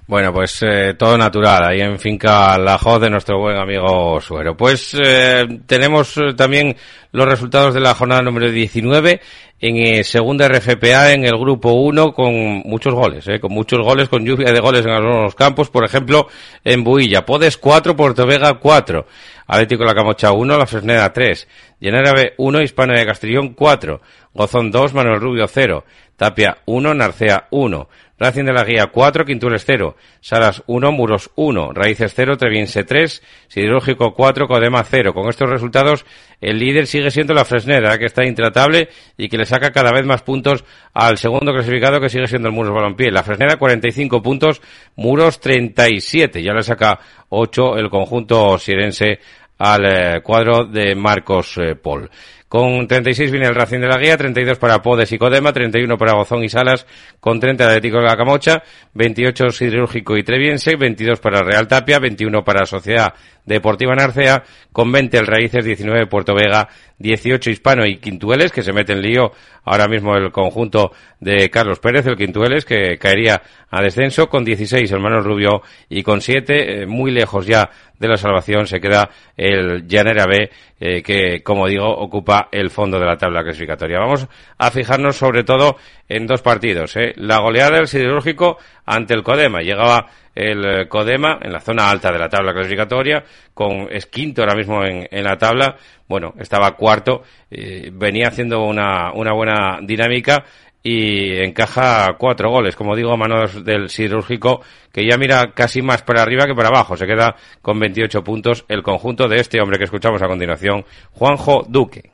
Bueno, 0.07 0.33
pues 0.33 0.63
eh, 0.63 0.95
todo 0.97 1.15
natural, 1.15 1.63
ahí 1.63 1.79
en 1.79 1.99
Finca 1.99 2.57
La 2.57 2.77
Hoz 2.77 3.01
de 3.01 3.09
nuestro 3.11 3.37
buen 3.37 3.55
amigo 3.55 4.19
Suero. 4.19 4.57
Pues 4.57 4.97
eh, 4.99 5.45
tenemos 5.67 6.17
eh, 6.17 6.33
también 6.35 6.75
los 7.11 7.27
resultados 7.27 7.75
de 7.75 7.81
la 7.81 7.93
jornada 7.93 8.23
número 8.23 8.49
19 8.49 9.21
en 9.61 9.77
eh, 9.77 10.03
segunda 10.03 10.47
RFPA 10.47 11.13
en 11.13 11.23
el 11.23 11.37
grupo 11.37 11.73
1 11.73 12.13
con 12.13 12.33
muchos 12.65 12.93
goles, 12.93 13.27
eh, 13.27 13.39
con 13.39 13.53
muchos 13.53 13.79
goles, 13.79 14.09
con 14.09 14.25
lluvia 14.25 14.51
de 14.51 14.59
goles 14.59 14.85
en 14.85 14.91
algunos 14.91 15.35
campos, 15.35 15.69
por 15.69 15.85
ejemplo, 15.85 16.27
en 16.63 16.83
Builla, 16.83 17.25
Podes 17.25 17.57
4, 17.57 17.95
Puerto 17.95 18.25
Vega 18.25 18.55
4, 18.59 19.05
Atlético 19.51 19.83
La 19.83 19.93
Camocha 19.93 20.31
1, 20.31 20.57
La 20.57 20.65
Fresneda 20.65 21.11
3, 21.11 21.45
Llanera 21.81 22.13
B 22.13 22.33
1, 22.37 22.61
Hispano 22.61 22.93
de 22.93 23.05
Castrillón 23.05 23.53
4, 23.53 24.01
Gozón 24.33 24.71
2, 24.71 24.93
Manuel 24.93 25.19
Rubio 25.19 25.45
0, 25.45 25.83
Tapia 26.15 26.59
1, 26.65 26.93
Narcea 26.93 27.47
1, 27.49 27.89
Racing 28.17 28.45
de 28.45 28.53
la 28.53 28.63
Guía 28.63 28.87
4, 28.87 29.25
Quintules 29.25 29.65
0, 29.65 29.97
Salas 30.21 30.63
1, 30.67 30.91
Muros 30.91 31.31
1, 31.35 31.71
Raíces 31.73 32.13
0, 32.15 32.37
Treviense 32.37 32.83
3, 32.83 33.23
Siderúrgico 33.47 34.13
4, 34.13 34.47
Codema 34.47 34.83
0. 34.83 35.13
Con 35.13 35.27
estos 35.27 35.49
resultados, 35.49 36.05
el 36.39 36.59
líder 36.59 36.85
sigue 36.85 37.09
siendo 37.09 37.33
la 37.33 37.43
Fresneda, 37.43 37.97
que 37.97 38.05
está 38.05 38.23
intratable 38.23 38.89
y 39.17 39.27
que 39.27 39.37
le 39.37 39.45
saca 39.45 39.71
cada 39.71 39.91
vez 39.91 40.05
más 40.05 40.21
puntos 40.21 40.63
al 40.93 41.17
segundo 41.17 41.51
clasificado, 41.51 41.99
que 41.99 42.09
sigue 42.09 42.27
siendo 42.27 42.47
el 42.47 42.53
Muros 42.53 42.73
Balompié. 42.73 43.09
La 43.09 43.23
Fresneda 43.23 43.57
45 43.57 44.21
puntos, 44.21 44.61
Muros 44.95 45.39
37. 45.39 46.43
Ya 46.43 46.53
le 46.53 46.61
saca 46.61 46.99
8 47.29 47.77
el 47.77 47.89
conjunto 47.89 48.59
sirense 48.59 49.19
al 49.61 49.85
eh, 49.85 50.21
cuadro 50.21 50.65
de 50.65 50.95
Marcos 50.95 51.55
eh, 51.57 51.75
Paul. 51.75 52.09
Con 52.47 52.85
36 52.85 53.31
viene 53.31 53.47
el 53.47 53.55
Racing 53.55 53.79
de 53.79 53.87
la 53.87 53.97
Guía, 53.97 54.17
32 54.17 54.57
para 54.57 54.81
Podes 54.81 55.09
y 55.13 55.17
Codema, 55.17 55.53
31 55.53 55.97
para 55.97 56.15
Gozón 56.15 56.43
y 56.43 56.49
Salas, 56.49 56.85
con 57.19 57.39
30 57.39 57.65
Atlético 57.65 57.99
de 57.99 58.07
la 58.07 58.17
Camocha, 58.17 58.61
28 58.93 59.51
Siderúrgico 59.51 60.17
y 60.17 60.23
Treviense, 60.23 60.75
22 60.75 61.19
para 61.21 61.43
Real 61.43 61.67
Tapia, 61.67 61.99
21 61.99 62.43
para 62.43 62.65
Sociedad 62.65 63.13
Deportiva 63.45 63.95
Narcea, 63.95 64.43
con 64.73 64.91
20 64.91 65.17
el 65.17 65.27
Raíces, 65.27 65.63
19 65.63 66.07
Puerto 66.07 66.35
Vega, 66.35 66.67
18 67.01 67.49
Hispano 67.49 67.85
y 67.85 67.97
Quintueles, 67.97 68.51
que 68.51 68.63
se 68.63 68.73
mete 68.73 68.93
en 68.93 69.01
lío 69.01 69.31
ahora 69.63 69.87
mismo 69.87 70.15
el 70.15 70.31
conjunto 70.31 70.91
de 71.19 71.49
Carlos 71.49 71.79
Pérez, 71.79 72.05
el 72.07 72.17
Quintueles, 72.17 72.65
que 72.65 72.97
caería 72.97 73.41
a 73.69 73.81
descenso, 73.81 74.27
con 74.27 74.43
16 74.43 74.91
el 74.91 74.99
Manuel 74.99 75.23
Rubio 75.23 75.61
y 75.89 76.03
con 76.03 76.21
7, 76.21 76.83
eh, 76.83 76.85
muy 76.85 77.11
lejos 77.11 77.45
ya 77.45 77.69
de 77.97 78.07
la 78.07 78.17
salvación, 78.17 78.65
se 78.65 78.81
queda 78.81 79.11
el 79.37 79.87
Llanera 79.87 80.25
B, 80.25 80.49
eh, 80.79 81.03
que 81.03 81.43
como 81.43 81.67
digo 81.67 81.87
ocupa 81.87 82.49
el 82.51 82.71
fondo 82.71 82.99
de 82.99 83.05
la 83.05 83.15
tabla 83.15 83.43
clasificatoria. 83.43 83.99
Vamos 83.99 84.27
a 84.57 84.71
fijarnos 84.71 85.15
sobre 85.15 85.43
todo 85.43 85.77
en 86.09 86.25
dos 86.25 86.41
partidos. 86.41 86.95
¿eh? 86.97 87.13
La 87.17 87.39
goleada 87.39 87.77
del 87.77 87.87
siderúrgico 87.87 88.57
ante 88.85 89.13
el 89.13 89.21
Codema. 89.21 89.61
Llegaba 89.61 90.07
el 90.35 90.65
eh, 90.65 90.87
Codema 90.87 91.39
en 91.41 91.51
la 91.53 91.59
zona 91.59 91.89
alta 91.89 92.11
de 92.11 92.19
la 92.19 92.29
tabla 92.29 92.53
clasificatoria, 92.53 93.23
con 93.53 93.87
es 93.91 94.05
quinto 94.05 94.41
ahora 94.41 94.55
mismo 94.55 94.83
en, 94.83 95.23
la 95.23 95.37
tabla. 95.37 95.75
Bueno, 96.07 96.33
estaba 96.39 96.75
cuarto, 96.75 97.23
venía 97.49 98.27
haciendo 98.27 98.65
una, 98.65 99.13
una 99.13 99.33
buena 99.33 99.79
dinámica 99.81 100.43
y 100.83 101.37
encaja 101.37 102.15
cuatro 102.17 102.49
goles, 102.49 102.75
como 102.75 102.95
digo, 102.95 103.11
a 103.11 103.17
manos 103.17 103.63
del 103.63 103.89
siderúrgico, 103.89 104.61
que 104.91 105.07
ya 105.07 105.17
mira 105.17 105.53
casi 105.53 105.81
más 105.81 106.01
para 106.01 106.23
arriba 106.23 106.45
que 106.45 106.55
para 106.55 106.69
abajo. 106.69 106.97
Se 106.97 107.05
queda 107.05 107.35
con 107.61 107.79
28 107.79 108.23
puntos 108.23 108.65
el 108.67 108.81
conjunto 108.81 109.27
de 109.27 109.37
este 109.37 109.61
hombre 109.61 109.77
que 109.77 109.85
escuchamos 109.85 110.21
a 110.21 110.27
continuación, 110.27 110.83
Juanjo 111.11 111.65
Duque. 111.67 112.11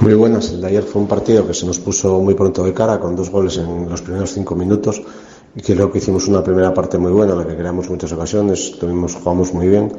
Muy 0.00 0.14
buenas, 0.14 0.52
el 0.52 0.60
de 0.60 0.68
ayer 0.68 0.82
fue 0.84 1.02
un 1.02 1.08
partido 1.08 1.46
que 1.46 1.54
se 1.54 1.66
nos 1.66 1.80
puso 1.80 2.20
muy 2.20 2.34
pronto 2.34 2.62
de 2.62 2.72
cara, 2.72 2.98
con 2.98 3.16
dos 3.16 3.30
goles 3.30 3.58
en 3.58 3.90
los 3.90 4.00
primeros 4.00 4.32
cinco 4.32 4.54
minutos, 4.54 5.02
y 5.54 5.62
creo 5.62 5.90
que 5.90 5.98
hicimos 5.98 6.28
una 6.28 6.42
primera 6.42 6.72
parte 6.74 6.98
muy 6.98 7.12
buena, 7.12 7.32
en 7.32 7.38
la 7.38 7.46
que 7.46 7.56
creamos 7.56 7.88
muchas 7.90 8.12
ocasiones, 8.12 8.78
tuvimos, 8.78 9.14
jugamos 9.14 9.52
muy 9.52 9.68
bien, 9.68 9.92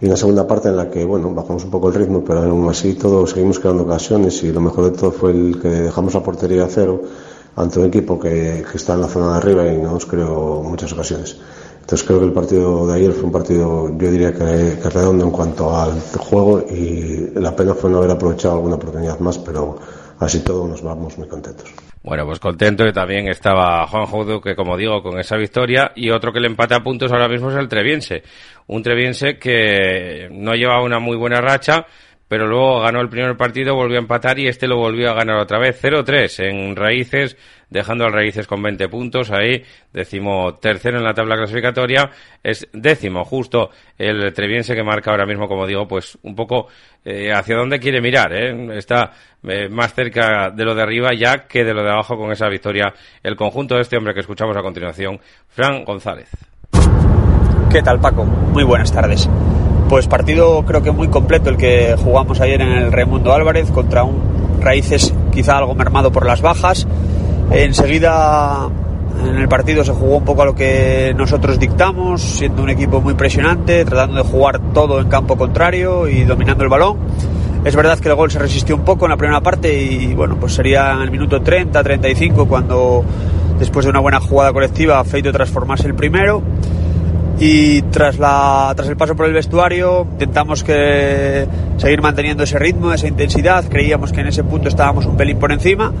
y 0.00 0.06
una 0.06 0.16
segunda 0.16 0.46
parte 0.46 0.68
en 0.68 0.76
la 0.76 0.90
que, 0.90 1.04
bueno, 1.04 1.34
bajamos 1.34 1.64
un 1.64 1.70
poco 1.70 1.88
el 1.88 1.94
ritmo, 1.94 2.22
pero 2.24 2.42
aún 2.42 2.68
así 2.68 2.94
todo, 2.94 3.26
seguimos 3.26 3.58
creando 3.58 3.82
ocasiones, 3.82 4.42
y 4.42 4.52
lo 4.52 4.60
mejor 4.60 4.90
de 4.90 4.98
todo 4.98 5.12
fue 5.12 5.32
el 5.32 5.60
que 5.60 5.68
dejamos 5.68 6.14
la 6.14 6.22
portería 6.22 6.64
a 6.64 6.68
cero, 6.68 7.02
ante 7.56 7.80
un 7.80 7.86
equipo 7.86 8.18
que, 8.20 8.64
que 8.70 8.76
está 8.76 8.94
en 8.94 9.00
la 9.00 9.08
zona 9.08 9.32
de 9.32 9.36
arriba 9.38 9.66
y 9.66 9.78
no 9.78 9.92
nos 9.92 10.06
creó 10.06 10.62
muchas 10.62 10.92
ocasiones. 10.92 11.36
Entonces 11.80 12.06
creo 12.06 12.20
que 12.20 12.26
el 12.26 12.32
partido 12.32 12.86
de 12.86 12.94
ayer 12.94 13.12
fue 13.12 13.24
un 13.24 13.32
partido, 13.32 13.88
yo 13.98 14.10
diría 14.10 14.32
que, 14.32 14.78
que 14.80 14.90
redondo 14.90 15.24
en 15.24 15.30
cuanto 15.30 15.74
al 15.74 16.00
juego 16.18 16.60
y 16.60 17.30
la 17.34 17.56
pena 17.56 17.74
fue 17.74 17.90
no 17.90 17.98
haber 17.98 18.10
aprovechado 18.10 18.56
alguna 18.56 18.76
oportunidad 18.76 19.18
más, 19.20 19.38
pero 19.38 19.78
así 20.18 20.40
todo 20.40 20.68
nos 20.68 20.82
vamos 20.82 21.18
muy 21.18 21.26
contentos. 21.26 21.87
Bueno, 22.02 22.24
pues 22.24 22.38
contento 22.38 22.86
y 22.86 22.92
también 22.92 23.28
estaba 23.28 23.86
Juan 23.86 24.06
Jodo, 24.06 24.40
que 24.40 24.54
como 24.54 24.76
digo, 24.76 25.02
con 25.02 25.18
esa 25.18 25.36
victoria, 25.36 25.92
y 25.94 26.10
otro 26.10 26.32
que 26.32 26.40
le 26.40 26.46
empata 26.46 26.76
a 26.76 26.82
puntos 26.82 27.12
ahora 27.12 27.28
mismo 27.28 27.50
es 27.50 27.56
el 27.56 27.68
Treviense. 27.68 28.22
Un 28.68 28.82
Treviense 28.82 29.38
que 29.38 30.28
no 30.30 30.54
lleva 30.54 30.82
una 30.82 31.00
muy 31.00 31.16
buena 31.16 31.40
racha, 31.40 31.86
pero 32.28 32.46
luego 32.46 32.80
ganó 32.80 33.00
el 33.00 33.08
primer 33.08 33.36
partido, 33.36 33.74
volvió 33.74 33.96
a 33.96 34.02
empatar 34.02 34.38
y 34.38 34.46
este 34.46 34.68
lo 34.68 34.76
volvió 34.76 35.10
a 35.10 35.14
ganar 35.14 35.38
otra 35.38 35.58
vez. 35.58 35.82
0-3 35.82 36.44
en 36.44 36.76
Raíces, 36.76 37.36
dejando 37.70 38.04
al 38.04 38.12
Raíces 38.12 38.46
con 38.46 38.62
20 38.62 38.88
puntos 38.88 39.30
ahí, 39.30 39.64
décimo 39.92 40.54
tercero 40.56 40.98
en 40.98 41.04
la 41.04 41.14
tabla 41.14 41.36
clasificatoria, 41.36 42.10
es 42.42 42.68
décimo 42.72 43.24
justo 43.24 43.70
el 43.96 44.32
Treviense 44.34 44.74
que 44.74 44.82
marca 44.82 45.10
ahora 45.10 45.26
mismo, 45.26 45.48
como 45.48 45.66
digo, 45.66 45.88
pues 45.88 46.18
un 46.22 46.36
poco 46.36 46.68
eh, 47.04 47.32
hacia 47.32 47.56
dónde 47.56 47.80
quiere 47.80 48.02
mirar, 48.02 48.32
¿eh? 48.32 48.76
está 48.76 49.12
eh, 49.42 49.68
más 49.70 49.94
cerca 49.94 50.50
de 50.50 50.64
lo 50.64 50.74
de 50.74 50.82
arriba 50.82 51.10
ya 51.14 51.46
que 51.46 51.64
de 51.64 51.72
lo 51.72 51.82
de 51.82 51.90
abajo 51.90 52.18
con 52.18 52.32
esa 52.32 52.48
victoria 52.48 52.92
el 53.22 53.36
conjunto 53.36 53.76
de 53.76 53.82
este 53.82 53.96
hombre 53.96 54.12
que 54.12 54.20
escuchamos 54.20 54.56
a 54.56 54.62
continuación, 54.62 55.18
Fran 55.48 55.84
González. 55.84 56.28
¿Qué 57.70 57.82
tal 57.82 58.00
Paco? 58.00 58.24
Muy 58.24 58.64
buenas 58.64 58.92
tardes. 58.92 59.28
Pues 59.88 60.06
partido 60.06 60.64
creo 60.66 60.82
que 60.82 60.90
muy 60.90 61.08
completo 61.08 61.48
el 61.48 61.56
que 61.56 61.96
jugamos 61.96 62.40
ayer 62.40 62.60
en 62.60 62.68
el 62.68 62.92
Raimundo 62.92 63.32
Álvarez 63.32 63.70
contra 63.70 64.04
un 64.04 64.60
Raíces 64.60 65.14
quizá 65.32 65.56
algo 65.56 65.74
mermado 65.74 66.12
por 66.12 66.26
las 66.26 66.42
bajas. 66.42 66.86
Enseguida 67.50 68.68
en 69.24 69.36
el 69.36 69.48
partido 69.48 69.82
se 69.84 69.92
jugó 69.92 70.18
un 70.18 70.24
poco 70.24 70.42
a 70.42 70.44
lo 70.44 70.54
que 70.54 71.14
nosotros 71.16 71.58
dictamos, 71.58 72.20
siendo 72.20 72.62
un 72.62 72.68
equipo 72.68 73.00
muy 73.00 73.14
presionante, 73.14 73.82
tratando 73.86 74.22
de 74.22 74.28
jugar 74.28 74.60
todo 74.74 75.00
en 75.00 75.08
campo 75.08 75.38
contrario 75.38 76.06
y 76.06 76.24
dominando 76.24 76.64
el 76.64 76.68
balón. 76.68 76.98
Es 77.64 77.74
verdad 77.74 77.98
que 77.98 78.10
el 78.10 78.14
gol 78.14 78.30
se 78.30 78.38
resistió 78.38 78.76
un 78.76 78.82
poco 78.82 79.06
en 79.06 79.12
la 79.12 79.16
primera 79.16 79.40
parte 79.40 79.74
y 79.74 80.12
bueno, 80.12 80.36
pues 80.38 80.52
sería 80.52 80.92
en 80.92 81.00
el 81.00 81.10
minuto 81.10 81.40
30, 81.40 81.82
35 81.82 82.46
cuando 82.46 83.04
después 83.58 83.86
de 83.86 83.90
una 83.90 84.00
buena 84.00 84.20
jugada 84.20 84.52
colectiva 84.52 85.02
Feito 85.04 85.32
transformase 85.32 85.86
el 85.86 85.94
primero 85.94 86.42
y 87.40 87.82
tras, 87.82 88.18
la, 88.18 88.72
tras 88.74 88.88
el 88.88 88.96
paso 88.96 89.14
por 89.14 89.26
el 89.26 89.32
vestuario 89.32 90.06
intentamos 90.12 90.64
que 90.64 91.46
seguir 91.76 92.02
manteniendo 92.02 92.42
ese 92.42 92.58
ritmo, 92.58 92.92
esa 92.92 93.06
intensidad, 93.06 93.64
creíamos 93.68 94.12
que 94.12 94.20
en 94.20 94.28
ese 94.28 94.42
punto 94.42 94.68
estábamos 94.68 95.06
un 95.06 95.16
pelín 95.16 95.38
por 95.38 95.52
encima 95.52 95.92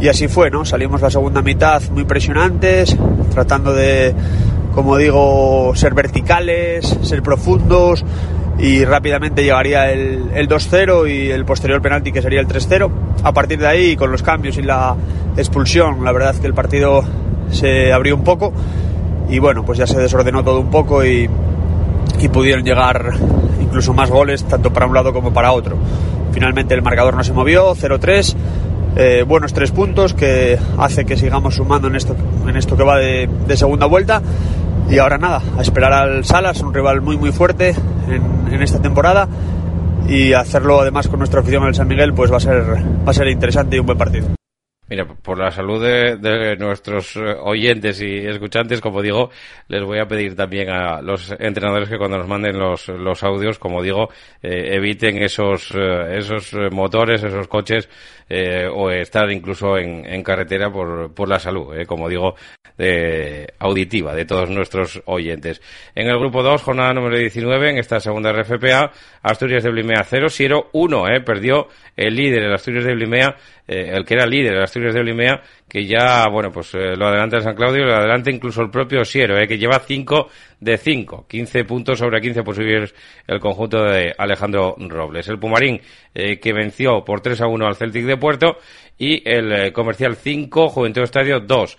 y 0.00 0.08
así 0.08 0.28
fue, 0.28 0.50
¿no? 0.50 0.64
Salimos 0.64 1.00
la 1.00 1.10
segunda 1.10 1.42
mitad 1.42 1.82
muy 1.90 2.04
presionantes, 2.04 2.96
tratando 3.32 3.72
de, 3.72 4.14
como 4.74 4.96
digo, 4.96 5.72
ser 5.74 5.94
verticales, 5.94 6.86
ser 7.02 7.22
profundos 7.22 8.04
y 8.58 8.84
rápidamente 8.84 9.42
llegaría 9.42 9.90
el, 9.90 10.30
el 10.34 10.48
2-0 10.48 11.10
y 11.10 11.30
el 11.30 11.44
posterior 11.44 11.82
penalti 11.82 12.12
que 12.12 12.22
sería 12.22 12.40
el 12.40 12.46
3-0. 12.46 12.90
A 13.24 13.32
partir 13.32 13.58
de 13.58 13.66
ahí, 13.66 13.96
con 13.96 14.12
los 14.12 14.22
cambios 14.22 14.56
y 14.58 14.62
la 14.62 14.94
expulsión, 15.36 16.04
la 16.04 16.12
verdad 16.12 16.34
es 16.34 16.40
que 16.40 16.46
el 16.46 16.54
partido 16.54 17.02
se 17.50 17.92
abrió 17.92 18.14
un 18.14 18.24
poco 18.24 18.52
y 19.28 19.38
bueno, 19.38 19.64
pues 19.64 19.78
ya 19.78 19.86
se 19.86 19.98
desordenó 19.98 20.44
todo 20.44 20.60
un 20.60 20.70
poco 20.70 21.04
y, 21.04 21.28
y 22.20 22.28
pudieron 22.28 22.64
llegar 22.64 23.12
incluso 23.60 23.92
más 23.92 24.10
goles 24.10 24.44
tanto 24.44 24.72
para 24.72 24.86
un 24.86 24.94
lado 24.94 25.12
como 25.12 25.32
para 25.32 25.52
otro. 25.52 25.76
Finalmente 26.32 26.74
el 26.74 26.82
marcador 26.82 27.14
no 27.14 27.24
se 27.24 27.32
movió, 27.32 27.74
0-3, 27.74 28.36
eh, 28.96 29.24
buenos 29.26 29.52
tres 29.52 29.72
puntos 29.72 30.14
que 30.14 30.58
hace 30.78 31.04
que 31.04 31.16
sigamos 31.16 31.56
sumando 31.56 31.88
en 31.88 31.96
esto, 31.96 32.16
en 32.46 32.56
esto 32.56 32.76
que 32.76 32.82
va 32.82 32.98
de, 32.98 33.28
de, 33.46 33.56
segunda 33.56 33.86
vuelta. 33.86 34.22
Y 34.88 34.98
ahora 34.98 35.18
nada, 35.18 35.42
a 35.58 35.62
esperar 35.62 35.92
al 35.92 36.24
Salas, 36.24 36.60
un 36.60 36.72
rival 36.72 37.00
muy 37.00 37.16
muy 37.16 37.32
fuerte 37.32 37.74
en, 38.08 38.54
en 38.54 38.62
esta 38.62 38.80
temporada 38.80 39.28
y 40.08 40.32
hacerlo 40.32 40.80
además 40.80 41.08
con 41.08 41.18
nuestra 41.18 41.40
afición 41.40 41.64
el 41.64 41.74
San 41.74 41.88
Miguel 41.88 42.14
pues 42.14 42.32
va 42.32 42.36
a 42.36 42.40
ser, 42.40 42.62
va 43.06 43.10
a 43.10 43.14
ser 43.14 43.28
interesante 43.28 43.76
y 43.76 43.80
un 43.80 43.86
buen 43.86 43.98
partido. 43.98 44.28
Mira, 44.88 45.04
por 45.04 45.36
la 45.36 45.50
salud 45.50 45.82
de, 45.82 46.56
nuestros 46.58 47.16
eh, 47.16 47.34
oyentes 47.40 48.00
y 48.00 48.18
escuchantes, 48.26 48.80
como 48.80 49.02
digo, 49.02 49.30
les 49.66 49.82
voy 49.82 49.98
a 49.98 50.06
pedir 50.06 50.36
también 50.36 50.70
a 50.70 51.02
los 51.02 51.34
entrenadores 51.40 51.88
que 51.88 51.98
cuando 51.98 52.18
nos 52.18 52.28
manden 52.28 52.56
los, 52.56 52.86
los 52.88 53.24
audios, 53.24 53.58
como 53.58 53.82
digo, 53.82 54.08
eh, 54.42 54.76
eviten 54.76 55.20
esos, 55.22 55.72
eh, 55.74 56.18
esos 56.18 56.52
motores, 56.70 57.22
esos 57.24 57.48
coches, 57.48 57.88
eh, 58.28 58.68
o 58.72 58.90
estar 58.90 59.30
incluso 59.30 59.78
en, 59.78 60.04
en 60.04 60.22
carretera 60.22 60.70
por, 60.70 61.14
por 61.14 61.28
la 61.28 61.38
salud, 61.38 61.74
como 61.86 62.08
digo, 62.08 62.34
auditiva 63.58 64.14
de 64.14 64.24
todos 64.24 64.50
nuestros 64.50 65.00
oyentes. 65.06 65.62
En 65.94 66.08
el 66.08 66.18
grupo 66.18 66.42
2, 66.42 66.62
jornada 66.62 66.92
número 66.92 67.16
19, 67.16 67.70
en 67.70 67.78
esta 67.78 68.00
segunda 68.00 68.32
RFPA, 68.32 68.92
Asturias 69.22 69.62
de 69.64 69.70
Blimea 69.70 70.02
0, 70.04 70.28
Siero 70.28 70.68
1, 70.72 71.08
eh, 71.08 71.20
perdió 71.20 71.68
el 71.96 72.14
líder, 72.14 72.42
el 72.42 72.54
Asturias 72.54 72.84
de 72.84 72.94
Blimea, 72.94 73.36
el 73.68 74.04
que 74.04 74.14
era 74.14 74.26
líder, 74.26 74.54
el 74.54 74.62
Asturias 74.62 74.75
de 74.80 75.02
Blimea, 75.02 75.42
que 75.68 75.86
ya, 75.86 76.26
bueno, 76.30 76.50
pues 76.50 76.74
eh, 76.74 76.96
lo 76.96 77.06
adelanta 77.06 77.36
el 77.36 77.42
San 77.42 77.54
Claudio 77.54 77.84
lo 77.84 77.94
adelanta 77.94 78.30
incluso 78.30 78.62
el 78.62 78.70
propio 78.70 79.04
Siero, 79.04 79.38
eh, 79.38 79.46
que 79.46 79.58
lleva 79.58 79.78
5 79.78 80.28
de 80.60 80.78
5, 80.78 81.26
15 81.28 81.64
puntos 81.64 81.98
sobre 81.98 82.20
15 82.20 82.42
posibles 82.42 82.94
el 83.26 83.40
conjunto 83.40 83.82
de 83.84 84.14
Alejandro 84.16 84.76
Robles. 84.78 85.28
El 85.28 85.38
Pumarín, 85.38 85.80
eh, 86.14 86.38
que 86.38 86.52
venció 86.52 87.04
por 87.04 87.20
3 87.20 87.42
a 87.42 87.46
1 87.46 87.66
al 87.66 87.76
Celtic 87.76 88.04
de 88.04 88.16
Puerto, 88.16 88.58
y 88.98 89.28
el 89.28 89.52
eh, 89.52 89.72
Comercial 89.72 90.16
5, 90.16 90.68
Juventud 90.68 91.02
Estadio 91.02 91.40
2. 91.40 91.76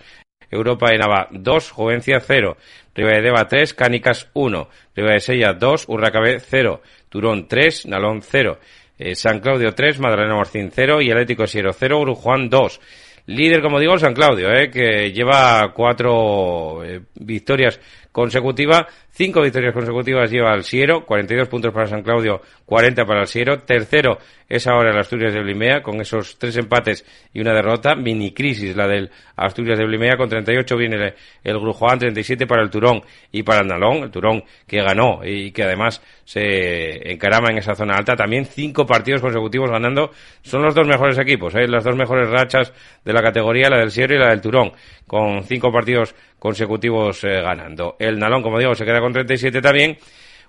Europa 0.50 0.90
de 0.90 0.98
Nava 0.98 1.28
2, 1.30 1.70
Juvencia 1.72 2.20
0, 2.20 2.56
Deva 2.94 3.46
3, 3.46 3.74
Cánicas 3.74 4.30
1, 4.32 4.68
de 4.94 5.20
Sella 5.20 5.52
2, 5.52 5.88
Urracabé 5.88 6.40
0, 6.40 6.80
Turón 7.10 7.48
3, 7.48 7.86
Nalón 7.86 8.22
0, 8.22 8.58
eh, 8.98 9.14
San 9.14 9.40
Claudio 9.40 9.74
3, 9.74 10.00
Madalena 10.00 10.34
Morcín 10.34 10.70
0 10.72 11.00
y 11.00 11.10
Atlético 11.10 11.46
Siero 11.46 11.72
0, 11.72 12.00
Urujuan 12.00 12.48
2. 12.48 12.80
Líder, 13.26 13.60
como 13.60 13.78
digo, 13.78 13.98
San 13.98 14.14
Claudio, 14.14 14.50
eh, 14.50 14.70
que 14.70 15.12
lleva 15.12 15.72
cuatro 15.74 16.82
eh, 16.82 17.02
victorias 17.14 17.78
consecutivas, 18.18 18.86
cinco 19.12 19.42
victorias 19.42 19.72
consecutivas 19.72 20.28
lleva 20.28 20.52
el 20.52 20.64
Siero, 20.64 21.06
42 21.06 21.46
puntos 21.46 21.72
para 21.72 21.86
San 21.86 22.02
Claudio, 22.02 22.40
40 22.66 23.04
para 23.04 23.20
el 23.20 23.28
Siero. 23.28 23.60
Tercero 23.60 24.18
es 24.48 24.66
ahora 24.66 24.90
el 24.90 24.98
Asturias 24.98 25.32
de 25.32 25.40
Blimea, 25.40 25.82
con 25.84 26.00
esos 26.00 26.36
tres 26.36 26.56
empates 26.56 27.04
y 27.32 27.40
una 27.40 27.54
derrota. 27.54 27.94
Mini 27.94 28.32
crisis 28.32 28.74
la 28.74 28.88
del 28.88 29.08
Asturias 29.36 29.78
de 29.78 29.84
Blimea, 29.84 30.16
con 30.16 30.28
38 30.28 30.76
viene 30.76 30.96
el, 30.96 31.14
el 31.44 31.60
Grujoán, 31.60 32.00
37 32.00 32.44
para 32.48 32.64
el 32.64 32.70
Turón 32.70 33.02
y 33.30 33.44
para 33.44 33.60
el 33.60 33.68
Nalón, 33.68 33.98
el 33.98 34.10
Turón 34.10 34.42
que 34.66 34.82
ganó 34.82 35.20
y 35.24 35.52
que 35.52 35.62
además 35.62 36.02
se 36.24 37.12
encarama 37.12 37.50
en 37.50 37.58
esa 37.58 37.76
zona 37.76 37.94
alta. 37.94 38.16
También 38.16 38.46
cinco 38.46 38.84
partidos 38.84 39.20
consecutivos 39.20 39.70
ganando. 39.70 40.10
Son 40.42 40.60
los 40.60 40.74
dos 40.74 40.88
mejores 40.88 41.16
equipos, 41.18 41.54
¿eh? 41.54 41.68
las 41.68 41.84
dos 41.84 41.94
mejores 41.94 42.28
rachas 42.28 42.72
de 43.04 43.12
la 43.12 43.22
categoría, 43.22 43.70
la 43.70 43.78
del 43.78 43.92
Siero 43.92 44.16
y 44.16 44.18
la 44.18 44.30
del 44.30 44.40
Turón, 44.40 44.72
con 45.06 45.44
cinco 45.44 45.70
partidos 45.70 46.16
consecutivos 46.38 47.24
eh, 47.24 47.40
ganando. 47.40 47.96
El 47.98 48.18
Nalón, 48.18 48.42
como 48.42 48.58
digo, 48.58 48.74
se 48.74 48.84
queda 48.84 49.00
con 49.00 49.12
37 49.12 49.60
también. 49.60 49.98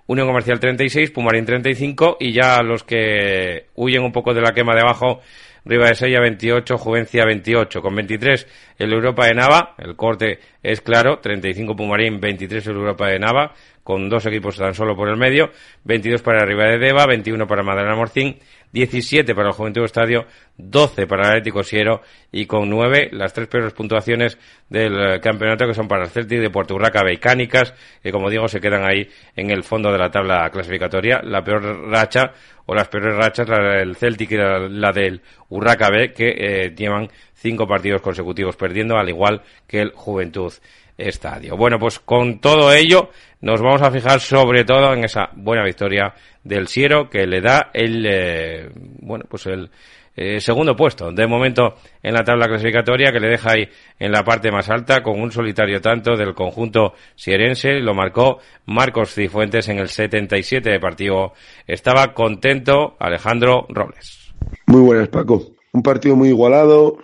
Unión 0.08 0.28
Comercial 0.28 0.60
36, 0.60 1.12
Pumarín 1.12 1.46
35 1.46 2.18
y 2.20 2.34
ya 2.34 2.64
los 2.64 2.84
que 2.84 3.68
huyen 3.76 4.02
un 4.02 4.12
poco 4.12 4.34
de 4.34 4.42
la 4.42 4.54
quema 4.54 4.74
de 4.74 4.82
abajo, 4.82 5.22
Riva 5.66 5.88
de 5.88 5.94
Sella 5.94 6.20
28, 6.20 6.80
Juvencia 6.80 7.26
28, 7.26 7.80
con 7.80 7.94
23 7.94 8.48
el 8.80 8.92
Europa 8.92 9.28
de 9.28 9.36
Nava, 9.36 9.76
el 9.78 9.96
corte 9.96 10.40
es 10.64 10.82
claro, 10.82 11.20
35 11.20 11.76
Pumarín, 11.76 12.20
23 12.20 12.66
el 12.68 12.76
Europa 12.78 13.08
de 13.08 13.20
Nava, 13.20 13.54
con 13.84 14.10
dos 14.10 14.26
equipos 14.26 14.58
tan 14.58 14.74
solo 14.74 14.96
por 14.96 15.10
el 15.10 15.18
medio, 15.18 15.52
22 15.84 16.24
para 16.24 16.44
Riva 16.44 16.66
de 16.66 16.80
Deva, 16.80 17.06
21 17.06 17.46
para 17.46 17.62
Madalena 17.62 17.96
Morcín, 17.96 18.40
17 18.72 19.34
para 19.34 19.50
el 19.50 19.54
Juventud 19.54 19.84
Estadio, 19.84 20.26
12 20.58 21.08
para 21.08 21.24
el 21.24 21.30
Atlético 21.30 21.64
Siero 21.64 22.02
y 22.32 22.46
con 22.46 22.70
9 22.70 23.10
las 23.14 23.34
tres 23.34 23.48
peores 23.48 23.74
puntuaciones 23.74 24.38
del 24.70 25.20
campeonato 25.22 25.66
que 25.66 25.74
son 25.74 25.88
para 25.88 26.04
el 26.04 26.10
Celtic 26.10 26.40
de 26.40 26.50
Puerto 26.50 26.76
Urraca 26.76 27.04
Beicánicas, 27.04 27.74
que 28.04 28.12
como 28.12 28.30
digo 28.30 28.48
se 28.48 28.60
quedan 28.60 28.84
ahí 28.86 29.10
en 29.36 29.50
el 29.50 29.64
fondo 29.64 29.92
de 29.92 29.98
la 29.98 30.12
tabla 30.12 30.50
clasificatoria. 30.52 31.22
La 31.24 31.44
peor 31.44 31.90
racha 31.90 32.34
o 32.66 32.76
las 32.76 32.88
peores 32.88 33.16
rachas, 33.16 33.50
la 33.50 33.80
del 33.80 33.96
Celtic 33.96 34.32
y 34.32 34.38
la, 34.38 34.60
la 34.60 34.92
del 34.92 35.22
Urraca 35.50 35.90
B, 35.90 36.14
que 36.14 36.30
eh, 36.30 36.76
llevan 36.76 37.10
cinco 37.34 37.66
partidos 37.66 38.02
consecutivos 38.02 38.56
perdiendo, 38.56 38.98
al 38.98 39.10
igual 39.10 39.42
que 39.66 39.82
el 39.82 39.92
Juventud 39.92 40.54
Estadio. 41.00 41.56
Bueno, 41.56 41.80
pues 41.80 42.00
con 42.00 42.40
todo 42.40 42.74
ello 42.74 43.10
nos 43.42 43.62
vamos 43.62 43.82
a 43.82 43.92
fijar 43.92 44.20
sobre 44.20 44.66
todo 44.66 44.94
en 44.94 45.06
esa 45.06 45.30
buena 45.36 45.64
victoria 45.64 46.14
del 46.44 46.68
Siero 46.68 47.10
que 47.10 47.26
le 47.26 47.42
da 47.42 47.70
el, 47.74 48.06
eh, 48.06 48.70
bueno, 49.02 49.26
pues 49.30 49.46
el 49.46 49.70
eh, 50.16 50.42
segundo 50.42 50.76
puesto 50.76 51.12
de 51.14 51.28
momento 51.28 51.76
en 52.04 52.14
la 52.14 52.24
tabla 52.24 52.48
clasificatoria 52.48 53.12
que 53.12 53.22
le 53.22 53.30
deja 53.30 53.52
ahí 53.52 53.70
en 53.98 54.12
la 54.12 54.24
parte 54.24 54.52
más 54.52 54.70
alta 54.70 55.02
con 55.02 55.20
un 55.22 55.32
solitario 55.32 55.80
tanto 55.80 56.18
del 56.18 56.34
conjunto 56.34 56.94
sierense, 57.16 57.80
lo 57.80 57.94
marcó 57.94 58.40
Marcos 58.66 59.14
Cifuentes 59.14 59.70
en 59.70 59.80
el 59.80 59.88
77 59.88 60.70
de 60.70 60.80
partido. 60.80 61.34
Estaba 61.66 62.14
contento 62.14 62.98
Alejandro 63.00 63.66
Robles. 63.70 64.34
Muy 64.68 64.82
buenas, 64.82 65.08
Paco. 65.08 65.52
Un 65.72 65.84
partido 65.84 66.16
muy 66.16 66.30
igualado, 66.30 66.98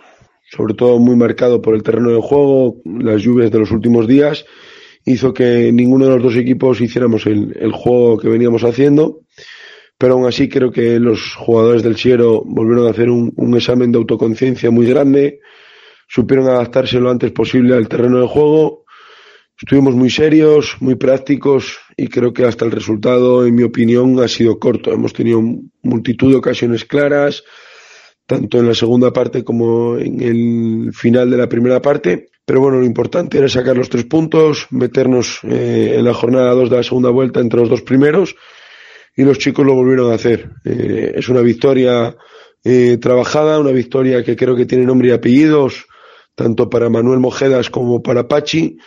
sobre 0.50 0.74
todo 0.74 0.98
muy 0.98 1.16
marcado 1.16 1.60
por 1.60 1.74
el 1.74 1.82
terreno 1.82 2.10
de 2.10 2.20
juego, 2.20 2.76
las 2.84 3.22
lluvias 3.22 3.50
de 3.50 3.58
los 3.58 3.70
últimos 3.70 4.06
días, 4.06 4.44
hizo 5.04 5.32
que 5.32 5.72
ninguno 5.72 6.06
de 6.06 6.14
los 6.14 6.22
dos 6.22 6.36
equipos 6.36 6.80
hiciéramos 6.80 7.26
el, 7.26 7.72
juego 7.72 8.18
que 8.18 8.28
veníamos 8.28 8.64
haciendo, 8.64 9.20
pero 9.98 10.14
aún 10.14 10.26
así 10.26 10.48
creo 10.48 10.70
que 10.70 10.98
los 11.00 11.34
jugadores 11.34 11.82
del 11.82 11.96
Siero 11.96 12.42
volvieron 12.44 12.86
a 12.86 12.90
hacer 12.90 13.10
un, 13.10 13.32
un 13.36 13.56
examen 13.56 13.92
de 13.92 13.98
autoconciencia 13.98 14.70
muy 14.70 14.86
grande, 14.86 15.40
supieron 16.08 16.48
adaptarse 16.48 17.00
lo 17.00 17.10
antes 17.10 17.32
posible 17.32 17.74
al 17.74 17.88
terreno 17.88 18.20
de 18.20 18.26
juego, 18.26 18.84
estuvimos 19.58 19.94
muy 19.94 20.10
serios, 20.10 20.76
muy 20.80 20.96
prácticos 20.96 21.78
y 21.96 22.08
creo 22.08 22.32
que 22.32 22.44
hasta 22.44 22.64
el 22.64 22.72
resultado, 22.72 23.46
en 23.46 23.54
mi 23.54 23.62
opinión, 23.62 24.20
ha 24.20 24.28
sido 24.28 24.58
corto. 24.58 24.92
Hemos 24.92 25.12
tenido 25.12 25.40
multitud 25.82 26.30
de 26.30 26.36
ocasiones 26.36 26.84
claras, 26.84 27.42
tanto 28.26 28.58
en 28.58 28.66
la 28.66 28.74
segunda 28.74 29.12
parte 29.12 29.44
como 29.44 29.96
en 29.96 30.20
el 30.20 30.92
final 30.92 31.30
de 31.30 31.36
la 31.36 31.48
primera 31.48 31.80
parte. 31.80 32.28
Pero 32.44 32.60
bueno, 32.60 32.78
lo 32.78 32.84
importante 32.84 33.38
era 33.38 33.48
sacar 33.48 33.76
los 33.76 33.88
tres 33.88 34.04
puntos, 34.04 34.66
meternos 34.70 35.40
eh, 35.44 35.94
en 35.96 36.04
la 36.04 36.14
jornada 36.14 36.52
2 36.52 36.70
de 36.70 36.76
la 36.76 36.82
segunda 36.82 37.10
vuelta 37.10 37.40
entre 37.40 37.60
los 37.60 37.68
dos 37.68 37.82
primeros 37.82 38.36
y 39.16 39.22
los 39.22 39.38
chicos 39.38 39.64
lo 39.64 39.74
volvieron 39.74 40.12
a 40.12 40.14
hacer. 40.14 40.50
Eh, 40.64 41.14
es 41.16 41.28
una 41.28 41.40
victoria 41.40 42.16
eh, 42.62 42.98
trabajada, 43.00 43.58
una 43.58 43.72
victoria 43.72 44.22
que 44.22 44.36
creo 44.36 44.54
que 44.54 44.66
tiene 44.66 44.84
nombre 44.84 45.08
y 45.08 45.12
apellidos, 45.12 45.86
tanto 46.34 46.68
para 46.68 46.90
Manuel 46.90 47.18
Mojedas 47.18 47.70
como 47.70 48.02
para 48.02 48.28
Pachi, 48.28 48.78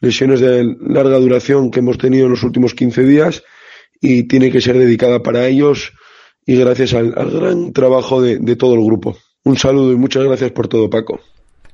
lesiones 0.00 0.40
de 0.40 0.76
larga 0.80 1.18
duración 1.18 1.70
que 1.70 1.80
hemos 1.80 1.98
tenido 1.98 2.24
en 2.24 2.32
los 2.32 2.42
últimos 2.42 2.74
15 2.74 3.04
días 3.04 3.44
y 4.00 4.24
tiene 4.24 4.50
que 4.50 4.60
ser 4.60 4.76
dedicada 4.76 5.22
para 5.22 5.46
ellos 5.46 5.92
y 6.46 6.56
gracias 6.56 6.94
al, 6.94 7.12
al 7.16 7.30
gran 7.30 7.72
trabajo 7.72 8.22
de, 8.22 8.38
de 8.38 8.56
todo 8.56 8.74
el 8.74 8.84
grupo. 8.84 9.16
Un 9.44 9.56
saludo 9.56 9.92
y 9.92 9.96
muchas 9.96 10.24
gracias 10.24 10.52
por 10.52 10.68
todo, 10.68 10.88
Paco. 10.88 11.20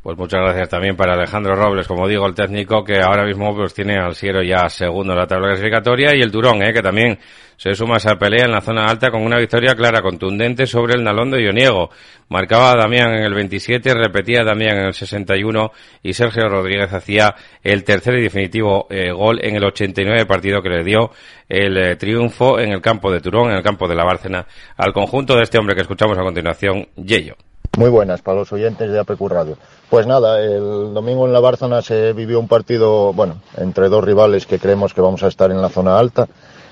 Pues 0.03 0.19
muchas 0.19 0.41
gracias 0.41 0.69
también 0.69 0.97
para 0.97 1.15
Alejandro 1.15 1.55
Robles, 1.55 1.87
como 1.87 2.09
digo, 2.09 2.27
el 2.27 2.35
técnico 2.35 2.83
que 2.83 3.01
ahora 3.01 3.25
mismo 3.25 3.55
pues 3.55 3.73
tiene 3.73 3.99
al 3.99 4.17
Siero 4.17 4.43
ya 4.43 4.69
segundo 4.69 5.13
en 5.13 5.19
la 5.21 5.29
tabla 5.29 5.49
clasificatoria 5.51 6.17
y 6.17 6.23
el 6.23 6.33
Turón, 6.33 6.61
¿eh? 6.61 6.73
que 6.73 6.83
también 6.83 7.21
se 7.63 7.77
suma 7.77 7.95
a 7.95 7.99
esa 7.99 8.17
pelea 8.17 8.47
en 8.47 8.51
la 8.51 8.61
zona 8.61 8.87
alta 8.87 9.13
con 9.13 9.23
una 9.23 9.39
victoria 9.39 9.77
clara, 9.77 10.03
contundente 10.03 10.67
sobre 10.67 10.95
el 10.95 11.05
Nalón 11.05 11.31
de 11.31 11.45
Ioniego. 11.45 11.91
Marcaba 12.29 12.75
Damián 12.75 13.15
en 13.15 13.23
el 13.23 13.35
27, 13.35 13.95
repetía 13.95 14.43
Damián 14.43 14.79
en 14.79 14.87
el 14.87 14.95
61 14.95 15.71
y 16.03 16.13
Sergio 16.13 16.49
Rodríguez 16.49 16.93
hacía 16.93 17.37
el 17.63 17.85
tercer 17.85 18.15
y 18.19 18.23
definitivo 18.23 18.89
eh, 18.91 19.13
gol 19.13 19.39
en 19.45 19.55
el 19.55 19.63
89 19.63 20.27
partido 20.27 20.61
que 20.61 20.71
le 20.71 20.83
dio 20.83 21.13
el 21.49 21.77
eh, 21.77 21.95
triunfo 21.95 22.59
en 22.59 22.73
el 22.73 22.81
campo 22.81 23.13
de 23.13 23.21
Turón, 23.21 23.51
en 23.51 23.59
el 23.59 23.63
campo 23.63 23.87
de 23.87 23.95
la 23.95 24.03
Bárcena, 24.03 24.45
al 24.77 24.93
conjunto 24.93 25.37
de 25.37 25.45
este 25.45 25.57
hombre 25.59 25.77
que 25.77 25.83
escuchamos 25.83 26.19
a 26.19 26.23
continuación, 26.23 26.89
Yello. 26.97 27.37
Muy 27.79 27.91
buenas 27.91 28.23
para 28.23 28.39
los 28.39 28.53
oyentes 28.53 28.91
de 28.91 28.99
APQ 28.99 29.21
Radio. 29.29 29.57
Pues 29.89 30.05
nada, 30.09 30.43
el 30.43 30.93
domingo 30.93 31.27
en 31.27 31.33
la 31.33 31.39
Bárcena 31.39 31.81
se 31.81 32.13
vivió 32.13 32.41
un 32.41 32.49
partido, 32.49 33.13
bueno, 33.13 33.37
entre 33.57 33.89
dos 33.89 34.03
rivales 34.03 34.47
que 34.47 34.59
creemos 34.59 34.93
que 34.93 35.01
vamos 35.01 35.23
a 35.23 35.29
estar 35.29 35.53
en 35.53 35.63
la 35.63 35.69
zona 35.69 35.97
alta. 35.97 36.27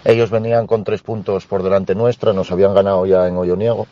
Ellos 0.05 0.31
venían 0.31 0.67
con 0.67 0.85
tres 0.85 1.03
puntos 1.03 1.47
por 1.47 1.63
delante 1.63 1.95
nuestra, 1.95 2.33
nos 2.33 2.51
habían 2.51 2.75
ganado 2.75 3.05
ya 3.07 3.29
en 3.29 3.37
Hoyoniego. 3.37 3.87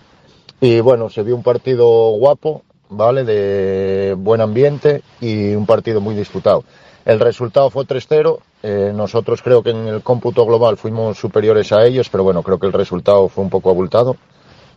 Y 0.61 0.81
bueno, 0.81 1.11
se 1.11 1.23
vio 1.23 1.37
un 1.37 1.43
partido 1.43 1.87
guapo, 2.13 2.63
¿vale? 2.89 3.25
De 3.25 4.15
buen 4.19 4.41
ambiente 4.41 5.03
y 5.21 5.55
un 5.55 5.67
partido 5.67 6.01
muy 6.01 6.15
disputado. 6.15 6.65
El 7.05 7.21
resultado 7.21 7.71
fue 7.71 7.85
3-0. 7.85 8.39
Eh, 8.63 8.93
nosotros 8.95 9.41
creo 9.43 9.63
que 9.63 9.71
en 9.71 9.87
el 9.87 10.03
cómputo 10.03 10.45
global 10.45 10.77
fuimos 10.77 11.19
superiores 11.19 11.73
a 11.73 11.85
ellos, 11.85 12.09
pero 12.09 12.25
bueno, 12.25 12.43
creo 12.43 12.59
que 12.59 12.67
el 12.67 12.73
resultado 12.73 13.29
fue 13.29 13.45
un 13.45 13.51
poco 13.51 13.71
abultado. 13.71 14.17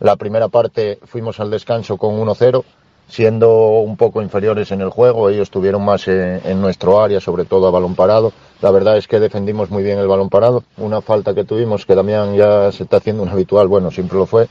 La 0.00 0.16
primera 0.16 0.48
parte 0.48 0.98
fuimos 1.04 1.40
al 1.40 1.50
descanso 1.50 1.96
con 1.96 2.18
1-0, 2.18 2.64
siendo 3.08 3.80
un 3.80 3.96
poco 3.96 4.22
inferiores 4.22 4.70
en 4.72 4.80
el 4.80 4.90
juego. 4.90 5.28
Ellos 5.28 5.50
tuvieron 5.50 5.84
más 5.84 6.08
en, 6.08 6.40
en, 6.44 6.60
nuestro 6.60 7.00
área, 7.00 7.20
sobre 7.20 7.44
todo 7.44 7.66
a 7.66 7.70
balón 7.70 7.94
parado. 7.94 8.32
La 8.60 8.70
verdad 8.70 8.96
es 8.96 9.06
que 9.08 9.20
defendimos 9.20 9.70
muy 9.70 9.82
bien 9.82 9.98
el 9.98 10.06
balón 10.06 10.28
parado. 10.28 10.64
Una 10.78 11.00
falta 11.00 11.34
que 11.34 11.44
tuvimos, 11.44 11.84
que 11.84 11.94
Damián 11.94 12.34
ya 12.34 12.72
se 12.72 12.84
está 12.84 12.98
haciendo 12.98 13.22
un 13.22 13.28
habitual, 13.28 13.68
bueno, 13.68 13.90
siempre 13.90 14.18
lo 14.18 14.26
fue. 14.26 14.48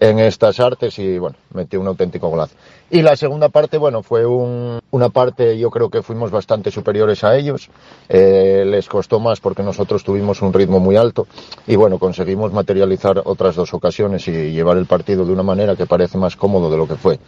en 0.00 0.20
estas 0.20 0.60
artes 0.60 0.98
y 0.98 1.18
bueno, 1.18 1.36
metió 1.52 1.80
un 1.80 1.88
auténtico 1.88 2.28
golazo. 2.28 2.54
Y 2.90 3.02
la 3.02 3.16
segunda 3.16 3.48
parte, 3.48 3.78
bueno, 3.78 4.02
fue 4.02 4.24
un, 4.24 4.78
una 4.90 5.08
parte, 5.08 5.58
yo 5.58 5.70
creo 5.70 5.90
que 5.90 6.02
fuimos 6.02 6.30
bastante 6.30 6.70
superiores 6.70 7.24
a 7.24 7.36
ellos. 7.36 7.68
Eh, 8.08 8.64
les 8.66 8.88
costó 8.88 9.18
más 9.18 9.40
porque 9.40 9.62
nosotros 9.62 10.04
tuvimos 10.04 10.40
un 10.40 10.52
ritmo 10.52 10.78
muy 10.78 10.96
alto 10.96 11.26
y 11.66 11.76
bueno, 11.76 11.98
conseguimos 11.98 12.52
materializar 12.52 13.22
otras 13.24 13.56
dos 13.56 13.74
ocasiones 13.74 14.26
y 14.28 14.52
llevar 14.52 14.76
el 14.76 14.86
partido 14.86 15.24
de 15.26 15.32
una 15.32 15.42
manera 15.42 15.76
que 15.76 15.86
parece 15.86 16.16
más 16.16 16.36
cómodo 16.36 16.70
de 16.70 16.76
lo 16.76 16.86
que 16.86 16.96
fue. 16.96 17.18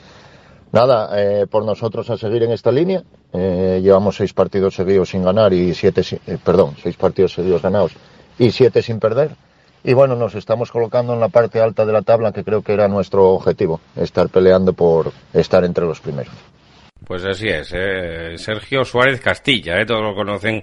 Nada, 0.72 1.10
eh, 1.20 1.46
por 1.50 1.64
nosotros 1.64 2.08
a 2.10 2.16
seguir 2.16 2.44
en 2.44 2.52
esta 2.52 2.70
línea. 2.70 3.02
Eh, 3.32 3.80
llevamos 3.82 4.16
seis 4.16 4.32
partidos 4.32 4.74
seguidos 4.74 5.10
sin 5.10 5.24
ganar 5.24 5.52
y 5.52 5.74
siete, 5.74 6.02
eh, 6.26 6.38
perdón, 6.42 6.76
seis 6.82 6.96
partidos 6.96 7.32
seguidos 7.32 7.62
ganados 7.62 7.92
y 8.38 8.50
siete 8.50 8.82
sin 8.82 9.00
perder. 9.00 9.30
Y 9.82 9.94
bueno, 9.94 10.14
nos 10.14 10.34
estamos 10.34 10.70
colocando 10.70 11.14
en 11.14 11.20
la 11.20 11.28
parte 11.28 11.60
alta 11.60 11.86
de 11.86 11.92
la 11.92 12.02
tabla, 12.02 12.32
que 12.32 12.44
creo 12.44 12.62
que 12.62 12.74
era 12.74 12.86
nuestro 12.86 13.30
objetivo, 13.30 13.80
estar 13.96 14.28
peleando 14.28 14.72
por 14.74 15.12
estar 15.32 15.64
entre 15.64 15.86
los 15.86 16.00
primeros. 16.00 16.34
Pues 17.06 17.24
así 17.24 17.48
es, 17.48 17.72
¿eh? 17.72 18.36
Sergio 18.36 18.84
Suárez 18.84 19.20
Castilla, 19.20 19.80
¿eh? 19.80 19.86
todos 19.86 20.02
lo 20.02 20.14
conocen 20.14 20.62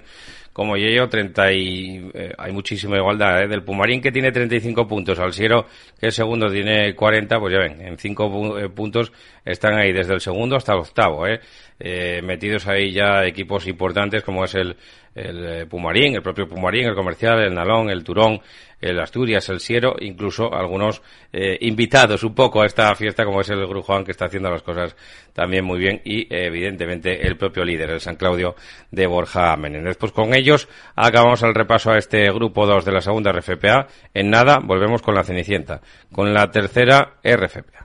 como 0.58 0.76
Yello, 0.76 1.08
30 1.08 1.52
y, 1.52 2.10
eh, 2.14 2.32
hay 2.36 2.50
muchísima 2.50 2.96
igualdad, 2.96 3.44
¿eh? 3.44 3.46
del 3.46 3.62
Pumarín 3.62 4.00
que 4.00 4.10
tiene 4.10 4.32
35 4.32 4.88
puntos, 4.88 5.16
al 5.20 5.32
Siero 5.32 5.66
que 6.00 6.06
el 6.06 6.12
segundo 6.12 6.50
tiene 6.50 6.96
40, 6.96 7.38
pues 7.38 7.52
ya 7.52 7.60
ven, 7.60 7.80
en 7.80 7.96
5 7.96 8.58
eh, 8.58 8.68
puntos 8.68 9.12
están 9.44 9.74
ahí 9.78 9.92
desde 9.92 10.14
el 10.14 10.20
segundo 10.20 10.56
hasta 10.56 10.72
el 10.72 10.80
octavo, 10.80 11.28
¿eh? 11.28 11.38
eh 11.78 12.22
metidos 12.24 12.66
ahí 12.66 12.90
ya 12.90 13.24
equipos 13.24 13.68
importantes 13.68 14.24
como 14.24 14.44
es 14.44 14.56
el, 14.56 14.76
el 15.18 15.66
Pumarín, 15.66 16.14
el 16.14 16.22
propio 16.22 16.48
Pumarín, 16.48 16.86
el 16.86 16.94
Comercial, 16.94 17.40
el 17.40 17.54
Nalón, 17.54 17.90
el 17.90 18.04
Turón, 18.04 18.40
el 18.80 19.00
Asturias, 19.00 19.48
el 19.48 19.60
Siero, 19.60 19.96
incluso 20.00 20.54
algunos 20.54 21.02
eh, 21.32 21.58
invitados 21.62 22.22
un 22.22 22.34
poco 22.34 22.62
a 22.62 22.66
esta 22.66 22.94
fiesta, 22.94 23.24
como 23.24 23.40
es 23.40 23.50
el 23.50 23.66
Grujuan, 23.66 24.04
que 24.04 24.12
está 24.12 24.26
haciendo 24.26 24.50
las 24.50 24.62
cosas 24.62 24.94
también 25.32 25.64
muy 25.64 25.78
bien, 25.78 26.00
y 26.04 26.26
evidentemente 26.30 27.26
el 27.26 27.36
propio 27.36 27.64
líder, 27.64 27.90
el 27.90 28.00
San 28.00 28.16
Claudio 28.16 28.54
de 28.90 29.06
Borja 29.06 29.56
Menéndez. 29.56 29.96
Pues 29.96 30.12
con 30.12 30.34
ellos 30.34 30.68
acabamos 30.94 31.42
el 31.42 31.54
repaso 31.54 31.90
a 31.90 31.98
este 31.98 32.30
grupo 32.30 32.66
2 32.66 32.84
de 32.84 32.92
la 32.92 33.00
segunda 33.00 33.32
RFPA. 33.32 33.88
En 34.14 34.30
nada, 34.30 34.60
volvemos 34.62 35.02
con 35.02 35.14
la 35.14 35.24
Cenicienta, 35.24 35.80
con 36.12 36.32
la 36.32 36.50
tercera 36.50 37.14
RFPA. 37.24 37.84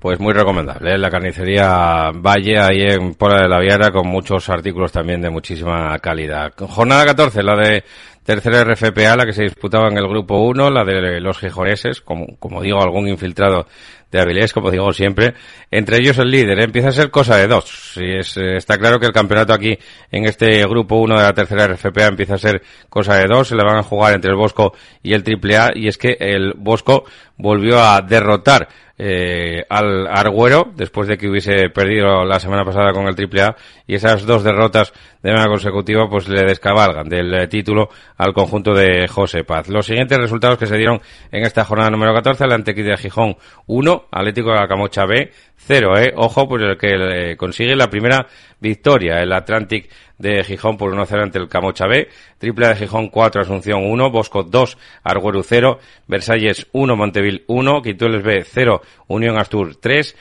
Pues 0.00 0.18
muy 0.18 0.32
recomendable, 0.32 0.94
¿eh? 0.94 0.98
la 0.98 1.10
carnicería 1.10 2.10
Valle 2.10 2.58
ahí 2.58 2.80
en 2.88 3.12
Pola 3.16 3.42
de 3.42 3.48
la 3.50 3.60
Viana 3.60 3.90
con 3.90 4.08
muchos 4.08 4.48
artículos 4.48 4.90
también 4.90 5.20
de 5.20 5.28
muchísima 5.28 5.98
calidad. 5.98 6.54
Jornada 6.56 7.04
14, 7.04 7.42
la 7.42 7.54
de 7.54 7.84
tercera 8.24 8.64
RFPA, 8.64 9.14
la 9.14 9.26
que 9.26 9.34
se 9.34 9.42
disputaba 9.42 9.88
en 9.88 9.98
el 9.98 10.08
grupo 10.08 10.38
1, 10.38 10.70
la 10.70 10.84
de 10.84 11.20
los 11.20 11.38
gijoneses, 11.38 12.00
como, 12.00 12.38
como 12.38 12.62
digo, 12.62 12.82
algún 12.82 13.08
infiltrado 13.08 13.66
de 14.10 14.20
Avilés, 14.20 14.54
como 14.54 14.70
digo 14.70 14.90
siempre, 14.94 15.34
entre 15.70 15.98
ellos 15.98 16.18
el 16.18 16.30
líder, 16.30 16.58
¿eh? 16.60 16.64
empieza 16.64 16.88
a 16.88 16.92
ser 16.92 17.10
cosa 17.10 17.36
de 17.36 17.46
dos. 17.46 17.92
Y 17.96 18.20
es, 18.20 18.38
eh, 18.38 18.56
está 18.56 18.78
claro 18.78 18.98
que 18.98 19.06
el 19.06 19.12
campeonato 19.12 19.52
aquí, 19.52 19.78
en 20.10 20.24
este 20.24 20.66
grupo 20.66 20.96
1 20.96 21.14
de 21.14 21.22
la 21.22 21.34
tercera 21.34 21.66
RFPA, 21.68 22.06
empieza 22.06 22.36
a 22.36 22.38
ser 22.38 22.62
cosa 22.88 23.16
de 23.16 23.26
dos, 23.26 23.48
se 23.48 23.54
le 23.54 23.64
van 23.64 23.76
a 23.76 23.82
jugar 23.82 24.14
entre 24.14 24.30
el 24.30 24.36
Bosco 24.36 24.72
y 25.02 25.12
el 25.12 25.22
AAA, 25.22 25.72
y 25.74 25.88
es 25.88 25.98
que 25.98 26.16
el 26.18 26.54
Bosco 26.56 27.04
volvió 27.36 27.80
a 27.80 28.00
derrotar 28.00 28.68
eh, 29.02 29.64
al 29.70 30.06
Argüero 30.08 30.72
después 30.76 31.08
de 31.08 31.16
que 31.16 31.26
hubiese 31.26 31.70
perdido 31.70 32.22
la 32.26 32.38
semana 32.38 32.66
pasada 32.66 32.92
con 32.92 33.06
el 33.06 33.14
AAA 33.14 33.56
y 33.86 33.94
esas 33.94 34.26
dos 34.26 34.44
derrotas 34.44 34.92
de 35.22 35.30
manera 35.30 35.48
consecutiva 35.48 36.06
pues 36.10 36.28
le 36.28 36.42
descabalgan 36.42 37.08
del 37.08 37.32
eh, 37.32 37.48
título 37.48 37.88
al 38.18 38.34
conjunto 38.34 38.74
de 38.74 39.08
José 39.08 39.42
Paz. 39.42 39.68
Los 39.70 39.86
siguientes 39.86 40.18
resultados 40.18 40.58
que 40.58 40.66
se 40.66 40.76
dieron 40.76 41.00
en 41.32 41.44
esta 41.44 41.64
jornada 41.64 41.88
número 41.88 42.12
14, 42.12 42.44
el 42.44 42.52
Antequilla 42.52 42.98
Gijón 42.98 43.36
1, 43.66 44.08
Atlético 44.10 44.50
de 44.50 44.56
la 44.56 44.68
Camocha 44.68 45.06
B 45.06 45.32
0, 45.66 45.98
eh. 45.98 46.12
Ojo, 46.16 46.48
pues 46.48 46.62
el 46.62 46.76
que 46.76 47.32
eh, 47.32 47.36
consigue 47.36 47.76
la 47.76 47.88
primera 47.88 48.26
victoria, 48.60 49.20
el 49.20 49.32
Atlantic 49.32 49.90
de 50.18 50.44
Gijón 50.44 50.76
por 50.76 50.92
1-0 50.92 51.22
ante 51.22 51.38
el 51.38 51.48
Camocha 51.48 51.86
B, 51.86 52.08
Triple 52.38 52.68
de 52.68 52.76
Gijón 52.76 53.08
4, 53.08 53.42
Asunción 53.42 53.84
1, 53.84 54.10
Bosco 54.10 54.42
2, 54.42 54.78
Arguero 55.02 55.42
0, 55.42 55.78
Versalles 56.06 56.66
1, 56.72 56.96
Monteville 56.96 57.44
1, 57.46 57.82
Quintueles 57.82 58.22
B 58.22 58.44
0, 58.44 58.82
Unión 59.08 59.38
Astur 59.38 59.76
3, 59.76 60.16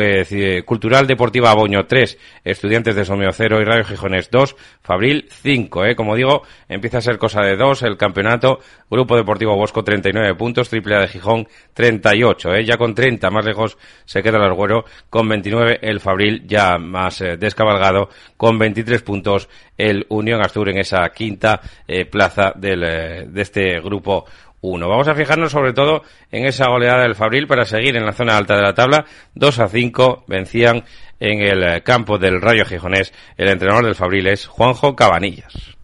eh, 0.00 0.62
Cultural 0.64 1.06
Deportiva 1.06 1.50
Aboño 1.50 1.86
3, 1.86 2.18
Estudiantes 2.44 2.94
de 2.94 3.04
Somio 3.04 3.30
0 3.32 3.60
y 3.60 3.64
Radio 3.64 3.84
Gijones 3.84 4.30
2, 4.30 4.56
Fabril 4.82 5.26
5, 5.30 5.86
eh. 5.86 5.96
Como 5.96 6.14
digo, 6.14 6.42
empieza 6.68 6.98
a 6.98 7.00
ser 7.02 7.18
cosa 7.18 7.40
de 7.42 7.56
dos 7.56 7.82
el 7.82 7.96
campeonato, 7.96 8.60
Grupo 8.90 9.16
Deportivo 9.16 9.56
Bosco 9.56 9.82
39 9.82 10.34
puntos, 10.34 10.68
Triple 10.68 10.96
A 10.96 11.00
de 11.00 11.08
Gijón 11.08 11.48
38, 11.74 12.54
eh. 12.54 12.64
Ya 12.64 12.76
con 12.76 12.94
30 12.94 13.30
más 13.30 13.44
lejos 13.44 13.78
se 14.04 14.22
queda 14.22 14.36
el 14.36 14.44
Arguero, 14.44 14.84
con 15.08 15.28
29 15.28 15.78
el 15.82 16.00
Fabril 16.00 16.46
ya 16.46 16.78
más 16.78 17.20
eh, 17.20 17.36
descabalgado, 17.36 18.10
con 18.36 18.58
23 18.58 19.02
puntos 19.02 19.48
el 19.76 20.06
Unión 20.08 20.40
Astur 20.42 20.68
en 20.68 20.78
esa 20.78 21.08
quinta 21.10 21.60
eh, 21.86 22.04
plaza 22.04 22.52
del, 22.56 22.80
de 22.80 23.42
este 23.42 23.80
grupo 23.80 24.24
uno. 24.60 24.88
Vamos 24.88 25.08
a 25.08 25.14
fijarnos 25.14 25.52
sobre 25.52 25.72
todo 25.72 26.02
en 26.30 26.46
esa 26.46 26.68
goleada 26.68 27.02
del 27.02 27.14
Fabril 27.14 27.46
para 27.46 27.64
seguir 27.64 27.96
en 27.96 28.04
la 28.04 28.12
zona 28.12 28.36
alta 28.36 28.56
de 28.56 28.62
la 28.62 28.74
tabla. 28.74 29.04
2 29.34 29.58
a 29.60 29.68
5 29.68 30.24
vencían 30.26 30.84
en 31.20 31.40
el 31.40 31.82
campo 31.82 32.18
del 32.18 32.40
Rayo 32.40 32.64
Gijonés. 32.64 33.12
El 33.36 33.48
entrenador 33.48 33.84
del 33.84 33.94
Fabril 33.94 34.26
es 34.26 34.46
Juanjo 34.46 34.96
Cabanillas. 34.96 35.77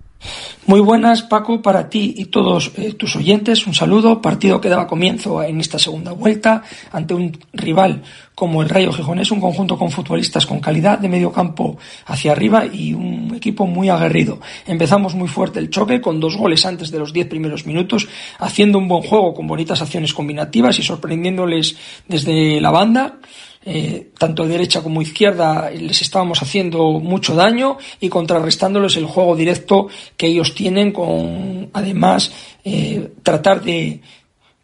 Muy 0.67 0.81
buenas, 0.81 1.23
Paco, 1.23 1.61
para 1.61 1.91
ti 1.91 2.15
y 2.17 2.27
todos 2.27 2.73
eh, 2.77 2.95
tus 2.95 3.17
oyentes. 3.17 3.67
Un 3.67 3.75
saludo. 3.75 4.23
Partido 4.23 4.61
que 4.61 4.71
daba 4.71 4.87
comienzo 4.87 5.43
en 5.43 5.61
esta 5.61 5.79
segunda 5.79 6.13
vuelta 6.13 6.63
ante 6.91 7.13
un 7.13 7.37
rival 7.53 8.03
como 8.35 8.63
el 8.63 8.69
Rayo 8.69 8.93
Gijonés, 8.93 9.31
un 9.31 9.41
conjunto 9.41 9.79
con 9.79 9.91
futbolistas 9.91 10.47
con 10.47 10.61
calidad 10.61 10.99
de 10.99 11.09
medio 11.09 11.31
campo 11.31 11.77
hacia 12.07 12.33
arriba 12.33 12.65
y 12.67 12.95
un 12.95 13.35
equipo 13.37 13.67
muy 13.67 13.89
aguerrido. 13.91 14.41
Empezamos 14.67 15.15
muy 15.15 15.29
fuerte 15.29 15.61
el 15.61 15.71
choque 15.71 16.01
con 16.01 16.19
dos 16.19 16.37
goles 16.37 16.65
antes 16.67 16.91
de 16.91 16.99
los 16.99 17.13
diez 17.13 17.29
primeros 17.29 17.67
minutos, 17.67 18.09
haciendo 18.39 18.79
un 18.79 18.89
buen 18.89 19.03
juego 19.03 19.35
con 19.35 19.47
bonitas 19.47 19.83
acciones 19.83 20.15
combinativas 20.15 20.79
y 20.79 20.83
sorprendiéndoles 20.83 21.77
desde 22.09 22.61
la 22.61 22.71
banda. 22.71 23.19
Eh, 23.67 24.11
tanto 24.19 24.47
derecha 24.47 24.83
como 24.83 25.01
izquierda 25.01 25.71
les 25.71 26.03
estábamos 26.03 26.43
haciendo 26.43 27.01
mucho 27.01 27.35
daño 27.35 27.79
y 27.99 28.11
contrarrestándoles 28.11 28.99
el 28.99 29.07
juego 29.07 29.35
directo 29.35 29.89
que 30.19 30.27
ellos 30.27 30.55
tienen 30.55 30.93
con 30.93 31.71
además 31.73 32.31
eh, 32.63 33.13
tratar 33.23 33.63
de, 33.63 34.03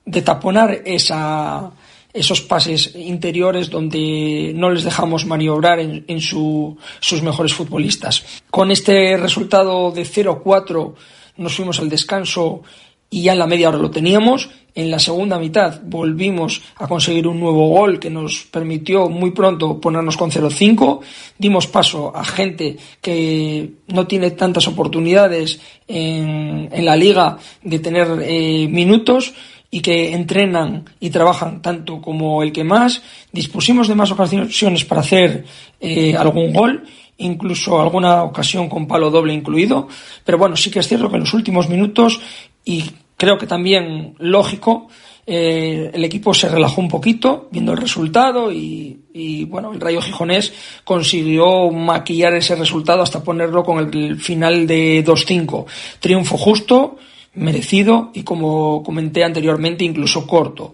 de 0.05 0.21
taponar 0.21 0.83
esa, 0.85 1.71
esos 2.13 2.43
pases 2.43 2.95
interiores 2.95 3.71
donde 3.71 4.53
no 4.55 4.69
les 4.71 4.85
dejamos 4.85 5.25
maniobrar 5.25 5.81
en, 5.81 6.05
en 6.07 6.21
su, 6.21 6.77
sus 6.99 7.23
mejores 7.23 7.55
futbolistas. 7.55 8.43
Con 8.51 8.71
este 8.71 9.17
resultado 9.17 9.93
de 9.93 10.03
0-4 10.03 10.95
nos 11.39 11.55
fuimos 11.55 11.79
al 11.79 11.89
descanso 11.89 12.63
y 13.09 13.23
ya 13.23 13.33
en 13.33 13.39
la 13.39 13.47
media 13.47 13.71
hora 13.71 13.79
lo 13.79 13.91
teníamos 13.91 14.51
en 14.75 14.91
la 14.91 14.99
segunda 14.99 15.39
mitad 15.39 15.81
volvimos 15.85 16.62
a 16.77 16.87
conseguir 16.87 17.27
un 17.27 17.41
nuevo 17.41 17.68
gol 17.68 17.99
que 17.99 18.11
nos 18.11 18.45
permitió 18.51 19.09
muy 19.09 19.31
pronto 19.33 19.81
ponernos 19.81 20.16
con 20.16 20.31
0-5. 20.31 21.01
Dimos 21.39 21.66
paso 21.66 22.12
a 22.14 22.25
gente 22.25 22.77
que 23.01 23.71
no 23.89 24.07
tiene 24.07 24.33
tantas 24.33 24.68
oportunidades 24.68 25.61
en, 25.87 26.68
en 26.73 26.85
la 26.85 26.97
liga 26.97 27.39
de 27.62 27.79
tener 27.79 28.09
eh, 28.23 28.68
minutos 28.68 29.35
y 29.71 29.81
que 29.81 30.12
entrenan 30.12 30.85
y 30.99 31.11
trabajan 31.11 31.62
tanto 31.62 32.01
como 32.01 32.43
el 32.43 32.53
que 32.53 32.64
más. 32.64 33.03
Dispusimos 33.33 33.89
de 33.89 33.95
más 33.95 34.11
ocasiones 34.11 34.85
para 34.85 35.01
hacer 35.01 35.45
eh, 35.81 36.16
algún 36.16 36.53
gol 36.53 36.85
incluso 37.21 37.81
alguna 37.81 38.23
ocasión 38.23 38.68
con 38.68 38.87
palo 38.87 39.11
doble 39.11 39.33
incluido, 39.33 39.89
pero 40.25 40.39
bueno, 40.39 40.57
sí 40.57 40.71
que 40.71 40.81
es 40.81 40.89
cierto 40.89 41.09
que 41.09 41.16
en 41.16 41.21
los 41.21 41.35
últimos 41.35 41.68
minutos 41.68 42.21
y 42.64 42.85
creo 43.21 43.37
que 43.37 43.47
también 43.47 44.14
lógico. 44.18 44.89
Eh, 45.27 45.91
el 45.93 46.03
equipo 46.05 46.33
se 46.33 46.49
relajó 46.49 46.81
un 46.81 46.89
poquito 46.89 47.49
viendo 47.53 47.73
el 47.73 47.79
resultado 47.79 48.51
y, 48.51 49.45
bueno, 49.45 49.73
el 49.73 49.81
Rayo 49.81 50.01
Gijonés 50.01 50.53
consiguió 50.85 51.71
maquillar 51.71 52.33
ese 52.35 52.57
resultado 52.57 53.03
hasta 53.03 53.23
ponerlo 53.23 53.62
con 53.62 53.79
el 53.79 54.18
final 54.18 54.66
de 54.66 55.05
2-5. 55.05 55.66
Triunfo 56.01 56.39
justo, 56.39 56.97
merecido 57.35 58.11
y 58.14 58.23
como 58.23 58.83
comenté 58.83 59.23
anteriormente 59.23 59.85
incluso 59.85 60.27
corto. 60.27 60.73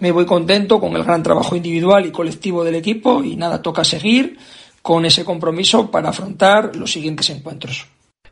Me 0.00 0.10
voy 0.10 0.26
contento 0.26 0.80
con 0.80 0.96
el 0.96 1.04
gran 1.04 1.22
trabajo 1.22 1.54
individual 1.54 2.06
y 2.06 2.10
colectivo 2.10 2.64
del 2.64 2.74
equipo 2.74 3.22
y 3.22 3.36
nada, 3.36 3.62
toca 3.62 3.84
seguir 3.84 4.36
con 4.82 5.06
ese 5.06 5.24
compromiso 5.24 5.92
para 5.92 6.08
afrontar 6.08 6.74
los 6.74 6.90
siguientes 6.90 7.30
encuentros. 7.30 7.86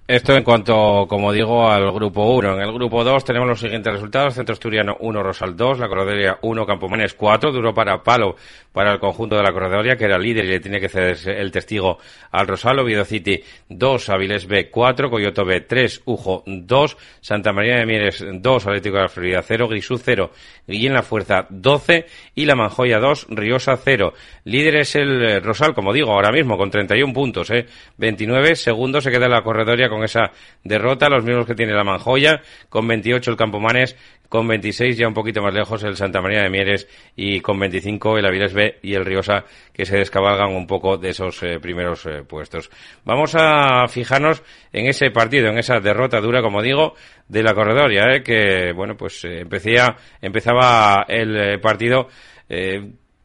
Esto 0.08 0.36
en 0.36 0.42
cuanto, 0.42 1.06
como 1.08 1.32
digo, 1.32 1.70
al 1.70 1.92
grupo 1.92 2.34
1. 2.34 2.54
En 2.54 2.60
el 2.60 2.72
grupo 2.72 3.04
2 3.04 3.24
tenemos 3.24 3.48
los 3.48 3.60
siguientes 3.60 3.92
resultados. 3.92 4.34
Centro 4.34 4.52
Asturiano 4.52 4.96
1, 4.98 5.22
Rosal 5.22 5.56
2, 5.56 5.78
La 5.78 5.88
Corredoria 5.88 6.38
1, 6.42 6.66
Campomanes 6.66 7.14
4. 7.14 7.52
Duro 7.52 7.72
para 7.72 8.02
palo 8.02 8.34
para 8.72 8.92
el 8.92 8.98
conjunto 8.98 9.36
de 9.36 9.42
La 9.42 9.52
Corredoria, 9.52 9.96
que 9.96 10.04
era 10.04 10.18
líder 10.18 10.44
y 10.44 10.48
le 10.48 10.60
tiene 10.60 10.80
que 10.80 10.88
ceder 10.88 11.18
el 11.28 11.50
testigo 11.50 11.98
al 12.30 12.46
Rosal. 12.46 12.78
Oviedo 12.78 13.04
City 13.04 13.42
2, 13.68 14.08
Avilés 14.08 14.46
B 14.46 14.70
4, 14.70 15.10
Coyoto 15.10 15.44
B 15.44 15.60
3, 15.60 16.02
Ujo 16.06 16.42
2, 16.46 16.96
Santa 17.20 17.52
María 17.52 17.76
de 17.76 17.86
Mieres 17.86 18.24
2, 18.26 18.66
Atlético 18.66 18.96
de 18.96 19.02
la 19.02 19.08
Florida 19.08 19.42
0, 19.42 19.68
Grisú 19.68 19.98
0, 19.98 20.30
Guillén 20.66 20.94
La 20.94 21.02
Fuerza 21.02 21.46
12 21.50 22.06
y 22.34 22.46
La 22.46 22.54
Manjoya 22.54 22.98
2, 22.98 23.26
Riosa 23.30 23.76
0. 23.76 24.14
Líder 24.44 24.76
es 24.76 24.96
el 24.96 25.42
Rosal, 25.42 25.74
como 25.74 25.92
digo, 25.92 26.12
ahora 26.12 26.32
mismo 26.32 26.56
con 26.56 26.70
31 26.70 27.12
puntos, 27.12 27.50
¿eh? 27.50 27.66
29. 27.98 28.56
Segundo 28.56 29.00
se 29.00 29.10
queda 29.10 29.28
La 29.28 29.42
Corredoria 29.42 29.88
con 29.88 30.02
esa 30.02 30.32
derrota, 30.64 31.08
los 31.08 31.24
mismos 31.24 31.46
que 31.46 31.54
tiene 31.54 31.72
la 31.72 31.84
Manjoya, 31.84 32.42
con 32.68 32.86
28 32.88 33.30
el 33.30 33.36
Campomanes, 33.36 33.96
con 34.32 34.48
26 34.48 34.96
ya 34.96 35.06
un 35.06 35.12
poquito 35.12 35.42
más 35.42 35.52
lejos 35.52 35.84
el 35.84 35.94
Santa 35.94 36.22
María 36.22 36.40
de 36.40 36.48
Mieres 36.48 36.88
y 37.14 37.40
con 37.40 37.58
25 37.58 38.16
el 38.16 38.24
Avilés 38.24 38.54
B 38.54 38.78
y 38.80 38.94
el 38.94 39.04
Riosa 39.04 39.44
que 39.74 39.84
se 39.84 39.98
descabalgan 39.98 40.56
un 40.56 40.66
poco 40.66 40.96
de 40.96 41.10
esos 41.10 41.42
eh, 41.42 41.60
primeros 41.60 42.06
eh, 42.06 42.22
puestos. 42.26 42.70
Vamos 43.04 43.34
a 43.36 43.86
fijarnos 43.88 44.42
en 44.72 44.86
ese 44.86 45.10
partido, 45.10 45.48
en 45.48 45.58
esa 45.58 45.80
derrota 45.80 46.18
dura, 46.22 46.40
como 46.40 46.62
digo, 46.62 46.94
de 47.28 47.42
la 47.42 47.52
Corredoria, 47.52 48.04
eh, 48.10 48.22
que 48.22 48.72
bueno, 48.72 48.96
pues 48.96 49.22
empecía, 49.24 49.96
empezaba 50.22 51.04
el 51.08 51.60
partido 51.60 52.08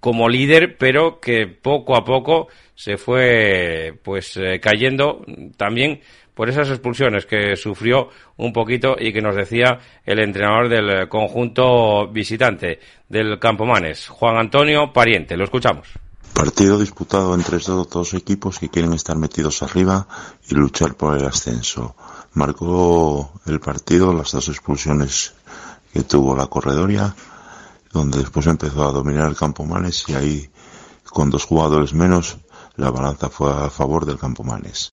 como 0.01 0.27
líder, 0.27 0.75
pero 0.77 1.21
que 1.21 1.47
poco 1.47 1.95
a 1.95 2.03
poco 2.03 2.49
se 2.75 2.97
fue 2.97 3.93
pues 4.03 4.37
cayendo 4.61 5.25
también 5.55 6.01
por 6.37 6.49
esas 6.49 6.69
expulsiones 6.69 7.25
que 7.25 7.55
sufrió 7.55 8.09
un 8.37 8.53
poquito 8.53 8.95
y 8.97 9.11
que 9.11 9.23
nos 9.23 9.35
decía 9.35 9.79
el 10.05 10.19
entrenador 10.19 10.69
del 10.69 11.09
conjunto 11.09 12.07
visitante 12.09 12.79
del 13.09 13.39
Campomanes, 13.39 14.07
Juan 14.07 14.37
Antonio 14.37 14.93
Pariente. 14.93 15.35
Lo 15.35 15.45
escuchamos. 15.45 15.87
Partido 16.35 16.77
disputado 16.77 17.33
entre 17.33 17.57
dos 17.57 18.13
equipos 18.13 18.59
que 18.59 18.69
quieren 18.69 18.93
estar 18.93 19.17
metidos 19.17 19.63
arriba 19.63 20.07
y 20.47 20.53
luchar 20.53 20.93
por 20.93 21.17
el 21.17 21.25
ascenso. 21.25 21.95
Marcó 22.33 23.41
el 23.47 23.59
partido 23.59 24.13
las 24.13 24.31
dos 24.31 24.47
expulsiones 24.49 25.33
que 25.91 26.03
tuvo 26.03 26.35
la 26.35 26.45
corredoria, 26.45 27.15
donde 27.91 28.19
después 28.19 28.45
empezó 28.45 28.87
a 28.87 28.91
dominar 28.91 29.27
el 29.27 29.35
Campomanes 29.35 30.07
y 30.07 30.13
ahí 30.13 30.49
con 31.03 31.31
dos 31.31 31.45
jugadores 31.45 31.95
menos 31.95 32.37
la 32.75 32.91
balanza 32.91 33.27
fue 33.29 33.51
a 33.51 33.71
favor 33.71 34.05
del 34.05 34.19
Campomanes. 34.19 34.91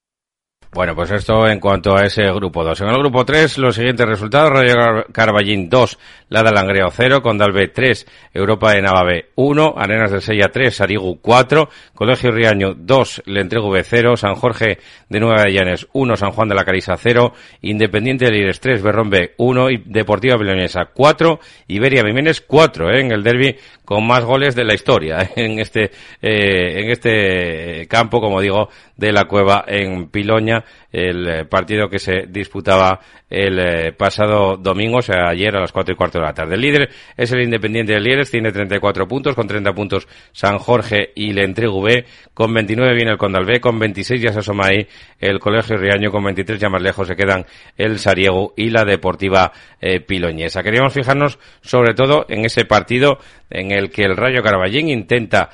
Bueno, 0.74 0.96
pues 0.96 1.12
esto 1.12 1.46
en 1.46 1.60
cuanto 1.60 1.96
a 1.96 2.04
ese 2.04 2.24
grupo 2.32 2.64
2. 2.64 2.80
En 2.80 2.88
el 2.88 2.98
grupo 2.98 3.24
3, 3.24 3.58
los 3.58 3.76
siguientes 3.76 4.08
resultados. 4.08 4.50
Rayo 4.50 5.04
Carballín 5.12 5.70
2, 5.70 5.98
Lada 6.30 6.50
Langreo 6.50 6.90
0, 6.90 7.22
Condalbe 7.22 7.68
3, 7.68 8.04
Europa 8.34 8.72
de 8.72 8.82
Navave 8.82 9.26
1, 9.36 9.74
Arenas 9.76 10.10
del 10.10 10.20
Sella 10.20 10.48
3, 10.52 10.74
Sarigu 10.74 11.20
4, 11.20 11.68
Colegio 11.94 12.32
Riaño 12.32 12.74
2, 12.74 13.22
Entrego 13.26 13.70
B 13.70 13.84
0, 13.84 14.16
San 14.16 14.34
Jorge 14.34 14.78
de 15.08 15.20
Nueva 15.20 15.44
Llanes 15.48 15.86
1, 15.92 16.16
San 16.16 16.32
Juan 16.32 16.48
de 16.48 16.56
la 16.56 16.64
Carisa 16.64 16.96
0, 16.96 17.32
Independiente 17.62 18.24
de 18.24 18.32
Lires 18.32 18.58
3, 18.58 18.82
Berrón 18.82 19.10
B 19.10 19.34
1 19.36 19.70
y 19.70 19.76
Deportiva 19.86 20.36
Vilonesa 20.36 20.86
4, 20.92 21.38
Iberia 21.68 22.02
Jiménez 22.04 22.40
4, 22.40 22.90
¿eh? 22.90 23.00
en 23.00 23.12
el 23.12 23.22
derby 23.22 23.56
con 23.84 24.06
más 24.06 24.24
goles 24.24 24.54
de 24.54 24.64
la 24.64 24.74
historia 24.74 25.30
en 25.36 25.58
este 25.58 25.90
eh, 26.20 26.80
en 26.80 26.90
este 26.90 27.86
campo, 27.86 28.20
como 28.20 28.40
digo, 28.40 28.68
de 28.96 29.12
la 29.12 29.24
Cueva 29.24 29.64
en 29.66 30.08
Piloña, 30.08 30.64
el 30.92 31.28
eh, 31.28 31.44
partido 31.46 31.88
que 31.88 31.98
se 31.98 32.26
disputaba 32.28 33.00
el 33.28 33.58
eh, 33.58 33.92
pasado 33.92 34.56
domingo, 34.56 34.98
o 34.98 35.02
sea, 35.02 35.28
ayer 35.30 35.56
a 35.56 35.60
las 35.60 35.72
cuatro 35.72 35.92
y 35.92 35.96
cuarto 35.96 36.18
de 36.20 36.24
la 36.24 36.32
tarde. 36.32 36.54
El 36.54 36.60
líder 36.60 36.88
es 37.16 37.32
el 37.32 37.42
Independiente 37.42 37.92
de 37.92 38.00
Lieres, 38.00 38.30
tiene 38.30 38.52
34 38.52 39.08
puntos, 39.08 39.34
con 39.34 39.48
30 39.48 39.72
puntos 39.72 40.06
San 40.32 40.58
Jorge 40.58 41.10
y 41.16 41.32
le 41.32 41.44
entrego 41.44 41.82
B, 41.82 42.04
con 42.32 42.54
29 42.54 42.94
viene 42.94 43.10
el 43.10 43.18
Condal 43.18 43.44
con 43.60 43.78
26 43.78 44.22
ya 44.22 44.32
se 44.32 44.38
asoma 44.38 44.66
ahí 44.66 44.86
el 45.18 45.38
Colegio 45.40 45.76
Riaño, 45.76 46.10
con 46.10 46.22
23 46.24 46.60
ya 46.60 46.68
más 46.68 46.80
lejos 46.80 47.08
se 47.08 47.16
quedan 47.16 47.44
el 47.76 47.98
Sariego 47.98 48.54
y 48.56 48.70
la 48.70 48.84
Deportiva 48.84 49.52
eh, 49.80 50.00
Piloñesa. 50.00 50.62
Queríamos 50.62 50.92
fijarnos 50.92 51.38
sobre 51.60 51.94
todo 51.94 52.26
en 52.28 52.44
ese 52.44 52.64
partido 52.64 53.18
en 53.50 53.72
el 53.72 53.90
que 53.90 54.04
el 54.04 54.16
Rayo 54.16 54.42
Caraballín 54.42 54.88
intenta 54.88 55.50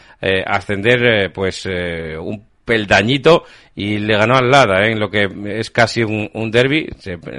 ascender 0.46 1.32
pues 1.32 1.66
un 1.66 2.49
peldañito 2.70 3.42
y 3.74 3.98
le 3.98 4.16
ganó 4.16 4.36
al 4.36 4.48
Lada 4.48 4.84
¿eh? 4.84 4.92
en 4.92 5.00
lo 5.00 5.10
que 5.10 5.26
es 5.58 5.72
casi 5.72 6.04
un, 6.04 6.30
un 6.34 6.50
derby. 6.52 6.88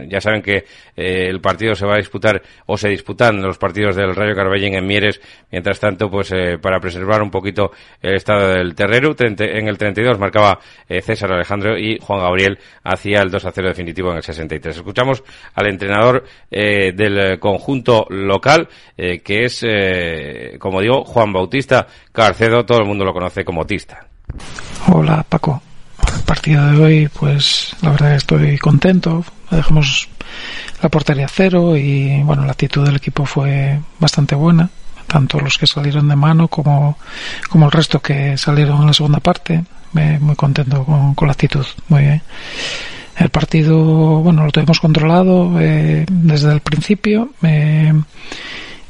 Ya 0.09 0.19
saben 0.19 0.41
que 0.41 0.65
eh, 0.97 1.27
el 1.29 1.39
partido 1.39 1.73
se 1.73 1.85
va 1.85 1.93
a 1.93 1.97
disputar 1.97 2.41
o 2.65 2.75
se 2.75 2.89
disputan 2.89 3.41
los 3.41 3.57
partidos 3.57 3.95
del 3.95 4.13
Rayo 4.13 4.35
Carballín 4.35 4.73
en 4.73 4.85
Mieres. 4.85 5.21
Mientras 5.51 5.79
tanto, 5.79 6.09
pues 6.09 6.33
eh, 6.33 6.57
para 6.61 6.81
preservar 6.81 7.21
un 7.21 7.31
poquito 7.31 7.71
el 8.01 8.15
estado 8.15 8.49
del 8.49 8.75
terreno, 8.75 9.15
en 9.17 9.67
el 9.69 9.77
32 9.77 10.19
marcaba 10.19 10.59
César 11.01 11.31
Alejandro 11.31 11.77
y 11.77 11.97
Juan 12.01 12.19
Gabriel 12.19 12.59
hacía 12.83 13.21
el 13.21 13.31
2 13.31 13.45
a 13.45 13.51
0 13.51 13.67
definitivo 13.69 14.11
en 14.11 14.17
el 14.17 14.23
63. 14.23 14.75
Escuchamos 14.75 15.23
al 15.55 15.67
entrenador 15.67 16.25
del 16.49 17.39
conjunto 17.39 18.05
local, 18.09 18.67
que 18.97 19.45
es, 19.45 19.65
como 20.59 20.81
digo, 20.81 21.05
Juan 21.05 21.31
Bautista 21.31 21.87
Carcedo. 22.11 22.65
Todo 22.65 22.79
el 22.79 22.87
mundo 22.87 23.05
lo 23.05 23.13
conoce 23.13 23.45
como 23.45 23.65
Tista. 23.65 24.07
Hola 24.87 25.23
Paco. 25.27 25.61
El 26.15 26.23
partido 26.23 26.65
de 26.65 26.77
hoy, 26.83 27.07
pues 27.07 27.75
la 27.81 27.91
verdad 27.91 28.11
que 28.11 28.17
estoy 28.17 28.57
contento. 28.57 29.23
Dejamos 29.49 30.09
la 30.81 30.89
portería 30.89 31.27
cero 31.27 31.77
y 31.77 32.21
bueno, 32.23 32.45
la 32.45 32.53
actitud 32.53 32.83
del 32.83 32.95
equipo 32.95 33.25
fue 33.25 33.79
bastante 33.99 34.33
buena. 34.35 34.69
Tanto 35.07 35.39
los 35.39 35.57
que 35.57 35.67
salieron 35.67 36.07
de 36.07 36.15
mano 36.15 36.47
como, 36.47 36.97
como 37.49 37.65
el 37.65 37.71
resto 37.71 37.99
que 37.99 38.37
salieron 38.37 38.81
en 38.81 38.87
la 38.87 38.93
segunda 38.93 39.19
parte. 39.19 39.63
muy 39.93 40.35
contento 40.35 40.83
con, 40.83 41.27
la 41.27 41.33
actitud. 41.33 41.65
Muy 41.89 42.01
bien. 42.01 42.21
El 43.17 43.29
partido, 43.29 43.77
bueno, 44.21 44.45
lo 44.45 44.51
tuvimos 44.51 44.79
controlado 44.79 45.59
eh, 45.59 46.05
desde 46.09 46.53
el 46.53 46.61
principio 46.61 47.29
eh, 47.43 47.93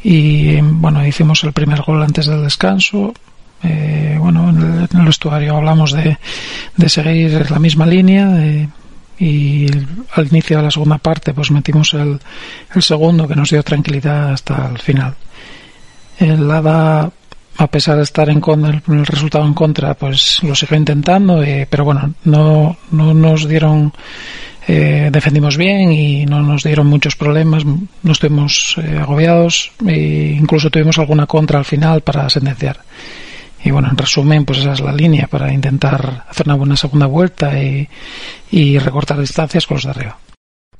y, 0.03 0.61
bueno, 0.61 1.05
hicimos 1.05 1.43
el 1.43 1.51
primer 1.51 1.81
gol 1.81 2.01
antes 2.01 2.27
del 2.27 2.43
descanso. 2.43 3.13
Eh, 3.63 4.17
bueno, 4.19 4.49
en 4.49 4.87
el, 4.91 5.05
vestuario 5.05 5.57
hablamos 5.57 5.91
de, 5.91 6.17
de 6.75 6.89
seguir 6.89 7.49
la 7.51 7.59
misma 7.59 7.85
línea 7.85 8.67
y 9.19 9.67
al 10.13 10.27
inicio 10.27 10.57
de 10.57 10.63
la 10.63 10.71
segunda 10.71 10.97
parte 10.97 11.33
pues 11.33 11.51
metimos 11.51 11.93
el, 11.93 12.19
el 12.73 12.81
segundo 12.81 13.27
que 13.27 13.35
nos 13.35 13.49
dio 13.49 13.61
tranquilidad 13.63 14.33
hasta 14.33 14.69
el 14.69 14.79
final. 14.79 15.15
El 16.17 16.47
Lada 16.47 17.11
a 17.57 17.67
pesar 17.67 17.97
de 17.97 18.03
estar 18.03 18.29
en 18.29 18.39
con 18.39 18.65
el, 18.65 18.81
el, 18.87 19.05
resultado 19.05 19.45
en 19.45 19.53
contra, 19.53 19.93
pues 19.93 20.41
lo 20.43 20.55
siguió 20.55 20.77
intentando, 20.77 21.43
eh, 21.43 21.67
pero 21.69 21.85
bueno, 21.85 22.13
no, 22.23 22.77
no 22.91 23.13
nos 23.13 23.47
dieron, 23.47 23.93
eh, 24.67 25.09
defendimos 25.11 25.57
bien 25.57 25.91
y 25.91 26.25
no 26.25 26.41
nos 26.41 26.63
dieron 26.63 26.87
muchos 26.87 27.15
problemas, 27.15 27.63
no 27.65 28.11
estuvimos 28.11 28.75
eh, 28.77 28.97
agobiados 28.99 29.71
e 29.85 30.35
incluso 30.39 30.69
tuvimos 30.69 30.97
alguna 30.97 31.27
contra 31.27 31.59
al 31.59 31.65
final 31.65 32.01
para 32.01 32.29
sentenciar. 32.29 32.79
Y 33.63 33.71
bueno, 33.71 33.89
en 33.89 33.97
resumen, 33.97 34.45
pues 34.45 34.59
esa 34.59 34.73
es 34.73 34.79
la 34.81 34.91
línea 34.91 35.27
para 35.27 35.53
intentar 35.53 36.25
hacer 36.27 36.47
una 36.47 36.55
buena 36.55 36.75
segunda 36.75 37.05
vuelta 37.05 37.61
y, 37.61 37.87
y 38.49 38.79
recortar 38.79 39.19
distancias 39.19 39.67
con 39.67 39.75
los 39.75 39.83
de 39.83 39.89
arriba. 39.91 40.17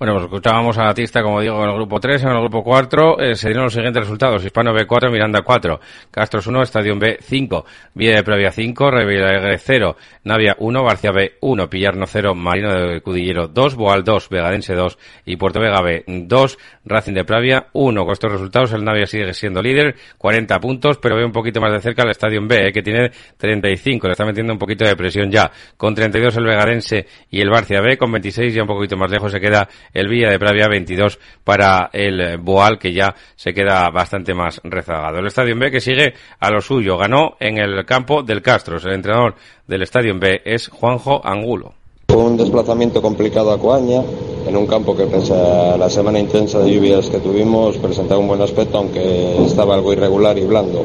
Bueno, 0.01 0.15
pues 0.15 0.25
escuchábamos 0.25 0.79
a 0.79 0.89
Atista, 0.89 1.21
como 1.21 1.41
digo, 1.41 1.63
en 1.63 1.69
el 1.69 1.75
grupo 1.75 1.99
3, 1.99 2.23
en 2.23 2.29
el 2.29 2.39
grupo 2.39 2.63
4 2.63 3.19
eh, 3.19 3.35
se 3.35 3.49
dieron 3.49 3.65
los 3.65 3.73
siguientes 3.73 4.01
resultados. 4.01 4.43
Hispano 4.43 4.73
B4, 4.73 5.11
Miranda 5.11 5.43
4, 5.43 5.79
Castros 6.09 6.47
1, 6.47 6.63
Estadio 6.63 6.97
B 6.97 7.19
5, 7.21 7.65
Villa 7.93 8.15
de 8.15 8.23
Previa 8.23 8.51
5, 8.51 8.89
Revillaregre 8.89 9.59
0, 9.59 9.95
Navia 10.23 10.55
1, 10.57 10.83
Barcia 10.83 11.11
B 11.11 11.33
1, 11.41 11.69
Pillarno 11.69 12.07
0, 12.07 12.33
Marino 12.33 12.73
de 12.73 13.01
Cudillero 13.01 13.47
2, 13.47 13.75
Boal 13.75 14.03
2, 14.03 14.29
Vegadense 14.29 14.73
2 14.73 14.97
y 15.25 15.35
Puerto 15.35 15.59
Vega 15.59 15.83
B 15.83 16.03
2, 16.07 16.57
Racing 16.83 17.13
de 17.13 17.23
Pravia 17.23 17.67
1. 17.73 18.03
Con 18.03 18.11
estos 18.11 18.31
resultados 18.31 18.73
el 18.73 18.83
Navia 18.83 19.05
sigue 19.05 19.31
siendo 19.35 19.61
líder, 19.61 19.95
40 20.17 20.59
puntos, 20.59 20.97
pero 20.97 21.15
ve 21.15 21.23
un 21.23 21.31
poquito 21.31 21.61
más 21.61 21.73
de 21.73 21.79
cerca 21.79 22.01
el 22.01 22.09
Estadio 22.09 22.41
B, 22.47 22.69
eh, 22.69 22.71
que 22.73 22.81
tiene 22.81 23.11
35, 23.37 24.07
le 24.07 24.13
está 24.13 24.25
metiendo 24.25 24.51
un 24.51 24.57
poquito 24.57 24.83
de 24.83 24.95
presión 24.95 25.29
ya. 25.29 25.51
Con 25.77 25.93
32 25.93 26.37
el 26.37 26.45
Vegadense 26.45 27.05
y 27.29 27.39
el 27.39 27.51
Barcia 27.51 27.81
B, 27.81 27.99
con 27.99 28.11
26 28.11 28.51
ya 28.51 28.63
un 28.63 28.67
poquito 28.67 28.97
más 28.97 29.11
lejos 29.11 29.31
se 29.31 29.39
queda 29.39 29.69
el 29.93 30.07
Villa 30.07 30.29
de 30.29 30.39
Pravia 30.39 30.67
22 30.67 31.19
para 31.43 31.89
el 31.93 32.37
Boal 32.37 32.79
que 32.79 32.93
ya 32.93 33.13
se 33.35 33.53
queda 33.53 33.89
bastante 33.89 34.33
más 34.33 34.61
rezagado. 34.63 35.19
El 35.19 35.27
Estadio 35.27 35.57
B 35.57 35.71
que 35.71 35.79
sigue 35.79 36.13
a 36.39 36.49
lo 36.49 36.61
suyo, 36.61 36.97
ganó 36.97 37.35
en 37.39 37.57
el 37.57 37.85
campo 37.85 38.23
del 38.23 38.41
Castros. 38.41 38.85
El 38.85 38.93
entrenador 38.93 39.35
del 39.67 39.81
Estadio 39.81 40.17
B 40.17 40.41
es 40.45 40.67
Juanjo 40.67 41.21
Angulo. 41.23 41.73
Un 42.15 42.35
desplazamiento 42.35 43.01
complicado 43.01 43.51
a 43.51 43.57
Coaña, 43.57 44.01
en 44.45 44.57
un 44.57 44.67
campo 44.67 44.95
que 44.95 45.05
pese 45.05 45.33
a 45.33 45.77
la 45.77 45.89
semana 45.89 46.19
intensa 46.19 46.59
de 46.59 46.73
lluvias 46.73 47.07
que 47.07 47.19
tuvimos 47.19 47.77
presentaba 47.77 48.19
un 48.19 48.27
buen 48.27 48.41
aspecto, 48.41 48.79
aunque 48.79 49.45
estaba 49.45 49.75
algo 49.75 49.93
irregular 49.93 50.37
y 50.37 50.45
blando, 50.45 50.83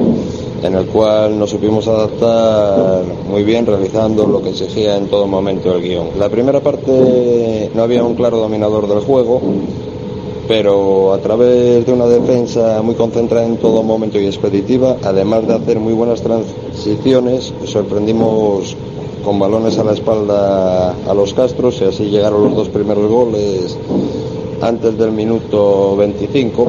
en 0.63 0.75
el 0.75 0.85
cual 0.87 1.37
nos 1.37 1.51
supimos 1.51 1.87
adaptar 1.87 3.03
muy 3.29 3.43
bien 3.43 3.65
realizando 3.65 4.25
lo 4.25 4.41
que 4.41 4.49
exigía 4.49 4.97
en 4.97 5.07
todo 5.07 5.27
momento 5.27 5.73
el 5.75 5.81
guion. 5.81 6.09
La 6.17 6.29
primera 6.29 6.59
parte 6.61 7.69
no 7.73 7.83
había 7.83 8.03
un 8.03 8.15
claro 8.15 8.37
dominador 8.37 8.87
del 8.87 8.99
juego, 8.99 9.41
pero 10.47 11.13
a 11.13 11.19
través 11.19 11.85
de 11.85 11.93
una 11.93 12.05
defensa 12.05 12.81
muy 12.81 12.95
concentrada 12.95 13.45
en 13.45 13.57
todo 13.57 13.83
momento 13.83 14.19
y 14.19 14.25
expeditiva, 14.25 14.97
además 15.03 15.47
de 15.47 15.55
hacer 15.55 15.79
muy 15.79 15.93
buenas 15.93 16.21
transiciones, 16.21 17.53
sorprendimos 17.65 18.75
con 19.23 19.39
balones 19.39 19.77
a 19.77 19.83
la 19.83 19.91
espalda 19.91 20.91
a 20.91 21.13
los 21.13 21.33
Castros 21.33 21.81
y 21.81 21.85
así 21.85 22.05
llegaron 22.05 22.45
los 22.45 22.55
dos 22.55 22.69
primeros 22.69 23.09
goles 23.09 23.77
antes 24.61 24.97
del 24.97 25.11
minuto 25.11 25.95
25, 25.97 26.67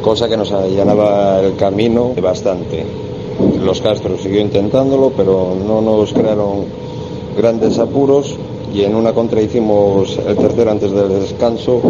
cosa 0.00 0.28
que 0.28 0.36
nos 0.36 0.52
allanaba 0.52 1.40
el 1.40 1.56
camino 1.56 2.12
bastante. 2.22 3.07
Los 3.62 3.80
Castros 3.80 4.20
siguió 4.20 4.40
intentándolo, 4.40 5.12
pero 5.16 5.54
no 5.66 5.80
nos 5.80 6.12
crearon 6.12 6.64
grandes 7.36 7.78
apuros 7.78 8.36
y 8.74 8.82
en 8.82 8.94
una 8.94 9.12
contra 9.12 9.40
hicimos 9.40 10.18
el 10.26 10.36
tercero 10.36 10.70
antes 10.70 10.92
del 10.92 11.08
descanso 11.08 11.80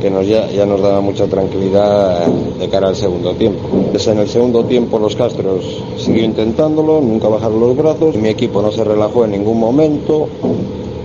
que 0.00 0.10
ya, 0.26 0.50
ya, 0.50 0.66
nos 0.66 0.82
daba 0.82 1.00
mucha 1.00 1.26
tranquilidad 1.26 2.26
de 2.26 2.68
cara 2.68 2.88
al 2.88 2.96
segundo 2.96 3.32
tiempo. 3.32 3.68
Pues 3.90 4.06
en 4.06 4.18
el 4.18 4.28
segundo 4.28 4.64
tiempo 4.64 4.98
los 4.98 5.16
Castros 5.16 5.82
siguió 5.96 6.24
intentándolo, 6.24 7.00
nunca 7.00 7.28
bajaron 7.28 7.60
los 7.60 7.76
brazos, 7.76 8.16
mi 8.16 8.28
equipo 8.28 8.60
no 8.60 8.70
se 8.70 8.84
relajó 8.84 9.24
en 9.24 9.30
ningún 9.30 9.58
momento 9.58 10.28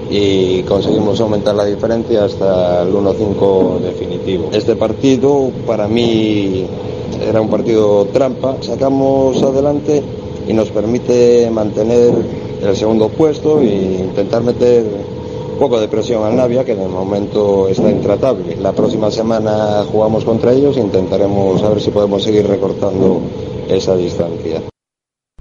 y 0.09 0.63
conseguimos 0.63 1.19
aumentar 1.21 1.55
la 1.55 1.65
diferencia 1.65 2.25
hasta 2.25 2.81
el 2.81 2.93
1-5 2.93 3.79
definitivo. 3.79 4.49
Este 4.51 4.75
partido 4.75 5.51
para 5.67 5.87
mí 5.87 6.65
era 7.27 7.41
un 7.41 7.49
partido 7.49 8.05
trampa, 8.05 8.57
sacamos 8.61 9.41
adelante 9.43 10.01
y 10.47 10.53
nos 10.53 10.69
permite 10.69 11.49
mantener 11.51 12.13
el 12.61 12.75
segundo 12.75 13.09
puesto 13.09 13.59
e 13.61 13.99
intentar 13.99 14.43
meter 14.43 14.83
poco 15.59 15.79
de 15.79 15.89
presión 15.89 16.23
al 16.23 16.35
Navia, 16.35 16.63
que 16.63 16.75
de 16.75 16.87
momento 16.87 17.67
está 17.67 17.91
intratable. 17.91 18.55
La 18.55 18.71
próxima 18.71 19.11
semana 19.11 19.83
jugamos 19.91 20.23
contra 20.23 20.53
ellos 20.53 20.77
e 20.77 20.79
intentaremos 20.79 21.61
a 21.61 21.69
ver 21.69 21.81
si 21.81 21.91
podemos 21.91 22.23
seguir 22.23 22.47
recortando 22.47 23.19
esa 23.67 23.95
distancia. 23.95 24.61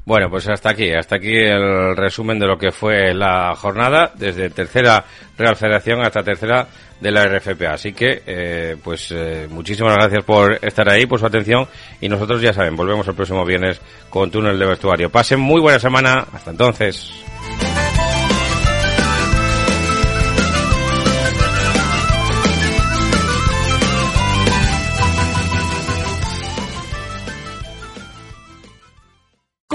Bueno, 0.09 0.31
pues 0.31 0.49
hasta 0.49 0.71
aquí, 0.71 0.91
hasta 0.91 1.17
aquí 1.17 1.37
el 1.37 1.95
resumen 1.95 2.39
de 2.39 2.47
lo 2.47 2.57
que 2.57 2.71
fue 2.71 3.13
la 3.13 3.55
jornada, 3.55 4.11
desde 4.15 4.49
tercera 4.49 5.05
Real 5.37 5.55
Federación 5.55 6.01
hasta 6.01 6.23
tercera 6.23 6.67
de 6.99 7.11
la 7.11 7.27
RFPA. 7.27 7.75
Así 7.75 7.93
que, 7.93 8.23
eh, 8.27 8.77
pues 8.83 9.13
eh, 9.15 9.47
muchísimas 9.51 9.93
gracias 9.97 10.25
por 10.25 10.65
estar 10.65 10.89
ahí, 10.89 11.05
por 11.05 11.21
su 11.21 11.27
atención 11.27 11.69
y 12.01 12.09
nosotros 12.09 12.41
ya 12.41 12.55
saben, 12.55 12.75
volvemos 12.75 13.07
el 13.07 13.15
próximo 13.15 13.45
viernes 13.45 13.83
con 14.09 14.31
Túnel 14.31 14.59
de 14.59 14.65
Vestuario. 14.65 15.11
Pasen 15.11 15.41
muy 15.41 15.61
buena 15.61 15.79
semana, 15.79 16.25
hasta 16.33 16.53
entonces. 16.53 17.13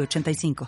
85. 0.00 0.54